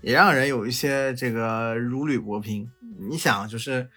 [0.00, 2.70] 也让人有一些这个如履薄冰。
[3.10, 3.90] 你想，就是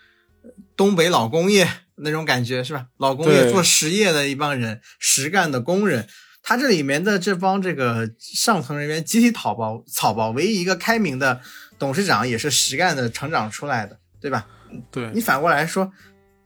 [0.75, 2.87] 东北老工业那种感觉是吧？
[2.97, 6.07] 老工业做实业的一帮人，实干的工人，
[6.47, 11.41] 他这里面的这帮这个上层人员集体草包草包，唯一一个开明的。
[11.77, 14.47] 董事长也是实干的成长出来的，对吧？
[14.91, 15.91] 对你反过来说，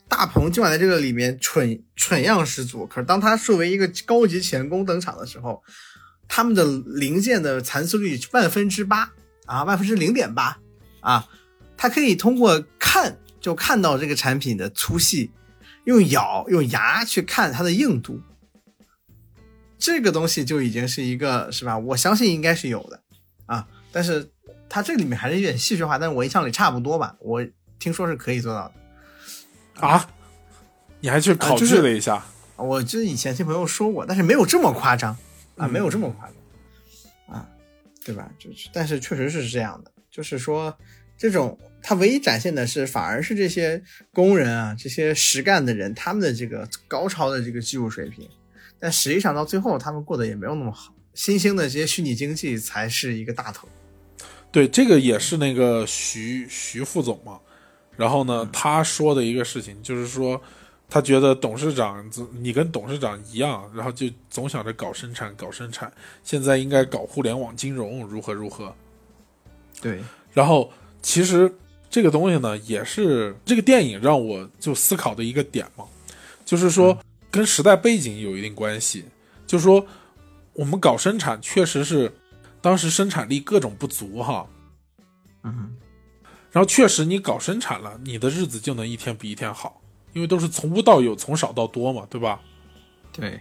[0.07, 5.61] 大鹏尽管在这个里面蠢蠢样十足，可是当他作为一个高级钳工登场的时候，
[6.27, 6.65] 他们的
[6.95, 9.11] 零件的残次率万分之八
[9.45, 10.57] 啊，万分之零点八
[11.01, 11.27] 啊，
[11.77, 15.29] 他可以通过看就看到这个产品的粗细，
[15.83, 18.19] 用咬用牙去看它的硬度，
[19.79, 21.77] 这个东西就已经是一个是吧？
[21.79, 23.01] 我相信应该是有的
[23.47, 24.29] 啊，但是。
[24.71, 27.15] 它这里面还是有点戏剧化，但是我印象里差不多吧。
[27.21, 27.43] 我
[27.79, 30.07] 听说是可以做到的啊！
[30.99, 32.23] 你还去考据了一下？
[32.55, 35.17] 我就以前听朋友说过，但是没有这么夸张
[35.57, 37.49] 啊，没有这么夸张啊，
[38.05, 38.29] 对吧？
[38.37, 40.77] 就是，但是确实是这样的，就是说，
[41.17, 43.81] 这种它唯一展现的是，反而是这些
[44.13, 48.29] 工人啊，这些实干的人，他们的这个高超的这个技术水平，
[48.79, 50.93] 但实际上到最后，他们过得也没有那么好。
[51.13, 53.67] 新兴的这些虚拟经济才是一个大头。
[54.51, 57.39] 对，这个也是那个徐徐副总嘛，
[57.97, 60.41] 然后呢，他说的一个事情就是说，
[60.89, 65.91] 他觉得董事长，你跟董事长一样，然后就总想着搞生产，搞生产，
[66.23, 68.73] 现在应该搞互联网金融，如何如何。
[69.81, 70.01] 对，
[70.33, 71.53] 然后其实
[71.89, 75.85] 这个东西呢，也是这个电影让我就思考的一个点嘛，
[76.43, 76.97] 就是说
[77.31, 79.05] 跟时代背景有一定关系，
[79.45, 79.85] 就是说
[80.53, 82.11] 我们搞生产确实是。
[82.61, 84.45] 当时生产力各种不足哈，
[85.43, 85.77] 嗯，
[86.51, 89.79] 然后确实你搞生产了，你的日子就能一天比一天好，
[90.11, 92.41] 因为都是从无到有，从少到多嘛，对吧？
[93.13, 93.39] 对。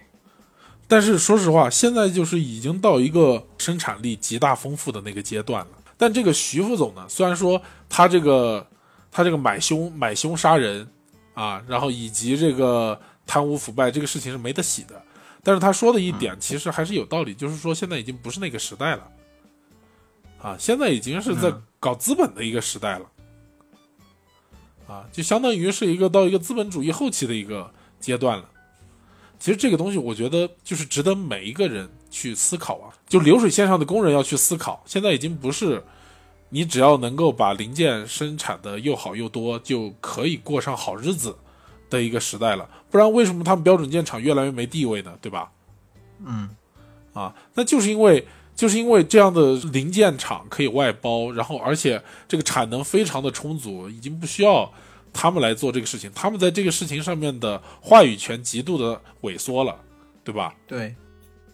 [0.86, 5.72] 但是说实话，现在就是已经到一个生产力极大丰富的那个阶段了。
[5.96, 8.64] 但这个徐副总呢，虽然说他这个
[9.10, 10.88] 他这个买凶买凶杀人
[11.34, 15.00] 啊，然后以及这个贪污腐败这个事情是没得洗的。
[15.44, 19.08] 但是他说的一点其实还是有道理，就是说现在已经不是那个时代了，
[20.42, 23.06] 啊，现在已经是在搞资本的一个时代了，
[24.88, 28.50] 啊，就相当于是一个到一个资本主义后期的一个阶段了。
[29.38, 32.90] 其实这个东西，我觉得就是值得每一个人去思考啊。
[33.08, 35.82] 就流水线上的工人要去思考，现在已经不是
[36.48, 41.38] 你只要能够把零件生产的又好又多，就可以过上好日子
[41.88, 42.68] 的一个时代了。
[42.90, 45.12] 不然为什么他们标准件厂越来越没地位呢？
[45.20, 45.50] 对吧？
[46.24, 46.48] 嗯，
[47.12, 54.72] 啊，那就是因为就是因为这样的零件厂可以外包，然后而且这个产能非常的充足，已经不需要
[55.12, 59.78] 他们来做这个事情，他们在这个事情上面的话语权极度的萎缩了，
[60.24, 60.54] 对吧？
[60.66, 60.94] 对，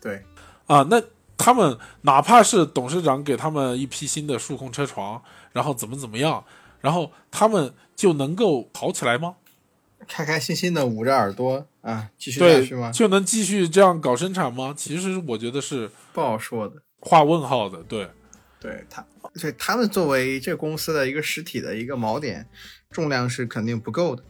[0.01, 0.23] 对，
[0.67, 1.03] 啊，那
[1.37, 5.21] 他们哪怕是董事长给他们一批新的数控车床，
[5.53, 6.43] 然后怎么怎么样，
[6.81, 9.35] 然后他们就能够好起来吗？
[10.07, 14.75] 开开心心的捂着耳朵啊，继续下对去吗？，就能继续这样搞生产吗？
[14.77, 16.83] 其实我觉得是不好说的。
[17.01, 18.09] 画问号的，对。
[18.61, 19.07] 对他，
[19.39, 22.49] 对他们作为这个公司的一个实体的一个锚点，
[22.91, 24.25] 重量是肯定不够的。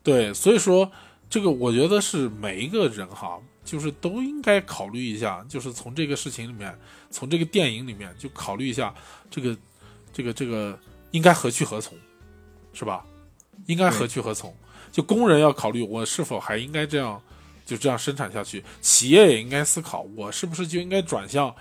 [0.00, 0.92] 对，所以说
[1.28, 6.72] 这个我觉得是每一个人哈，就是都应该考虑一下，就是从这个事情里面，
[7.10, 8.94] 从这个电影里面就考虑一下
[9.28, 9.56] 这个
[10.12, 10.78] 这个这个
[11.10, 11.98] 应该何去何从，
[12.72, 13.04] 是吧？
[13.66, 14.54] 应该何去何从？
[14.94, 17.20] 就工人要考虑我是否还应该这样
[17.66, 21.52] 就这样生产下去，企业也应该思考我是不是就应该转向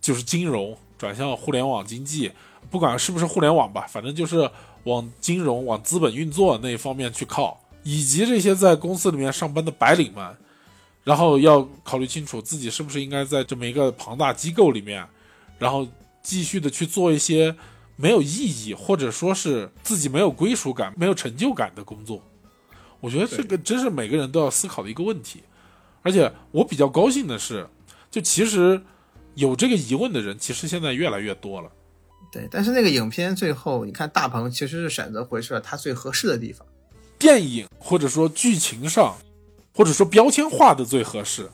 [0.00, 2.32] 就是金融，转向互联网经济，
[2.68, 4.50] 不管是不是互联网吧，反正就是
[4.82, 10.36] 往金融、往资本运作那一方面去靠，以及这些在公司里面上班的白领们，
[11.04, 15.06] 然后要考虑清楚自己是不是应该在这么一个庞大机构里面，
[15.56, 15.86] 然后
[16.20, 17.54] 继续的去做一些
[17.94, 22.20] 没有意义或者说是自己没有归属感、没有成就感的工作。
[23.00, 25.42] 我觉得这个真是每个人都要思考的一个问题。
[26.02, 27.66] 而且我比较高兴的是，
[28.10, 28.80] 就其实
[29.34, 31.70] 有这个疑问的人，其实现在越来越多了。
[32.32, 36.66] 对，但是那个影片最后，你看大鹏其实是选择回去了他最合适的地方。
[37.18, 39.16] 电影或者说剧情上，
[39.74, 41.50] 或者说标签化的最合适。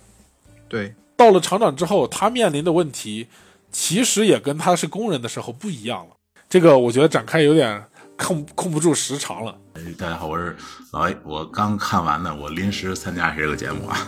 [0.69, 3.27] 对，到了厂长之后，他面临的问题
[3.73, 6.15] 其实也跟他是工人的时候不一样了。
[6.49, 7.85] 这个我觉得展开有点
[8.19, 9.57] 控控不住时长了。
[9.75, 10.57] 哎大家好，我是
[10.93, 14.07] 老 A，我刚看完呢，我临时参加这个节目啊。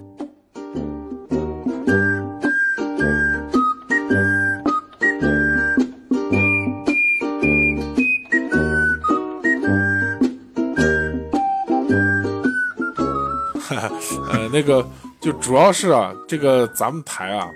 [14.31, 14.87] 呃，那个
[15.21, 17.49] 就主要是啊，这个咱们台啊，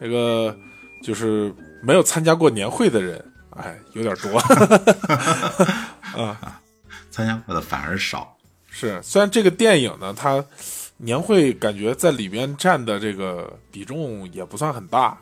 [0.00, 0.56] 那个
[1.02, 1.52] 就是
[1.82, 3.22] 没有参加过年会的人，
[3.62, 4.38] 哎，有点多。
[6.16, 6.60] 啊
[7.10, 8.36] 参加过的反而少。
[8.70, 10.44] 是，虽然这个电影呢，它
[10.96, 15.18] 年会感觉在里边占的这个比重也不算很大，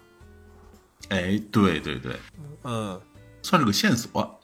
[1.09, 2.15] 哎，对对对，
[2.65, 3.01] 嗯，
[3.43, 4.41] 算是个线索。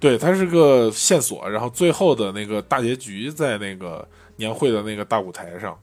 [0.00, 4.06] 对，它是个线索，然后最后的那个大结局在那个
[4.36, 5.78] 年会的那个大舞台上。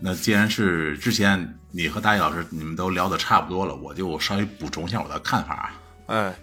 [0.00, 5.74] 那既然是之前你和大一老师你们都聊的差不多了，我就稍微补充一下我的看法啊。
[6.06, 6.38] 哎，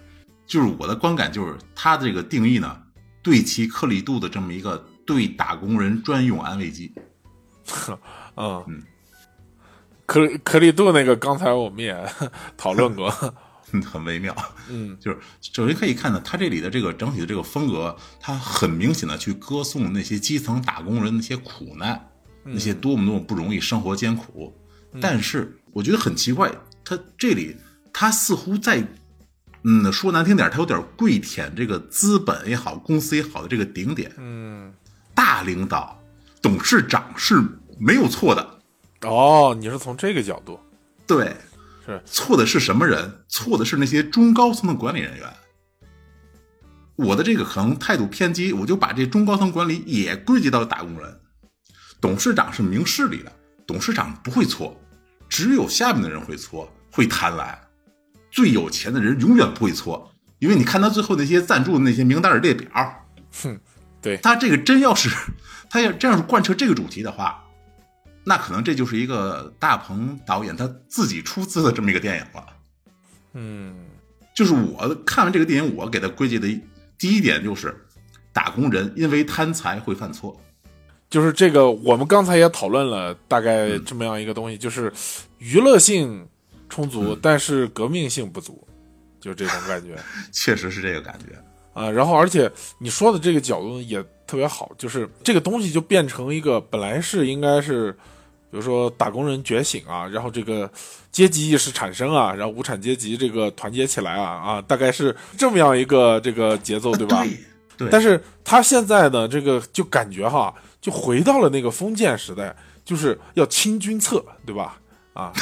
[0.46, 2.80] 就是我的观感就是，它这个定义呢，
[3.22, 6.92] 对其颗粒度的这么一个对打工人专用安慰剂。
[8.36, 8.82] 嗯嗯，
[10.06, 11.96] 颗颗粒度那个，刚才我们也
[12.56, 13.12] 讨论过。
[13.84, 14.34] 很微妙，
[14.70, 22.08] 嗯， 就是首先可以看到，它这里的这个整体的这个风格，它很明显的去歌颂那些基层打工人那些苦难，
[22.44, 24.56] 那些多么多么不容易，生活艰苦。
[25.00, 26.50] 但是我觉得很奇怪，
[26.84, 27.56] 它这里
[27.92, 28.86] 它似乎在，
[29.68, 34.12] 嗯，说难听点，他有点跪舔这个资本也好，公司也好的这个顶点。
[34.16, 34.72] 嗯，
[35.12, 36.00] 大领导、
[36.40, 37.42] 董事长是
[37.76, 38.60] 没有错的，
[39.02, 40.60] 哦，你是从这个角度，
[41.04, 41.36] 对，
[41.84, 43.24] 是错的是什么人？
[43.26, 45.28] 错的是那些中高层的管理人员。
[46.94, 51.20] 我的这个可能态度偏激，我就把这中高层管理也归结到了打工人。
[52.00, 53.32] 董事长是明事理的，
[53.66, 54.80] 董事长不会错，
[55.28, 57.52] 只有下面的人会错，会贪婪。
[58.36, 62.68] 最有钱的人永远不会错，因为你看他最后那些赞助的那些名单的列表，
[63.42, 63.58] 哼，
[64.02, 65.08] 对，他这个真要是
[65.70, 67.42] 他要这样贯彻这个主题的话，
[68.24, 72.46] 那可能这就是一个大鹏导演他自己出资的这么一个电影了。
[73.32, 73.74] 嗯，
[74.34, 76.46] 就是我看完这个电影，我给他归结的
[76.98, 77.74] 第一点就是，
[78.34, 80.38] 打工人因为贪财会犯错。
[81.08, 84.92] 就是这个，我们刚才也讨论了大概这么样一个东西，就是
[85.38, 86.28] 娱乐性
[86.68, 88.66] 充足，但是革命性不足，
[89.20, 89.96] 就这种感觉
[90.32, 91.36] 确实是这个感觉。
[91.72, 91.90] 啊。
[91.90, 97.92] 然后，而且你说的这个角度也特别好，就是这个东西就变成一个本来是应该是，
[98.50, 100.70] 比比如说打工人觉醒啊，然后这个
[101.12, 107.22] 阶级意识产生啊，然后无产阶级这个团结起来啊啊，大概是这么样一个这个节奏，对吧？
[107.76, 114.80] 对对，但是他现在呢，这个就感觉哈，就回到了那个封建时代，就是要清君侧，对吧？
[115.12, 115.34] 啊，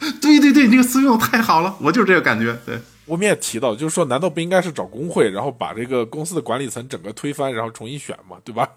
[0.20, 2.56] 对对对，你这个思路太好了，我就是这个感觉。
[2.64, 8.68] 对，我们也提到，就是说，难道不应该是找工会，然后把这个公司的管理层整个推翻，然后重新选嘛，对吧？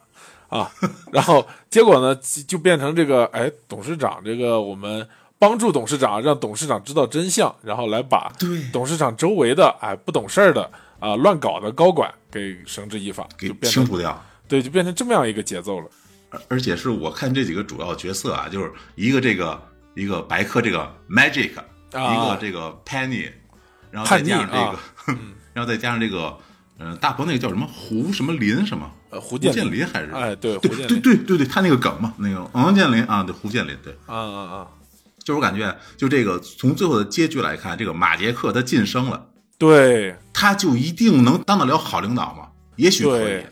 [0.47, 0.71] 啊，
[1.11, 10.69] 然后结果呢，就就变成这个，哎，董事长这个我们帮助董事长，让董事长知道真相，然后来把对董事长周围的哎不懂事儿的
[10.99, 14.19] 啊乱搞的高管给绳之以法，给清除掉。
[14.47, 15.85] 对，就变成这么样一个节奏了。
[16.31, 19.61] 而而且是我看这几个主要角色啊，就是一个这个
[19.99, 21.51] 一个白客这个 Magic，、
[21.91, 23.29] 啊一个这个 Penny，
[23.91, 24.79] 然后再加上这个，啊
[25.53, 26.37] 然后再加上这个，
[26.79, 28.89] 嗯、大鹏那个叫什么胡什么林什么？
[29.09, 30.11] 呃，胡胡建建林还是？
[30.11, 34.67] 哎，对，对对对对对，他那个梗嘛，那个王建林啊，对胡建林，对，啊啊啊，
[35.23, 39.25] 就是我感觉，就这个从最后的结局来看，这个马杰克他晋升了，
[39.57, 42.49] 对他就一定能当得了好领导吗？
[42.75, 43.43] 也许可以，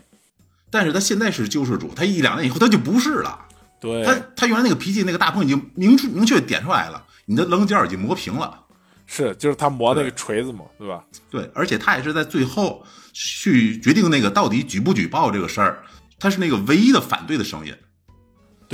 [0.70, 3.46] 但是他现在是救世主，他一两年以后他就不是了。
[3.80, 8.64] 对，他他原来那个脾气，那个大鹏已经明出明确点出来了，你的棱角已经磨平了。
[9.06, 11.02] 是就是他磨那个锤子嘛，对吧？
[11.30, 12.84] 对，而且他也是在最后
[13.14, 15.82] 去决定那个到底举不举报这个事儿，
[16.18, 17.74] 他是那个唯一的反对的声音。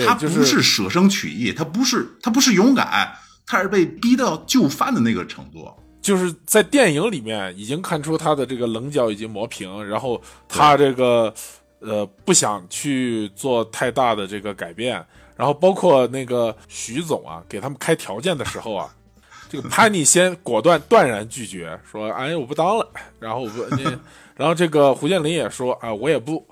[0.05, 3.13] 他不是舍生取义，他不是他不是勇敢，
[3.47, 5.73] 他是被逼到就范的那个程度。
[6.03, 11.33] 就是在电影里面已经看出他的这个棱角已经磨平，然后他这个
[11.81, 15.05] 呃不想去做太大的这个改变，
[15.37, 18.95] 然后包括那个徐总啊给他们开条件的时候啊，
[19.49, 22.89] 这个潘妮先果断断然拒绝，说哎我不当了，
[23.19, 23.65] 然后我不，
[24.35, 26.47] 然后这个胡建林也说啊我也不。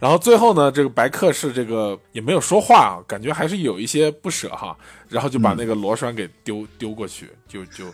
[0.00, 4.78] 然后最后呢，这个白客是这个也没有说话啊，感觉还是有一些不舍哈，
[5.08, 7.86] 然后就把那个螺栓给丢、丢过去，就就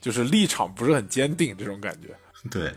[0.00, 2.14] 就是立场不是很坚定这种感觉。
[2.48, 2.72] 对，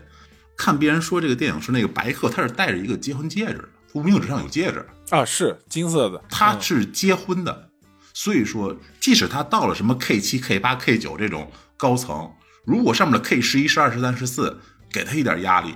[0.64, 7.68] 看别人说这个电影是那个白客，他是戴着一个结婚戒指，无名指上有戒指，啊，是金色的，他嗯是结婚的，
[8.14, 12.30] 所以说，即使他到了什么 K 七、K 八、K 九这种高层，
[12.64, 14.56] 如果上面的 K 十一、十二、十三、十四
[14.88, 15.74] 给他一点压力，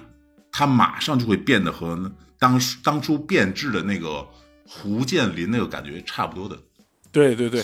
[0.53, 4.25] 他马上就会变得和当当初变质的那个
[4.69, 6.57] 胡建林那个感觉差不多的。
[7.11, 7.61] 对对对，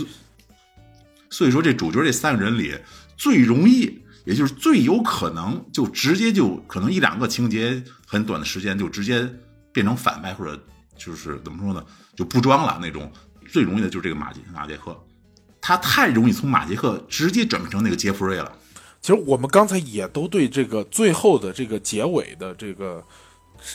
[1.31, 2.77] 所以说，这主角这三个人里
[3.17, 9.29] 最容易，也就是最有可能就直接就可能一两个情节很短的时间就直接
[9.73, 10.61] 变成反派，或者
[10.97, 11.85] 就是怎么说呢，
[12.17, 13.11] 就不装了那种。
[13.49, 14.99] 最容易的就是这个马杰马杰克，
[15.61, 18.51] 他太容易从马杰克直接转变成那个杰弗瑞了。
[19.03, 23.05] 其实我们刚才也都对这个最后的这个结尾的这个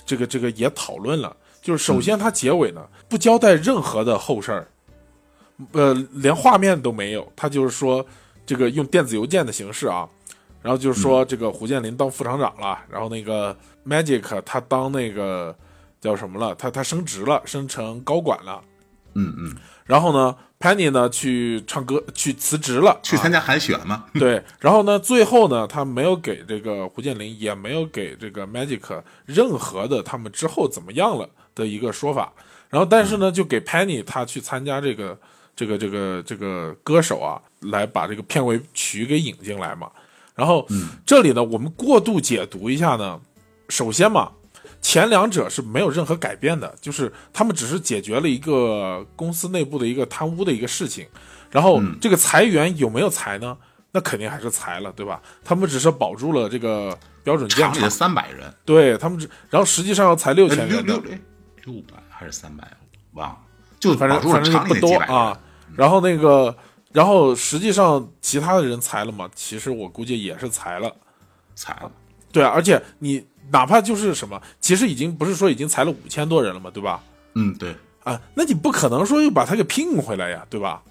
[0.04, 4.68] 这个这个也讨论了，就是首先他结尾呢不交代任何的后事儿，
[5.74, 8.04] 呃，连画面都没有，他就是说
[8.48, 10.10] 这个用电子邮件的形式啊，
[10.62, 13.56] 然后就是说这个胡建林当副厂长了，然后那个
[13.86, 15.56] Magic 他当那个
[16.02, 18.62] 叫什么了，他他升职了，升成高管了，
[19.14, 19.56] 嗯嗯，
[19.86, 24.06] 然后呢，Penny 呢去唱歌去辞职了，啊去参加海选嘛。
[24.14, 32.34] 对，然后呢，最后呢，他没有给这个胡建林，也没有给这个 Magic 任何的他们之后怎么样了的一个说法。
[32.70, 35.18] 然后，但是呢，就给 Penny 他去参加这个
[35.56, 39.90] 这个这个这个歌手啊，来把这个片尾曲给引进来嘛。
[40.38, 40.68] 然后，
[41.04, 43.20] 这里呢，我们过度解读一下呢，
[43.70, 44.32] 首先嘛，
[44.80, 51.08] 前两者是没有任何改变的，就是他们只是解决了一个公司内部的一个贪污的一个事情，
[51.50, 53.58] 然后这个裁员有没有裁呢？
[53.92, 55.20] 那肯定还是裁了，对吧？
[55.44, 61.20] 他们只是保住了这个标准建厂里的，三百人，对他们只，然后实际上要裁六呃千人的，六六哎
[61.64, 62.68] 六百还是三百，
[63.14, 63.38] 忘了，
[63.80, 65.36] 就反正反正就不多啊。
[65.76, 66.56] 然后那个，
[66.98, 70.92] 然后实际上其他的人裁了嘛，其实我估计也是裁了。
[71.54, 71.92] 裁了。
[72.32, 77.04] 对啊，而且你哪怕就是什么，其实已经不是说已经裁了五千多人了嘛，对吧？
[77.36, 80.82] 嗯，对，啊，那你不可能说又把他给聘回来呀，对吧？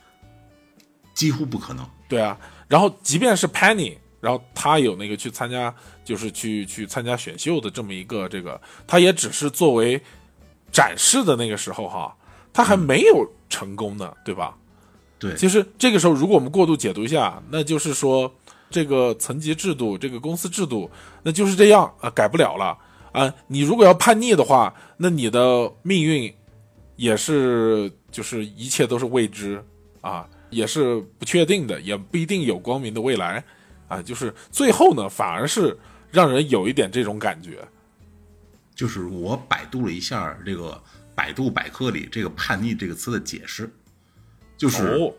[1.12, 1.84] 几乎不可能。
[2.08, 2.38] 对啊，
[2.68, 5.74] 然后即便是 Penny，然后他有那个去参加，
[6.04, 10.00] 就是去去参加选秀的这么一个这个，他也只是作为
[10.70, 12.16] 展示的那个时候哈，
[12.52, 14.56] 他还没有成功呢，对吧？
[15.28, 18.32] 对，其实这个时候，如果我们过度解读一下，那就是说
[18.70, 20.90] 这个层级制度、这个公司制度，
[21.22, 22.76] 那就是这样啊，改不了了
[23.12, 23.32] 啊。
[23.48, 26.32] 你如果要叛逆的话，那你的命运
[26.96, 29.62] 也是就是一切都是未知
[30.00, 33.42] 啊，也是不确定的，也不一定有光明的未来
[33.88, 34.02] 啊。
[34.02, 35.76] 就是最后呢，反而是
[36.10, 37.66] 让人有一点这种感觉。
[38.74, 40.78] 就是我百度了一下这个
[41.14, 43.72] 百度百科里这个“叛逆”这个词的解释，
[44.56, 45.14] 就是、哦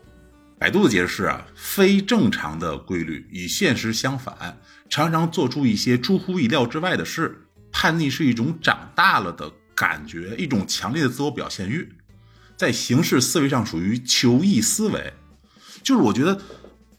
[0.60, 4.58] 百度的解释是啊，非正常的规律与现实相反，
[4.90, 7.46] 常常做出一些出乎意料之外的事。
[7.70, 11.88] 叛逆是一种长大了的感觉，一种强烈的自我表现欲，
[12.56, 15.12] 在形式思维上属于求异思维。
[15.84, 16.40] 就是我觉得，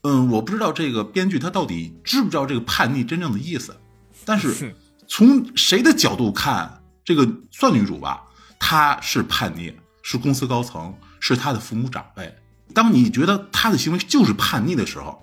[0.04, 3.76] 嗯，我不知道这个编剧他到底知不知道这个叛逆真正的意思，
[4.24, 4.74] 但是
[5.06, 8.24] 从谁的角度看，这个算女主吧，
[8.58, 12.34] 她是叛逆，是公司高层，是他的父母长辈。
[12.74, 15.22] 当你觉得他的行为就是叛逆的时候，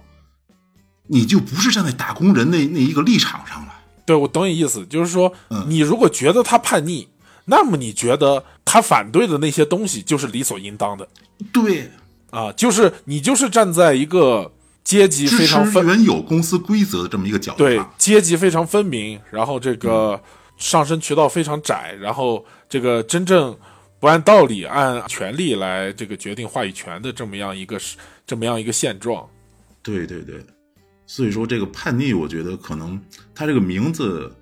[1.07, 3.73] 你就不是站在打工人那那一个立场上了。
[4.05, 7.09] 对，我懂你意思，就是说，嗯你如果觉得他叛逆，
[7.47, 11.09] 那么你觉得他反对的那些东西就是理所应当的
[11.53, 11.91] 对，
[12.31, 14.53] 啊，就是你就是站在一个
[14.83, 20.21] 阶级非常分原有公司规则的这么一个角度对，阶级非常分明，然后这个
[20.57, 23.57] 上升渠道非常窄，然后这个真正
[24.07, 27.77] 不按道理、按权力来这个决定话语权的这么样一个
[28.25, 29.29] 这么样一个现状。
[29.83, 30.47] 对对对，
[31.09, 33.03] 所以说这个叛逆，我觉得可能
[33.35, 34.33] 他这个名字，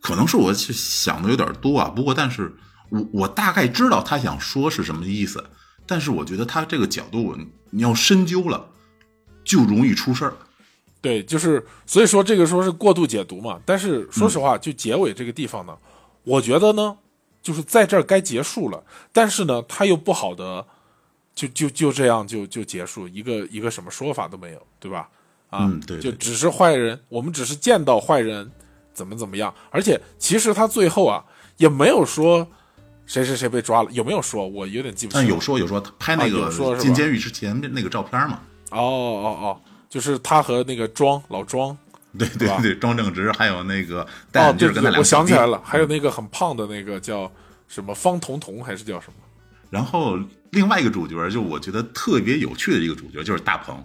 [0.00, 1.88] 可能是我是想的有点多啊。
[1.88, 2.54] 不过，但是
[2.90, 5.44] 我我大概知道他想说是什么意思，
[5.84, 7.36] 但是我觉得他这个角度
[7.70, 8.70] 你要深究了，
[9.42, 10.32] 就容易出事儿。
[11.00, 13.58] 对，就是所以说这个说是过度解读嘛。
[13.66, 15.76] 但是说实话，就结尾这个地方呢，
[16.22, 16.96] 我觉得呢，
[17.42, 18.82] 就是在这儿该结束了。
[19.12, 20.66] 但是呢，他又不好的，
[21.34, 25.08] 就就就这样就就结束，一个一个什么说法都没有，对吧？
[25.50, 28.50] 啊，嗯对对对就只是坏人，我们只是见到坏人
[28.92, 31.24] 怎么怎么样，而且其实他最后啊
[31.56, 32.46] 也没有说
[33.06, 34.46] 谁谁谁被抓了，有没有说？
[34.46, 35.26] 我有点记不清了。
[35.26, 38.40] 但有说有说他拍那啊个进监狱之前的那个照片嘛？
[38.70, 41.76] 哦哦哦，就是他和那个庄老庄。
[42.16, 45.48] 对对对，庄正直还有那个戴哦，眼镜跟他俩我想起来了。
[45.48, 47.30] 了，还有那个很胖的那个叫
[47.66, 49.14] 什么方彤彤还是叫什么？
[49.70, 50.18] 然后
[50.52, 53.84] 另外一个主角，就我觉得特别有趣的一个主角就是大鹏。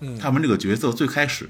[0.00, 1.48] 嗯他们这个角色最开始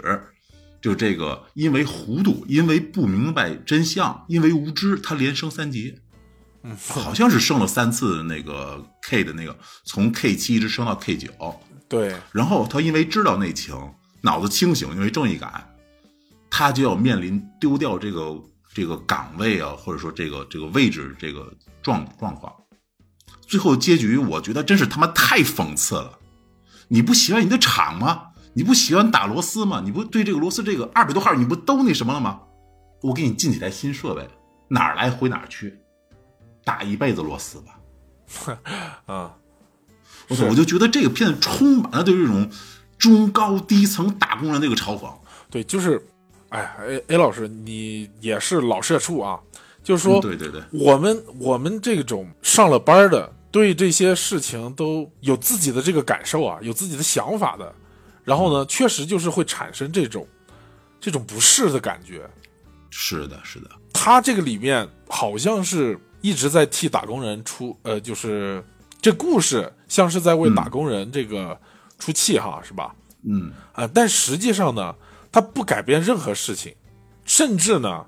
[0.81, 5.99] 就这个，因为糊涂，因为不明白真相，因为无知，他连升三级。
[6.63, 11.29] 嗯，好像是升了三次那个 K 的那个，从 K 七一直升到 K 九。
[11.89, 13.75] 对，然后他因为知道内情，
[14.23, 15.74] 脑子清醒，因为正义感，
[16.57, 18.41] 他就要面临丢掉这个
[18.73, 21.53] 这个岗位啊，或者说这个这个位置这个
[21.83, 22.55] 状状况。
[23.41, 26.17] 最后结局，我觉得真是他妈太讽刺了。
[26.87, 28.29] 你不喜欢你的厂吗？
[28.53, 29.83] 你不喜欢打螺丝吗？
[29.85, 32.43] 你不对这个螺丝这个二百多号你不都那什么了吗？
[33.03, 34.25] 我给你进几台新设备，
[34.69, 35.77] 哪儿来回哪儿去，
[36.63, 38.61] 打一辈子螺丝吧。
[39.07, 39.35] 啊，
[40.29, 40.45] 我操！
[40.45, 42.49] 我就觉得这个片子充满了对这种
[42.97, 45.13] 中高低层打工人的一个嘲讽。
[45.51, 46.01] 对，就是，
[46.55, 49.41] 哎，A A 老师，你也是老社畜啊，
[49.83, 57.75] 就是说，嗯对对对，我们我们这种上了班的，对这些事情都有自己的这个感受啊，有自己的想法的，
[58.23, 60.25] 然后呢，确实就是会产生这种
[61.01, 62.23] 这种不适的感觉。
[62.89, 68.65] 是的，是的，他这个里面好像是一直在替打工人出，呃，就是
[69.03, 71.59] 这故事像是在为打工人这个
[71.99, 72.95] 出气哈，是吧？
[73.27, 74.95] 嗯，啊、但实际上呢，
[75.35, 76.73] 他不改变任何事情，
[77.25, 78.07] 甚至呢，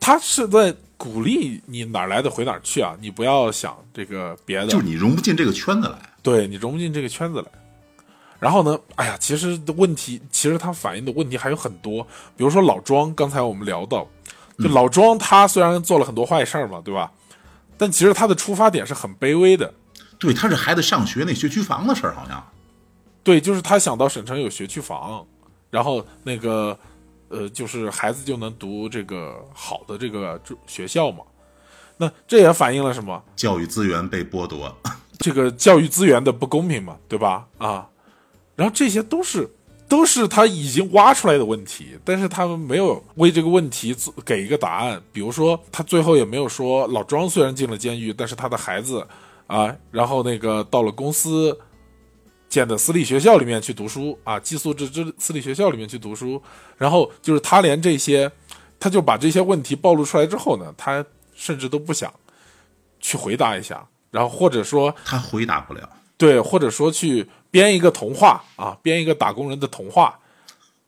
[0.00, 5.96] 他是在鼓励你哪儿来的回哪儿去啊，你不要想这个别的，就是你融不进这个圈子来。
[6.24, 7.46] 对你融不进这个圈子来。
[8.40, 12.02] 然后呢，哎呀，其实的问题，其实他反映的问题还有很多，
[12.36, 14.04] 比如说老庄，刚才我们聊到，
[14.58, 17.12] 就老庄他虽然做了很多坏事儿嘛，对吧？
[17.78, 19.72] 但其实他的出发点是很卑微的，
[20.18, 22.44] 对，他是孩子上学那学区房的事儿，好像。
[23.22, 25.24] 对，就是他想到省城有学区房，
[25.76, 26.74] 然后那个
[27.28, 31.18] 呃，就是孩子就能读这个好的这个住学校嘛。
[31.98, 33.22] 那这也反映了什么？
[33.36, 34.74] 教育资源被剥夺，
[35.20, 37.46] 这个教育资源的不公平嘛，对吧？
[37.58, 37.86] 啊，
[38.54, 39.50] 然后这些都是
[39.86, 43.94] 都是他已经挖出来的问题，但是他们没有为这个问题
[44.24, 45.02] 给一个答案。
[45.12, 49.06] 比如说，他最后也没有说老庄虽然进了监狱，但是他的孩子
[49.46, 51.58] 啊，然后那个到了公司
[52.48, 56.42] 建的私立学校里面去读书啊，寄宿制之私立学校里面去读书，
[56.76, 58.30] 然后就是他连这些，
[58.78, 61.04] 他就把这些问题暴露出来之后呢，他
[61.34, 62.12] 甚至都不想
[63.00, 65.88] 去回答一下，然后或者说他回答不了。
[66.16, 70.18] 对，或者说去编一个童话啊，编一个打工人的童话，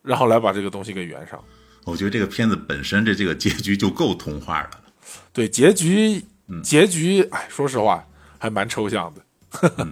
[0.01, 1.39] 然后来把这个东西给圆上。
[1.85, 4.85] 我觉得这个片子本身这这个结局就够童话的了。
[5.33, 6.25] 对，结局，
[6.63, 8.07] 结局，哎，说实话
[8.39, 9.21] 还蛮抽象的。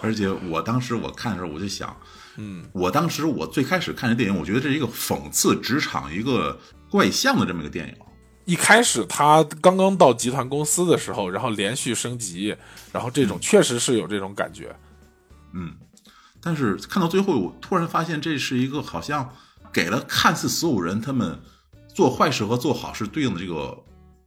[0.00, 1.94] 而且我当时我看的时候，我就想，
[2.36, 6.58] 嗯，我当时我最开始看这电影，我觉得这是一个讽刺职场一个
[6.90, 7.94] 怪象的这么一个电影。
[8.46, 12.56] 一开始他刚刚到集团公司的时候，然后连续升级，
[12.90, 14.74] 然后这种确实是有这种感觉。
[15.52, 15.72] 嗯
[16.42, 19.30] 但是看到最后，我突然发现这是一个好像
[19.70, 21.38] 给了看似所有人他们
[21.94, 23.78] 做坏事和做好事对应的这个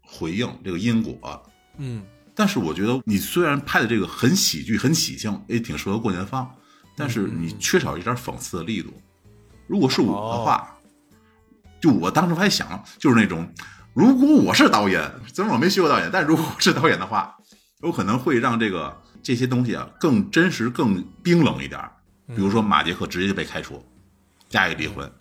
[0.01, 1.43] 回应，这个因果。
[1.79, 2.03] 嗯，
[2.35, 6.49] 但是我觉得你虽然拍的这个很喜剧、很喜庆，也挺适合过年放，
[6.95, 8.93] 但是你缺少一点讽刺的力度。
[9.67, 10.75] 如果是我的话，
[11.79, 13.47] 就我当时还想，就是那种，
[13.93, 17.35] 如果我是导演，虽然我没学过导演，但如果我是导演的话，
[17.83, 21.79] 有可能会让这个这些东西啊更真实、更冰冷一点。
[22.27, 23.83] 比如说马杰克直接就被开除，
[24.49, 25.11] 家里离婚，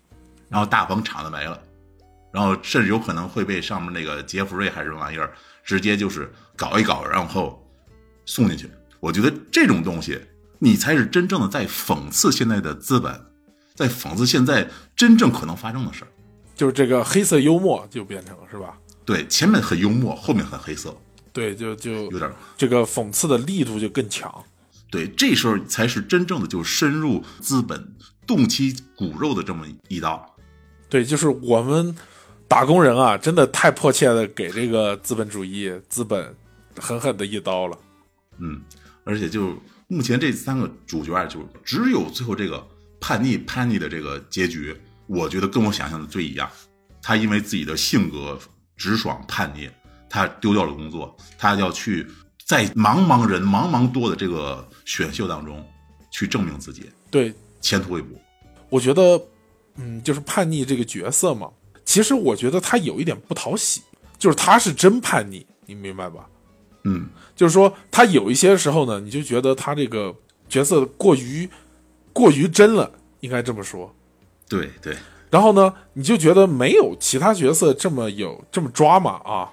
[0.49, 1.61] 然后大鹏厂子没了，
[2.33, 5.33] 然后甚至有可能会被上面那个杰弗瑞还是什么玩意儿
[5.65, 7.67] 直接就是搞一搞，然后
[8.25, 8.71] 送进去。
[9.01, 10.21] 我觉得这种东西，
[10.59, 13.21] 你才是真正的在讽刺现在的资本，
[13.75, 16.09] 在讽刺现在真正可能发生的事儿。
[16.55, 18.79] 就是这个黑色幽默就变成是吧？
[19.05, 20.97] 对，前面很幽默，后面很黑色，
[21.33, 24.33] 对，就就有点这个讽刺的力度就更强。
[24.91, 27.95] 对，这时候才是真正的就深入资本
[28.27, 30.37] 动其骨肉的这么一刀。
[30.89, 31.97] 对，就是我们
[32.53, 36.37] 打工人啊，真的太迫切的给这个资本主义、资本
[36.79, 37.79] 狠狠的一刀了。
[38.37, 38.61] 嗯，
[39.05, 39.57] 而且就
[39.89, 42.62] 目前这三个主角啊，就只有最后这个
[43.01, 44.77] 叛逆叛逆的这个结局，
[45.07, 46.47] 我觉得跟我想象的最一样。
[47.01, 48.39] 他因为自己的性格
[48.77, 49.70] 直爽叛逆，
[50.11, 52.07] 他丢掉了工作，他要去
[52.45, 55.66] 在茫茫人、茫茫多的这个选秀当中
[56.11, 58.20] 去证明自己，对，前途未卜。
[58.69, 59.19] 我觉得，
[59.77, 61.51] 嗯，就是叛逆这个角色嘛，
[61.85, 63.83] 其实我觉得他有一点不讨喜，
[64.19, 66.27] 就是他是真叛逆，你明白吧？
[66.85, 70.15] 嗯，就是说他有一些时候呢，你就觉得他这个
[70.49, 71.49] 角色过于
[72.13, 72.91] 过于真了，
[73.21, 73.95] 应该这么说。
[74.49, 74.97] 对对，
[75.31, 79.53] 然后呢，你就觉得没有其他角色这么有这么抓马啊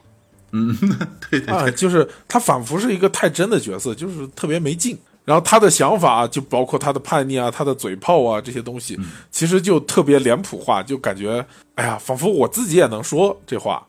[0.51, 0.76] 嗯，
[1.30, 4.97] 对对啊，对，就是他仿佛是一个太真的角色，就是特别没劲。
[5.25, 8.97] 然后他的想法就包括他的叛逆啊，他的嘴炮啊这些东西，
[9.29, 13.85] 其实就特别脸谱化，就感觉哎呀，仿佛我自己也能说这话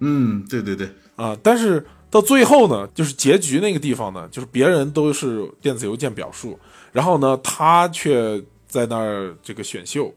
[0.00, 1.36] 嗯，对对对，啊。
[1.42, 6.58] 但是到最后呢，就是结局那个地方呢，就是别人都是电子邮件表述，
[6.90, 10.12] 然后呢，他却在那儿这个选秀。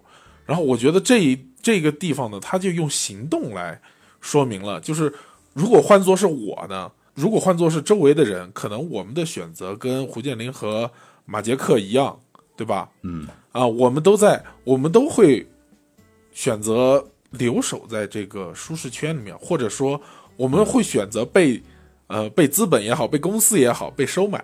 [0.45, 3.79] 然后我觉得这一这个地方呢，他就用行动来
[4.19, 5.13] 说明了，就是
[5.53, 10.90] 如果换作是我呢，如果换作是周围的人，可能我们的选择跟胡建林和
[11.26, 12.19] 马杰克一样，
[12.57, 12.90] 对吧？
[13.03, 15.48] 嗯啊，我们都在，我们都会
[16.31, 20.02] 选择留守在这个舒适圈里面，或者说
[20.35, 21.61] 我们会选择被
[22.07, 24.44] 呃被资本也好，被公司也好被收买，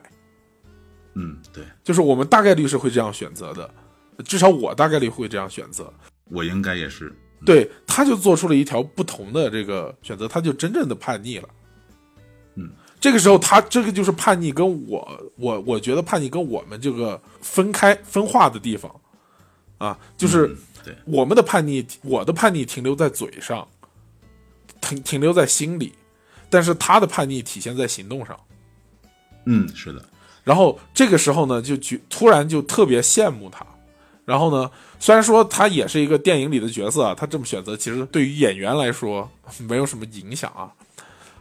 [1.15, 3.69] 嗯，对就是我们大概率是会这样选择的，
[4.23, 5.91] 至少我大概率会这样选择。
[6.25, 7.11] 我应该也是。
[7.45, 11.49] 对，他就做出了一条不同的这个选择，他就真正的叛逆了。
[12.99, 18.93] 嗯，这个时候他这个就是叛逆，跟我我我觉得叛逆跟我们这个分开分化的地方
[19.77, 20.55] 啊，就是
[21.05, 23.67] 我们的叛逆，我的叛逆停留在嘴上，
[24.81, 25.93] 停停留在心里，
[26.49, 28.37] 但是他的叛逆体现在行动上。
[29.45, 30.03] 嗯，是的，
[30.43, 33.65] 然后这个时候呢，就觉突然就特别羡慕他。
[34.25, 34.69] 然后呢，
[34.99, 39.27] 虽然说他也是一个电影里的角色啊，他这么选择其实对于演员来说
[39.59, 40.69] 没有什么影响啊。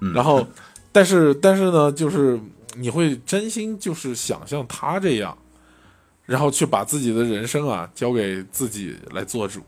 [0.01, 0.47] 嗯然后，
[0.91, 2.41] 但是但是呢，就是
[2.77, 5.37] 你会真心就是想像他这样，
[6.25, 9.61] 然后去把自己的人生啊交给自己来做主，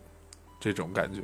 [0.58, 1.20] 这种感觉。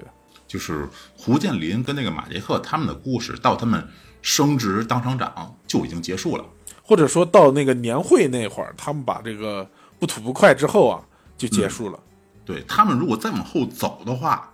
[0.47, 3.85] 就是胡建林跟那个马杰克他们的故事，到他们
[4.23, 6.45] 升职当厂长就已经结束了。
[6.83, 9.69] 或者说到那个年会那会儿，他们把这个
[9.99, 11.03] 不吐不快之后啊，
[11.37, 11.99] 就结束了。
[12.45, 14.49] 对他们如果再往后走的话，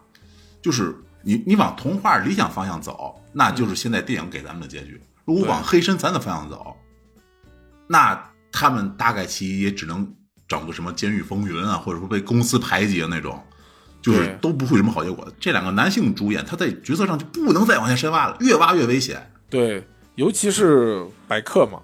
[0.62, 6.77] 就是你你往童话理想方向走，那就是现在电影给咱们的结局；如果往黑身残的方向走，
[7.86, 10.15] 那他们大概其也只能
[10.49, 13.43] 整个什么《监狱风云》啊，或者说被公司排挤的那种，
[14.01, 15.32] 就是都不会有什么好结果的。
[15.39, 19.32] 这两个男性主演，他在角色上就不能再往下深挖了，越挖越危险。
[19.49, 19.86] 对，
[20.16, 21.81] 尤其是白客嘛，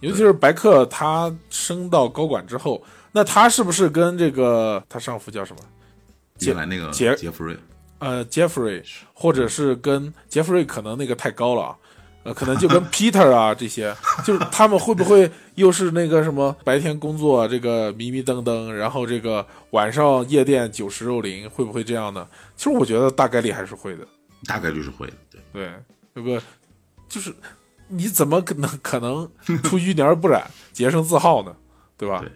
[0.00, 2.82] 尤其是白客，他升到高管之后，
[3.12, 5.62] 那他是不是跟这个他上夫叫什么？
[6.38, 7.54] 进来那个杰杰弗瑞，
[7.98, 8.82] 呃，Jeffrey，
[9.12, 11.76] 或者是跟杰弗瑞，可能那个太高了啊，
[12.22, 22.28] 呃，可能就跟 Peter 啊这些，就是他们会不会又是那个什么白天工作这个迷迷瞪瞪，然后这个晚上夜店酒池肉林，会不会这样呢？
[22.56, 24.06] 其实我觉得大概率还是会的。
[24.46, 25.14] 大概率是会的。
[25.30, 25.72] 对，对，
[26.14, 26.42] 这个
[27.08, 27.34] 就是
[27.88, 29.26] 你怎么可能可能
[29.62, 31.56] 出淤泥而不染、洁身自好呢？
[31.96, 32.20] 对吧？
[32.20, 32.30] 对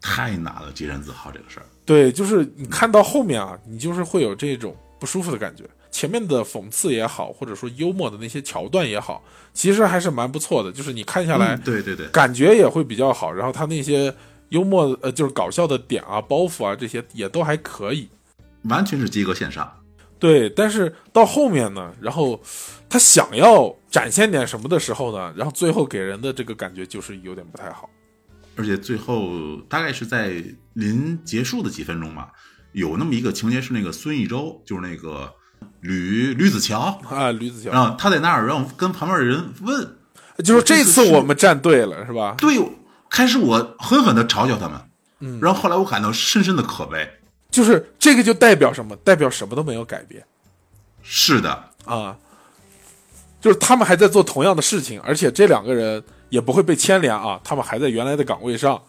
[0.00, 1.66] 太难了，洁身自好这个事儿。
[1.86, 5.64] 对，就是你看到后面啊，你就是会有这种不舒服的感觉。
[5.94, 9.22] 前面的讽刺也好，或者说幽默的那些桥段也好，
[9.52, 10.72] 其实还是蛮不错的。
[10.72, 13.32] 就是你看下来，嗯对对对，感觉也会比较好。
[13.32, 14.12] 然后他那些
[14.48, 18.08] 幽默呃就是搞笑的点啊、包袱啊这些也都还可以。
[18.64, 19.72] 完全是及格线上。
[20.18, 22.42] 对，但是到后面呢，然后
[22.88, 27.88] 他想要展现点什么的时候呢，然后最后给人的这个感觉就是有点不太好。
[28.56, 29.30] 而且最后
[29.68, 30.42] 大概是在
[30.72, 32.32] 临结束的几分钟吧，
[32.72, 35.32] 有那么一个情节是那个孙艺洲，就是那个
[35.84, 39.96] 吕吕子乔，啊，吕子乔，啊他在那儿让跟旁边的人问，
[40.42, 42.34] 就是这次我们站对了，是吧？
[42.38, 42.58] 对，
[43.10, 44.80] 开始我狠狠的嘲笑他们，
[45.20, 47.06] 嗯，然后后来我感到深深的可悲。
[47.50, 48.96] 就是这个就代表什么？
[49.04, 50.24] 代表什么都没有改变
[51.02, 52.16] 是的，啊，
[53.38, 58.80] 就是他们还在做同样的事情，而且这两个人也不会被牵连啊，他们还在原来的岗位上，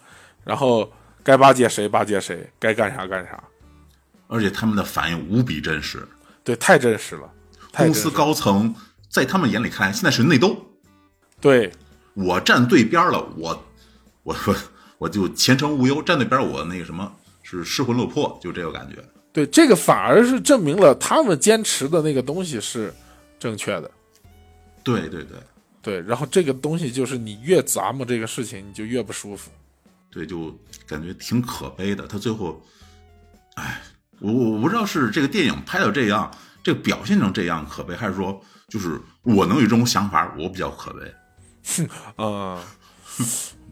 [0.45, 0.89] 然后
[1.21, 3.43] 该巴结谁巴结谁，该干啥干啥，
[4.27, 6.07] 而且他们的反应无比真实。
[6.45, 7.29] 对，太真实了，
[7.73, 8.73] 太公司高层
[9.09, 10.55] 在他们眼里看来，现在是内斗，
[11.41, 11.71] 对
[12.13, 13.65] 我站对边了，我
[14.23, 14.55] 我我
[14.99, 17.11] 我就前程无忧；站对边我那个什么
[17.41, 19.03] 是失魂落魄，就这个感觉。
[19.33, 22.93] 对，这个反而是证明了他们坚持的那个东西是
[23.37, 23.91] 正确的。
[24.83, 25.37] 对对对
[25.81, 29.51] 对，然后这个东西就是你越琢磨这个事情，你就越不舒服。
[30.11, 30.57] 对，就
[30.87, 32.07] 感觉挺可悲的。
[32.07, 32.63] 他最后，
[33.55, 33.81] 哎，
[34.19, 36.31] 我我不知道是这个电影拍到这样，
[36.63, 41.01] 这个表现成这样可悲，还是说就是我能有这种想法，我比较可悲。
[42.15, 42.61] 啊、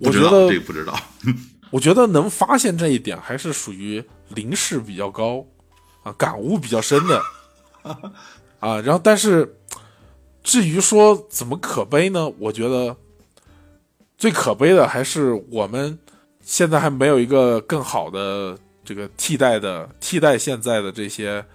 [0.01, 0.97] 不知道我觉得这个不知道。
[1.71, 5.43] 我觉得能发现这一点，还是属于灵视比较高
[6.03, 7.21] 啊，感悟比较深的
[8.59, 8.79] 啊。
[8.81, 9.57] 然后，但是
[10.43, 12.29] 至于说怎么可悲呢？
[12.37, 12.95] 我觉得
[14.17, 15.97] 最可悲的还是我们
[16.41, 21.45] 现在还没有一个更好的这个替代的替代现在的这些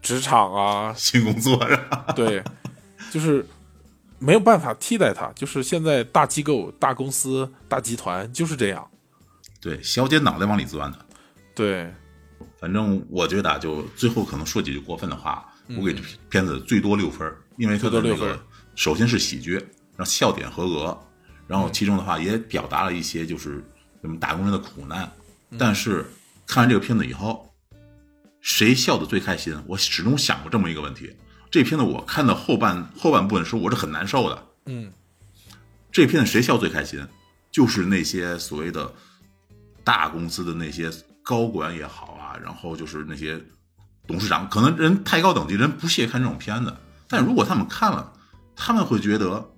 [0.00, 1.58] 职场啊，新工作？
[2.16, 2.42] 对，
[3.10, 3.46] 就是
[4.18, 5.30] 没有办法替代它。
[5.34, 8.88] 就是现在大机构、大公司、大集团就是这样。
[9.60, 10.98] 对，削尖脑袋往里钻的。
[11.54, 11.92] 对，
[12.58, 15.46] 反正我觉得啊，就最后可能说几句过分的话，
[15.78, 18.38] 我给这片子最多六分儿，因为它的那个
[18.74, 20.98] 首先是喜剧，然后笑点合格，
[21.46, 23.64] 然后其中的话也表达了一些就是
[24.02, 25.10] 我们打工人的苦难。
[25.56, 26.04] 但是
[26.46, 27.54] 看完这个片子以后，
[28.40, 29.56] 谁笑的最开心？
[29.66, 31.16] 我始终想过这么一个问题。
[31.50, 34.46] 这片子我看到后半后半部分的时候，我是很难受的。
[34.66, 34.92] 嗯，
[35.92, 37.06] 这片子谁笑最开心？
[37.50, 38.92] 就是那些所谓的
[39.84, 40.90] 大公司的那些
[41.22, 43.40] 高管也好啊，然后就是那些
[44.06, 46.76] 董事长，可能人太高等级，人不屑看这种片子。
[47.06, 48.12] 但如果他们看了，
[48.56, 49.48] 他们会觉得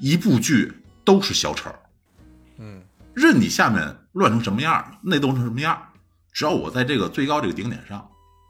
[0.00, 0.72] 一部剧
[1.04, 1.70] 都是小丑，
[2.56, 2.82] 嗯，
[3.14, 5.91] 任你下面乱成什么样，内斗成什么样，
[6.32, 8.08] 只要我在这个最高这个顶点上，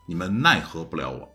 [0.08, 1.28] 你们奈何不了我。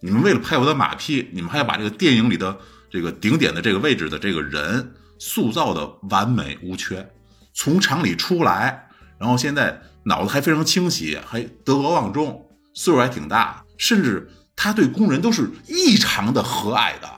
[0.00, 2.58] 你们为了拍我的马屁，你们还要把这个电影里的
[2.90, 7.06] 这个顶点的这个位置的这个人塑造的完美无缺，
[7.52, 17.10] 从厂里出来，然后现在脑子还非常清晰，还德高望重，岁数还挺大，甚至他对工人都是异常的和蔼的。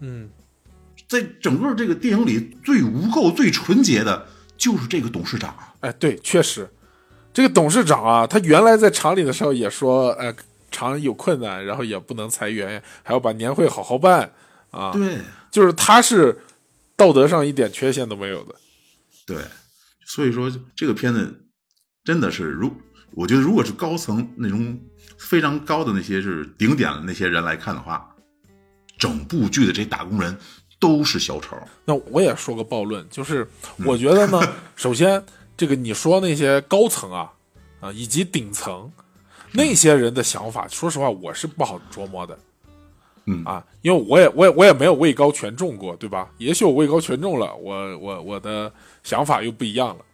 [0.00, 0.28] 嗯，
[1.08, 4.26] 在整个这个电影里，最无垢、最纯洁的
[4.58, 5.56] 就是这个董事长。
[5.80, 6.70] 哎，对，确实，
[7.38, 10.34] 这个董事长啊，他原来在厂里的时候也说，呃，
[10.72, 14.28] 厂有困难，然后也不能裁员，还要把年会好好办
[14.72, 14.90] 啊。
[14.90, 16.36] 对就是他是
[16.96, 18.56] 道德上一点缺陷都没有的。
[19.24, 19.36] 对，
[20.04, 21.44] 所以说这个片子
[22.02, 22.72] 真的是，如
[23.12, 24.76] 我觉得如果是高层那种
[25.16, 28.16] 非常高的那些是顶点的那些人来看的话，
[28.98, 30.36] 整部剧的这些打工人
[30.80, 31.56] 都是小丑。
[31.84, 33.48] 那我也说个暴论，就是
[33.86, 34.42] 我觉得呢，
[34.74, 35.24] 首先
[35.58, 37.30] 这个你说那些高层啊
[37.80, 38.90] 啊以及顶层
[39.52, 42.38] 那些人的想法，说实话我是不好琢磨的。
[43.30, 46.30] 嗯啊，因为我也我也我也没有位高权重过，对吧？
[46.38, 48.72] 也许我位高权重了，我我我的
[49.02, 50.04] 想法又不一样了。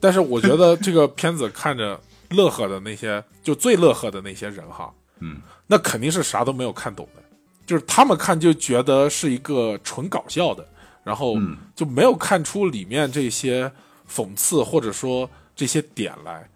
[0.00, 2.00] 但是我觉得这个片子看着
[2.30, 7.22] 乐呵的那些，就最乐呵的那些人哈，嗯，那肯定是啥都没有看懂的，
[7.64, 10.66] 就是他们看就觉得是一个纯搞笑的，
[11.04, 13.70] 然后嗯就没有看出里面这些
[14.12, 16.48] 讽刺或者说这些点来。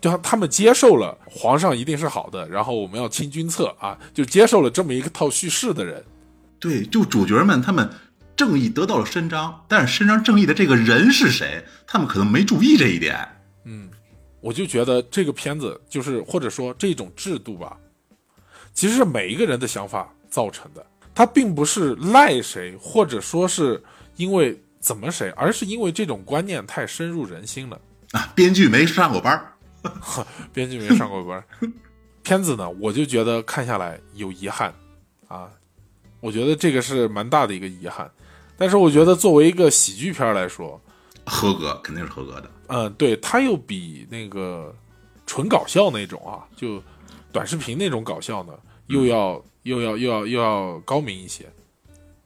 [0.00, 6.04] 就像他们接受了皇上一定是好的，然后我们要清君侧啊，就接受了这么一个套叙事的人。
[6.58, 7.88] 对，就主角们他们
[8.34, 13.16] 正义得到了伸张，但是伸张正义的这个人是谁，他们可能没注意这一点。
[13.64, 13.88] 嗯
[14.40, 17.76] 我就觉得这个片子就是或者说这种制度吧，
[18.74, 20.84] 其实是每一个人的想法造成的，
[21.14, 23.80] 他并不是赖谁，或者说是
[24.16, 27.80] 因为怎么谁，而是因为这种观念太深入人心了。
[28.10, 29.48] 啊，编剧没上过班儿
[30.52, 31.44] 编剧没上过班儿，
[32.22, 34.74] 片子呢，我就觉得看下来有遗憾
[35.28, 35.48] 啊，
[36.20, 38.10] 我觉得这个是蛮大的一个遗憾。
[38.58, 40.78] 但是我觉得作为一个喜剧片儿来说，
[41.24, 42.50] 合格肯定是合格的。
[42.66, 44.74] 嗯，对，它又比那个
[45.26, 46.82] 纯搞笑那种啊，就
[47.32, 48.52] 短视频那种搞笑呢，
[48.88, 51.50] 又要、又要又要又要高明一些。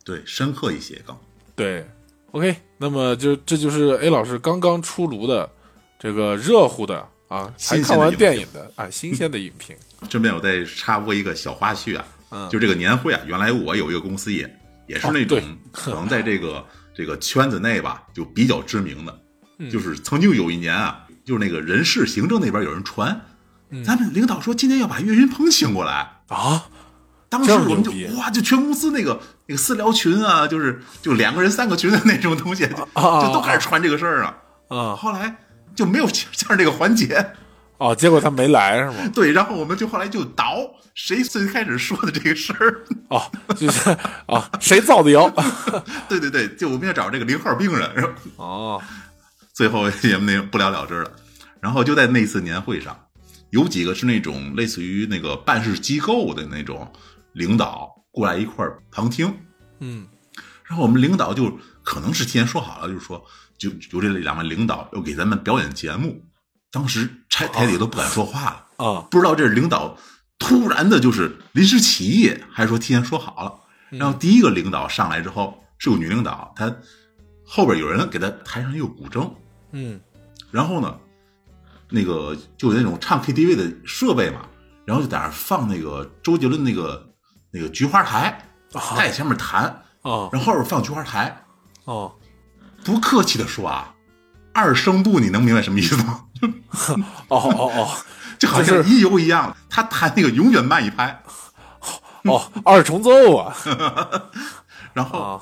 [0.05, 1.17] 对，深刻一些更。
[1.55, 1.89] 对
[2.37, 5.49] ，OK，那么就这就是 A 老师刚刚出炉的
[5.99, 9.75] 这个热乎的啊，才看完电影的啊新鲜的影评。
[10.11, 12.51] 这边我再插播一个小花絮啊，嗯。
[12.51, 14.43] 就这个年会啊，原来我有一个公司也
[14.87, 15.43] 也是哦那种对。
[15.73, 16.63] 可能在这个
[16.95, 19.19] 这个圈子内吧，就比较知名的，
[19.59, 19.71] 嗯。
[19.71, 23.19] 就是曾经有一年啊，就是那个人事行政那边有人传，
[23.71, 23.83] 嗯。
[23.83, 26.69] 咱们领导说今天要把岳云鹏请过来，啊，
[27.31, 34.37] 当时我们就哇，就全公司那个那个私聊群啊，就是就两个人三个群的那种东西，就啊就都开始传这个事儿啊。
[34.69, 35.37] 啊后来
[35.75, 37.35] 就没有请假这个环节，
[37.79, 38.95] 哦，结果他没来是吗？
[39.15, 40.57] 对，然后我们就后来就倒
[40.95, 43.91] 谁最开始说的这个事儿，哦，就是
[44.27, 45.29] 啊， 谁造的谣？
[46.09, 48.83] 对对对，就我们要找这个零号病人，是吧哦，
[49.53, 51.11] 最后也那不了了之了。
[51.61, 52.99] 然后就在那次年会上，
[53.51, 56.91] 有几个是那种类似于那个办事机构的那种
[57.33, 59.31] 领导过来一块儿旁听，
[59.81, 60.07] 嗯。
[60.65, 63.23] 然后我们领导就可能是提前说好了，就是说
[63.59, 66.25] 就就这两位领导要给咱们表演节目，
[66.73, 68.85] 当时台台里都不敢说话了。
[68.85, 69.99] 啊不知道这是领导
[70.39, 73.99] 突然的，就是临时起意，还是说提前说好了？
[73.99, 76.75] 然后第一个领导上来之后是个女领导，她
[77.45, 79.31] 后边有人给她台上一个古筝，
[79.73, 80.01] 嗯。
[80.51, 80.99] 然后呢，
[81.91, 84.49] 那个就有那种唱 KTV 的设备嘛，
[84.87, 87.06] 然后就在那儿放那个周杰伦那个
[87.57, 88.39] 那个菊花台，
[88.71, 91.45] 他在前面弹，哦然后后边放菊花台。
[91.85, 92.13] 哦
[92.85, 93.95] 不客气的说啊，
[94.53, 96.25] 二声部你能明白什么意思吗？
[97.29, 97.97] 哦哦哦
[98.39, 101.23] 就好像一游一样，他弹那个永远慢一拍，
[102.25, 103.57] 哦，二重奏啊
[104.93, 105.41] 然后啊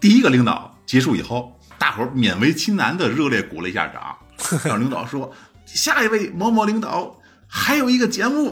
[0.00, 4.16] 第一个领导结束以后，大伙儿勉为其难的热烈鼓了一下掌。
[4.64, 5.32] 然后领导说
[5.64, 7.16] ：“下一位某某领导
[7.46, 8.50] 还有一个节目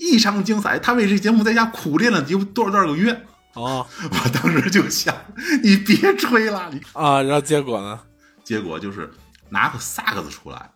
[0.00, 3.12] 异常精彩，他为这节目在家苦练了有多少多少个月。
[3.52, 5.14] 啊” 我当时就想，
[5.62, 6.80] 你别吹了，你。
[6.94, 8.00] 啊，然后结果呢？
[8.42, 9.08] 结果就是
[9.50, 10.70] 拿个萨克斯出来，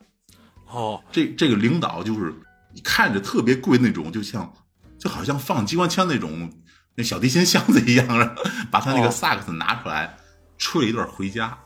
[0.70, 2.32] 哦这这个领导就是
[2.72, 4.52] 你看着特别贵那种，就像
[4.98, 6.52] 就好像放机关枪那种
[6.94, 8.06] 那小提琴箱子一样，
[8.70, 10.16] 把他那个哦萨克斯拿出来，
[10.58, 11.56] 吹了一段回家。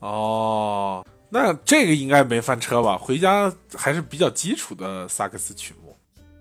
[0.00, 2.98] 哦，那这个应该没翻车吧？
[2.98, 5.79] 回家还是比较基础的萨克斯曲目，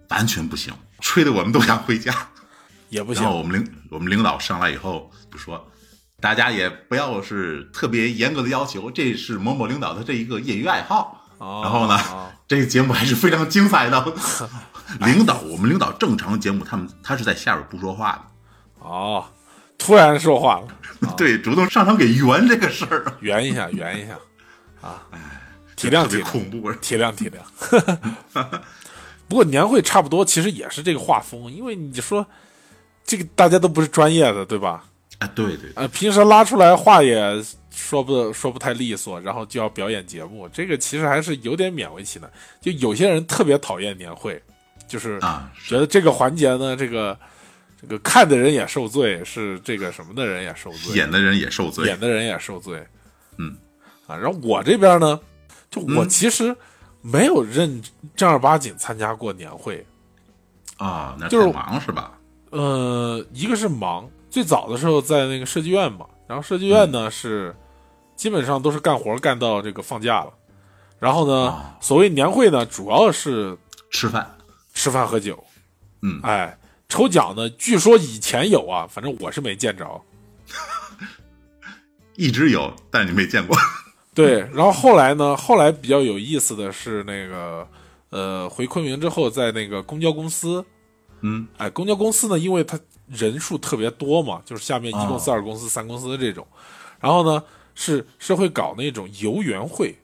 [0.10, 2.14] 完全不行，吹的我们都想回家。
[2.90, 3.44] 也不然后我。
[3.44, 5.72] 们领我们领导上来以后就说，
[6.20, 11.16] 大家也不要是特别严格的要求，这是某某领导的这一个业余爱好。
[11.38, 14.14] 哦然后呢，哦这个节目还是非常精彩的。
[15.02, 19.24] 领导，我们领导正常节目，他们他是在下边不说话的，哦，
[19.78, 20.68] 突然说话了，
[21.16, 24.18] 对，主动上场给圆这个事儿，圆一下，圆一下
[24.82, 25.04] 啊，
[25.76, 26.72] 体谅体谅，恐怖。
[26.74, 28.60] 体谅体谅。
[29.30, 32.26] 不过年会差不多，其实也是这个画风，因为你说
[33.06, 34.84] 这个大家都不是专业的，对吧？
[35.20, 37.22] 啊，对对，呃，平时拉出来话也
[37.70, 42.32] 说不说不太利索，然后就要表演节目，这个其实还是有点勉为其难。
[42.62, 44.42] 就有些人特别讨厌年会，
[44.88, 47.18] 就是啊，觉得这个环节呢，这个
[47.82, 52.00] 这个看的人也受罪，是这个什么的人也受罪，演的人也受罪演。
[52.00, 52.82] 的人也受罪。
[53.38, 53.58] 嗯，
[54.08, 55.20] 啊，然后我这边呢，
[55.70, 56.56] 就我嗯其实
[57.02, 57.82] 没有认
[58.16, 59.86] 正儿八经参加过年会，
[60.78, 62.18] 啊，那就是忙是吧？
[62.52, 66.92] 呃，一个是忙，最早的时候在那个设计院嘛，然后设计院嗯。
[66.92, 67.56] 呢、是
[68.16, 70.34] 基本上都是干活干到这个放假了，
[71.00, 71.78] 然后呢，啊。
[71.80, 73.58] 所谓年会呢，主要是
[73.90, 74.36] 吃饭，
[74.74, 75.42] 吃饭喝酒，
[76.02, 76.20] 嗯。
[76.24, 76.58] 哎，
[76.90, 80.02] 抽奖呢，据说以前有啊，反正我是没见着。
[82.18, 83.56] 一直有，但是你没见过。
[84.20, 87.68] 对，然后后来呢，后来比较有意思的是那个，
[88.10, 90.66] 呃，回昆明之后，在那个公交公司，
[91.22, 92.78] 嗯，哎，公交公司呢，因为它
[93.08, 96.46] 人数特别多嘛，就是下面一公司、哦二公司、三公司这种，
[97.00, 97.42] 然后呢，
[97.74, 99.98] 是是会搞那种游园会，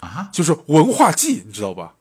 [0.00, 1.94] 啊，就是文化祭，你知道吧？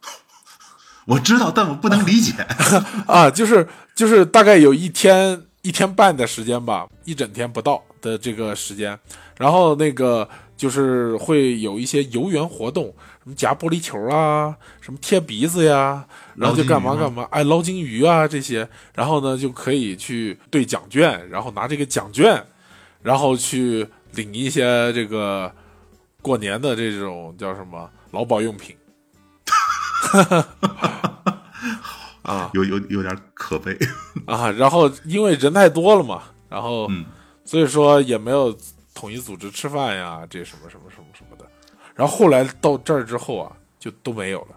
[1.06, 2.32] 我知道，但我不能理解。
[3.06, 8.98] 啊，就是就是大概有一天一天半的时间吧，一整天不到的这个时间，
[9.36, 10.28] 然后那个
[10.60, 22.44] 就是会有一些游园活动，什么夹玻璃球啊，什么贴鼻子呀，然后就干嘛干嘛，哎，捞金鱼啊这些，然后呢就可以去兑奖券，然后拿这个奖券，
[23.00, 25.50] 然后去领一些这个
[26.20, 28.76] 过年的这种叫什么劳保用品。
[32.20, 33.74] 啊有有有点可悲。
[34.28, 37.06] 啊，然后因为人太多了嘛，然后嗯
[37.46, 38.54] 所以说也没有
[39.00, 41.46] 统一组织吃饭呀，这什么什么什么什么的。
[41.94, 44.48] 然后后来到这儿之后啊，就都没有了，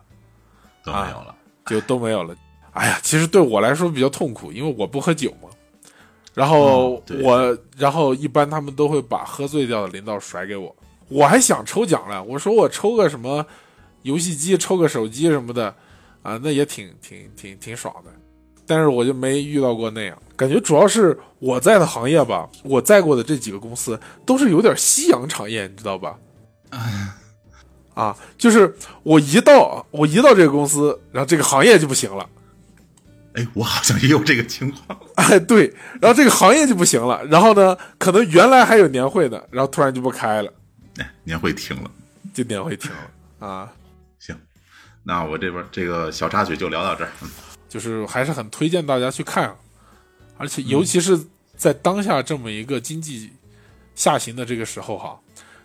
[0.83, 1.33] 都没有了。
[1.65, 2.35] 就都没有了。
[2.71, 5.47] 哎呀，其实对我来说比较痛苦，因为我不喝酒嘛。
[6.33, 10.75] 然后我，然后一般他们都会把喝醉掉的领导甩给我。
[11.07, 13.45] 我还想抽奖了，我说我抽个什么
[14.01, 15.73] 游戏机，抽个手机什么的，
[16.21, 18.11] 啊，那也挺挺挺挺爽的。
[18.67, 26.17] 但是我就没遇到过那样，感觉主要是我在的行业吧，我在过的这几个公司都是有点夕阳产业，你知道吧？
[27.95, 32.27] 啊，就是我一到我一到这个公司，然后这个行业就不行了，
[33.35, 34.99] 哎，我好像也有这个情况。
[35.15, 40.51] 哎，对，然后这个行业就不行了，然后呢，可能原来还有年会呢，然后突然就不开了，
[40.97, 41.89] 哎，年会停了。
[42.33, 43.71] 就年会停了啊，
[44.19, 44.35] 行，
[45.03, 47.09] 那我这边这个小插曲就聊到这儿。
[47.21, 47.29] 嗯
[47.69, 49.51] 就是还是很推荐大家去看，
[50.37, 51.19] 而且尤其是
[51.55, 53.31] 在当下这么一个经济
[53.95, 55.19] 下行的这个时候哈，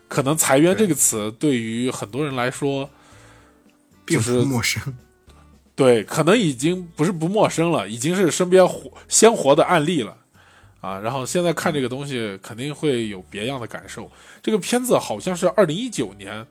[0.06, 2.88] 可能裁员这个词对于很多人来说，
[4.04, 4.82] 并就是不陌生。
[5.74, 10.16] 对，可能已经不是不陌生了，已经是身边活鲜活的案例了
[10.80, 10.98] 啊。
[10.98, 14.10] 然后现在看这个东西，肯定会有别样的感受。
[14.42, 16.44] 这个片子好像是二零一九年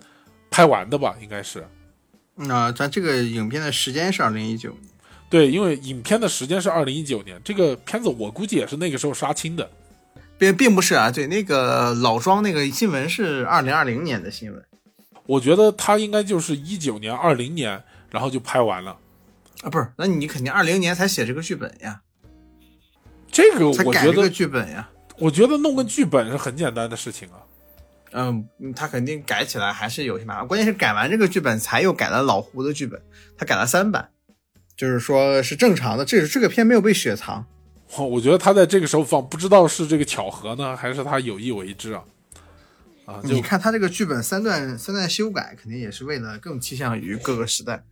[0.50, 1.68] 拍完的吧，应该是
[2.36, 4.84] 那咱这个影片的时间是二零一九年，
[5.30, 9.70] 对，因为影片的时间是二零一九年，这个片子我估计也是那个时候杀青的。
[10.38, 11.10] 并并不是啊。
[11.10, 14.64] 对，那个老庄那个新闻是二零二零年的新闻
[15.26, 18.98] 我觉得他应该就是一九年、二零年，然后就拍完了。
[19.64, 19.92] 啊，不是？
[19.98, 22.02] 那你肯定二零年才写这个剧本呀，
[23.30, 24.88] 这个我觉得，剧本呀。
[25.18, 27.42] 我觉得弄个剧本是很简单的事情啊。
[28.12, 30.48] 嗯，他肯定改起来还是有些麻烦。
[30.48, 33.02] 关键是改完这个剧本，才又改了老胡的剧本，
[33.36, 34.10] 他改了三版，
[34.78, 36.06] 就是说是正常的。
[36.06, 37.44] 这这个片没有被雪藏，
[37.98, 42.06] 我我觉得他在这个时候放，不知道是这个巧合呢，还是他有意为之啊？
[43.06, 47.84] 啊，你看他这个剧本三段三段修改，肯定也是为了更趋向于各个时代、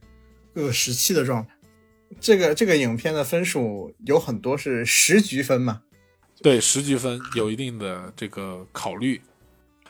[0.53, 1.49] 各个时期的状态。
[2.20, 5.82] 这个这个影片的分数有很多是十局分嘛，
[6.44, 9.22] 对十局分有一定的这个考虑，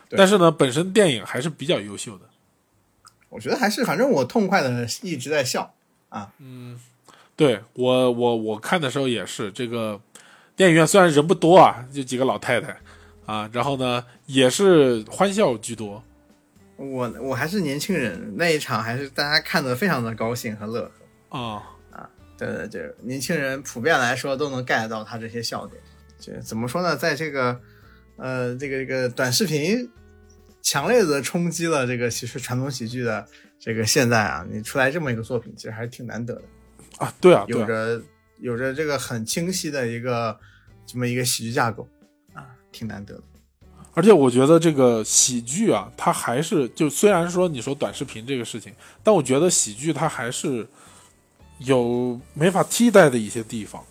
[0.10, 2.30] 但是呢，本身电影还是比较优秀的。
[3.30, 5.75] 我觉得还是反正我痛快的一直在笑。
[7.36, 10.00] 对我我我看的时候也是，这个
[10.56, 12.78] 电影院虽然人不多啊，就几个老太太
[13.26, 16.02] 啊，然后呢也是欢笑居多。
[16.78, 20.92] 我我还是年轻人，那一场还是大家看的非常的高兴和乐
[21.30, 21.40] 呵。
[21.92, 25.82] 啊，对对对，年轻人普遍来说都能 get 到他这些笑点。
[26.20, 26.96] 就怎么说呢？
[26.96, 27.60] 在这个
[28.18, 29.90] 呃这个这个短视频
[30.62, 33.26] 强烈的冲击了这个其实传统喜剧的
[33.66, 36.44] 这个现在啊，你出来这么一个作品，其实还是挺难得的，
[37.00, 38.00] 啊，对啊，有着
[38.38, 40.40] 有着这个很清晰的一个
[40.86, 41.90] 这么一个喜剧架构
[42.36, 43.24] 啊，挺难得的。
[43.96, 48.72] 而且我觉得这个喜剧啊，它还是就虽然说你说短视频这个事情，
[49.02, 50.68] 但我觉得喜剧它还是
[51.58, 53.84] 有没法替代的一些地方。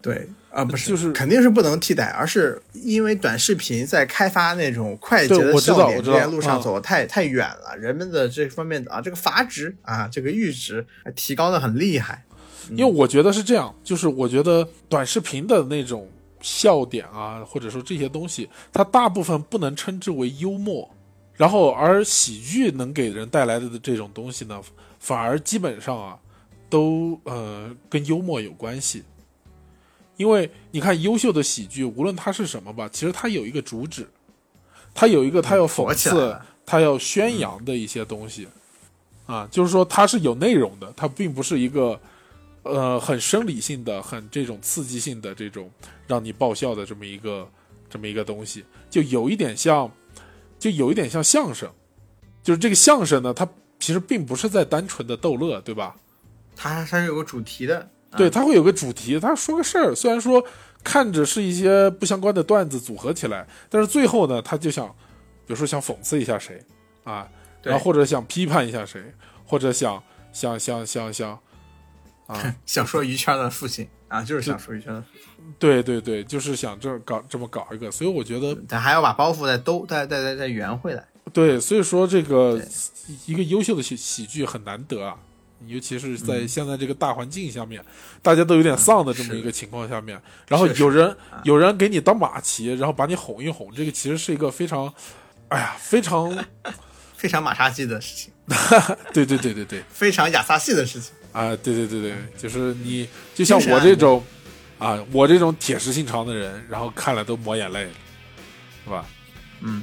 [0.00, 12.24] 对啊，不是，就是肯定是不能替代，而是因为短视频在开发那种快捷的对我知道笑点这条路上嗯走得太、太远了，人们的这方面的啊，这个阀值啊，这个阈值还提高的很厉害。
[12.70, 16.08] 因为我觉得是这样，就是我觉得短视频的那种
[16.40, 20.88] 笑点啊，或者说这些东西，它大部分不能称之为幽默，
[21.34, 24.60] 然后而喜剧能给人带来的这种东西呢，
[24.98, 26.18] 反而基本上啊，
[26.68, 29.02] 都呃跟幽默有关系。
[30.18, 34.06] 因为你看优秀的喜剧，无论它是什么吧，其实它有一个主旨，
[34.92, 36.36] 它有一个它要讽刺
[36.66, 38.46] 它要宣扬的一些东西，
[39.24, 41.98] 啊，就是说它是有内容的，它并不是一个
[42.64, 45.70] 呃很生理性的、很这种刺激性的这种
[46.06, 47.48] 让你爆笑的这么一个
[47.88, 49.90] 这么一个东西，就有一点像，
[50.58, 51.70] 就有一点像相声，
[52.42, 55.94] 就是这个相声呢，它其实并不是在单纯的逗乐，对吧？
[56.56, 60.42] 它它是有个主题的，对，它会有个主题，它说个事儿，虽然说
[60.82, 64.86] 看着是一些不相关的段子组合起来，但是最后呢，他就想，
[65.46, 66.62] 比如说想讽刺一下谁
[67.04, 67.28] 啊，
[67.62, 69.02] 然后或者想批判一下谁，
[69.44, 70.02] 或者想
[70.32, 71.38] 想想想想
[72.26, 81.04] 啊，想说于谦的父亲啊，就是想说于谦的父亲，对对对，就是想这搞这么搞一个，所以我觉得他还要把包袱再兜再再再再圆回来。
[81.32, 82.58] 对，所以说这个
[83.26, 85.18] 一个优秀的喜喜剧很难得啊，
[85.66, 87.84] 尤其是在嗯现在这个大环境下面，
[88.22, 94.92] 大家都有点丧的这么一个情况下面，然后有人啊有人给你当马骑，然后把你哄一哄，这个其实是一个非常，
[95.48, 96.32] 哎呀，非常，
[97.16, 98.32] 非常马杀鸡的事情，
[99.12, 101.12] 对对对对对，非常亚萨系的事情。
[101.32, 104.24] 啊，对对对对，就是你就像我这种，
[104.78, 107.90] 啊，我这种铁石心肠的人，然后看了都抹眼泪了，
[108.84, 109.04] 是吧？
[109.60, 109.82] 嗯，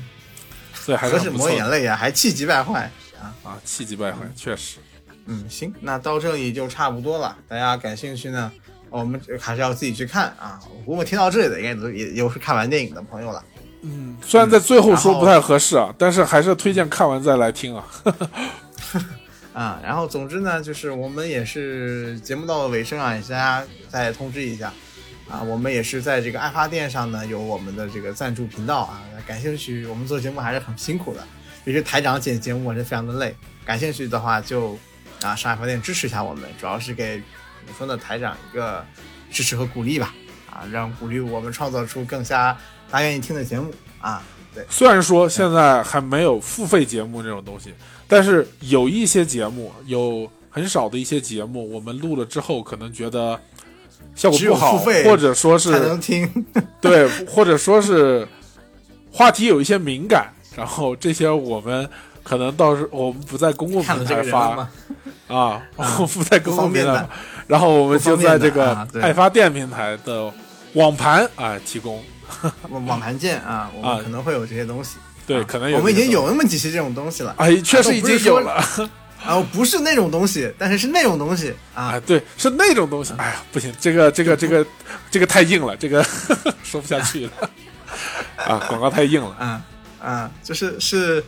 [0.74, 2.92] 所以还是抹眼泪呀，还气急败坏
[3.22, 3.36] 啊！
[3.44, 4.78] 啊，气急败坏，确实。
[5.26, 7.36] 嗯，行，那到这里就差不多了。
[7.48, 8.52] 大家感兴趣呢，
[8.90, 10.60] 我们还是要自己去看啊。
[10.86, 13.44] 如果听到这里的，应该都也又是看完电影的朋友了。
[13.82, 17.86] 嗯，虽然在最后说不太合适啊，但是还是推荐看完再来听啊。
[19.54, 24.74] 啊，然后总之呢，就是我们也是节目到了尾声啊，也向大家再通知一下
[25.30, 31.22] 啊，我们也是在这个爱发电上呢有我们的这个赞助频道啊，感兴趣，我们做节目还是很辛苦的，
[31.64, 33.34] 尤其是台长剪节目也是非常的累，
[33.64, 34.78] 感兴趣的话就
[35.26, 38.86] 啊上海饭店支持一下我们，主要是给怎么说呢台长一个
[39.32, 40.14] 支持和鼓励吧，
[40.50, 42.56] 啊，让鼓励我们创造出更加
[42.92, 44.22] 大家愿意听的节目啊，
[44.54, 47.74] 对，虽然说现在还没有付费节目这种东西，
[48.08, 53.40] 但是有一些节目，有很少的一些节目，我们录了之后可能觉得
[54.14, 56.46] 效果不好，或者说是能是听，
[56.80, 58.28] 对，或者说是
[59.12, 61.90] 话题有一些敏感，然后这些我们
[62.26, 64.68] 可能到时我们不在公共平台发？
[65.30, 67.08] 啊，我们不在公共平台
[67.48, 70.32] 然后我们就在这个爱发电平台的
[70.74, 72.04] 网盘啊提供，
[72.70, 74.98] 网 网盘见啊，我啊们可能会有这些东西。
[75.28, 78.64] 对，啊可能有我们已经有那么几期这种东西了，哎，确实已经有了。
[79.26, 83.14] 啊，不是那种东西，但是是那种东西啊哎，，对，是那种东西。
[83.18, 84.66] 哎呀，不行，这个这个这个
[85.10, 86.04] 这个太硬了，这个
[86.64, 87.32] 说不下去了。
[88.38, 89.36] 啊，广告太硬了。
[89.40, 89.62] 嗯
[90.00, 91.24] 啊，就是是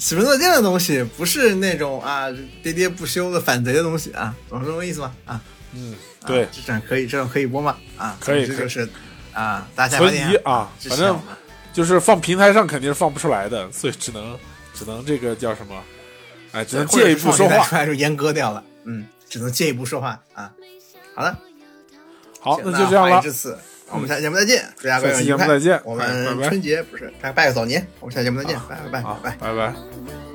[0.00, 2.26] 喜闻乐见的东西，不是那种啊
[2.64, 5.14] 喋喋不休的反贼的东西啊，懂什么意思吗？
[5.26, 5.38] 啊，
[5.74, 7.76] 嗯，啊对，这种可以，这种可以播吗？
[7.98, 8.88] 啊，可以就是
[9.34, 11.20] 啊，大家存疑啊，反正
[11.74, 14.38] 就是放平台上肯定是放不出来的，所以只能
[14.72, 15.78] 只能这个叫什么？
[16.52, 17.56] 哎，只能借一步说话。
[17.76, 20.50] 来就阉割掉了，嗯，只能借一步说话啊。
[21.14, 21.38] 好了，
[22.40, 23.30] 好，那就这样了至。
[23.30, 23.58] 此，
[23.92, 29.36] 我们下期节目再见，祝大家下期节目愉快再见我们春节不是拜拜个早年，我们下期节目再见，拜拜拜好，拜。
[29.38, 30.29] 拜拜。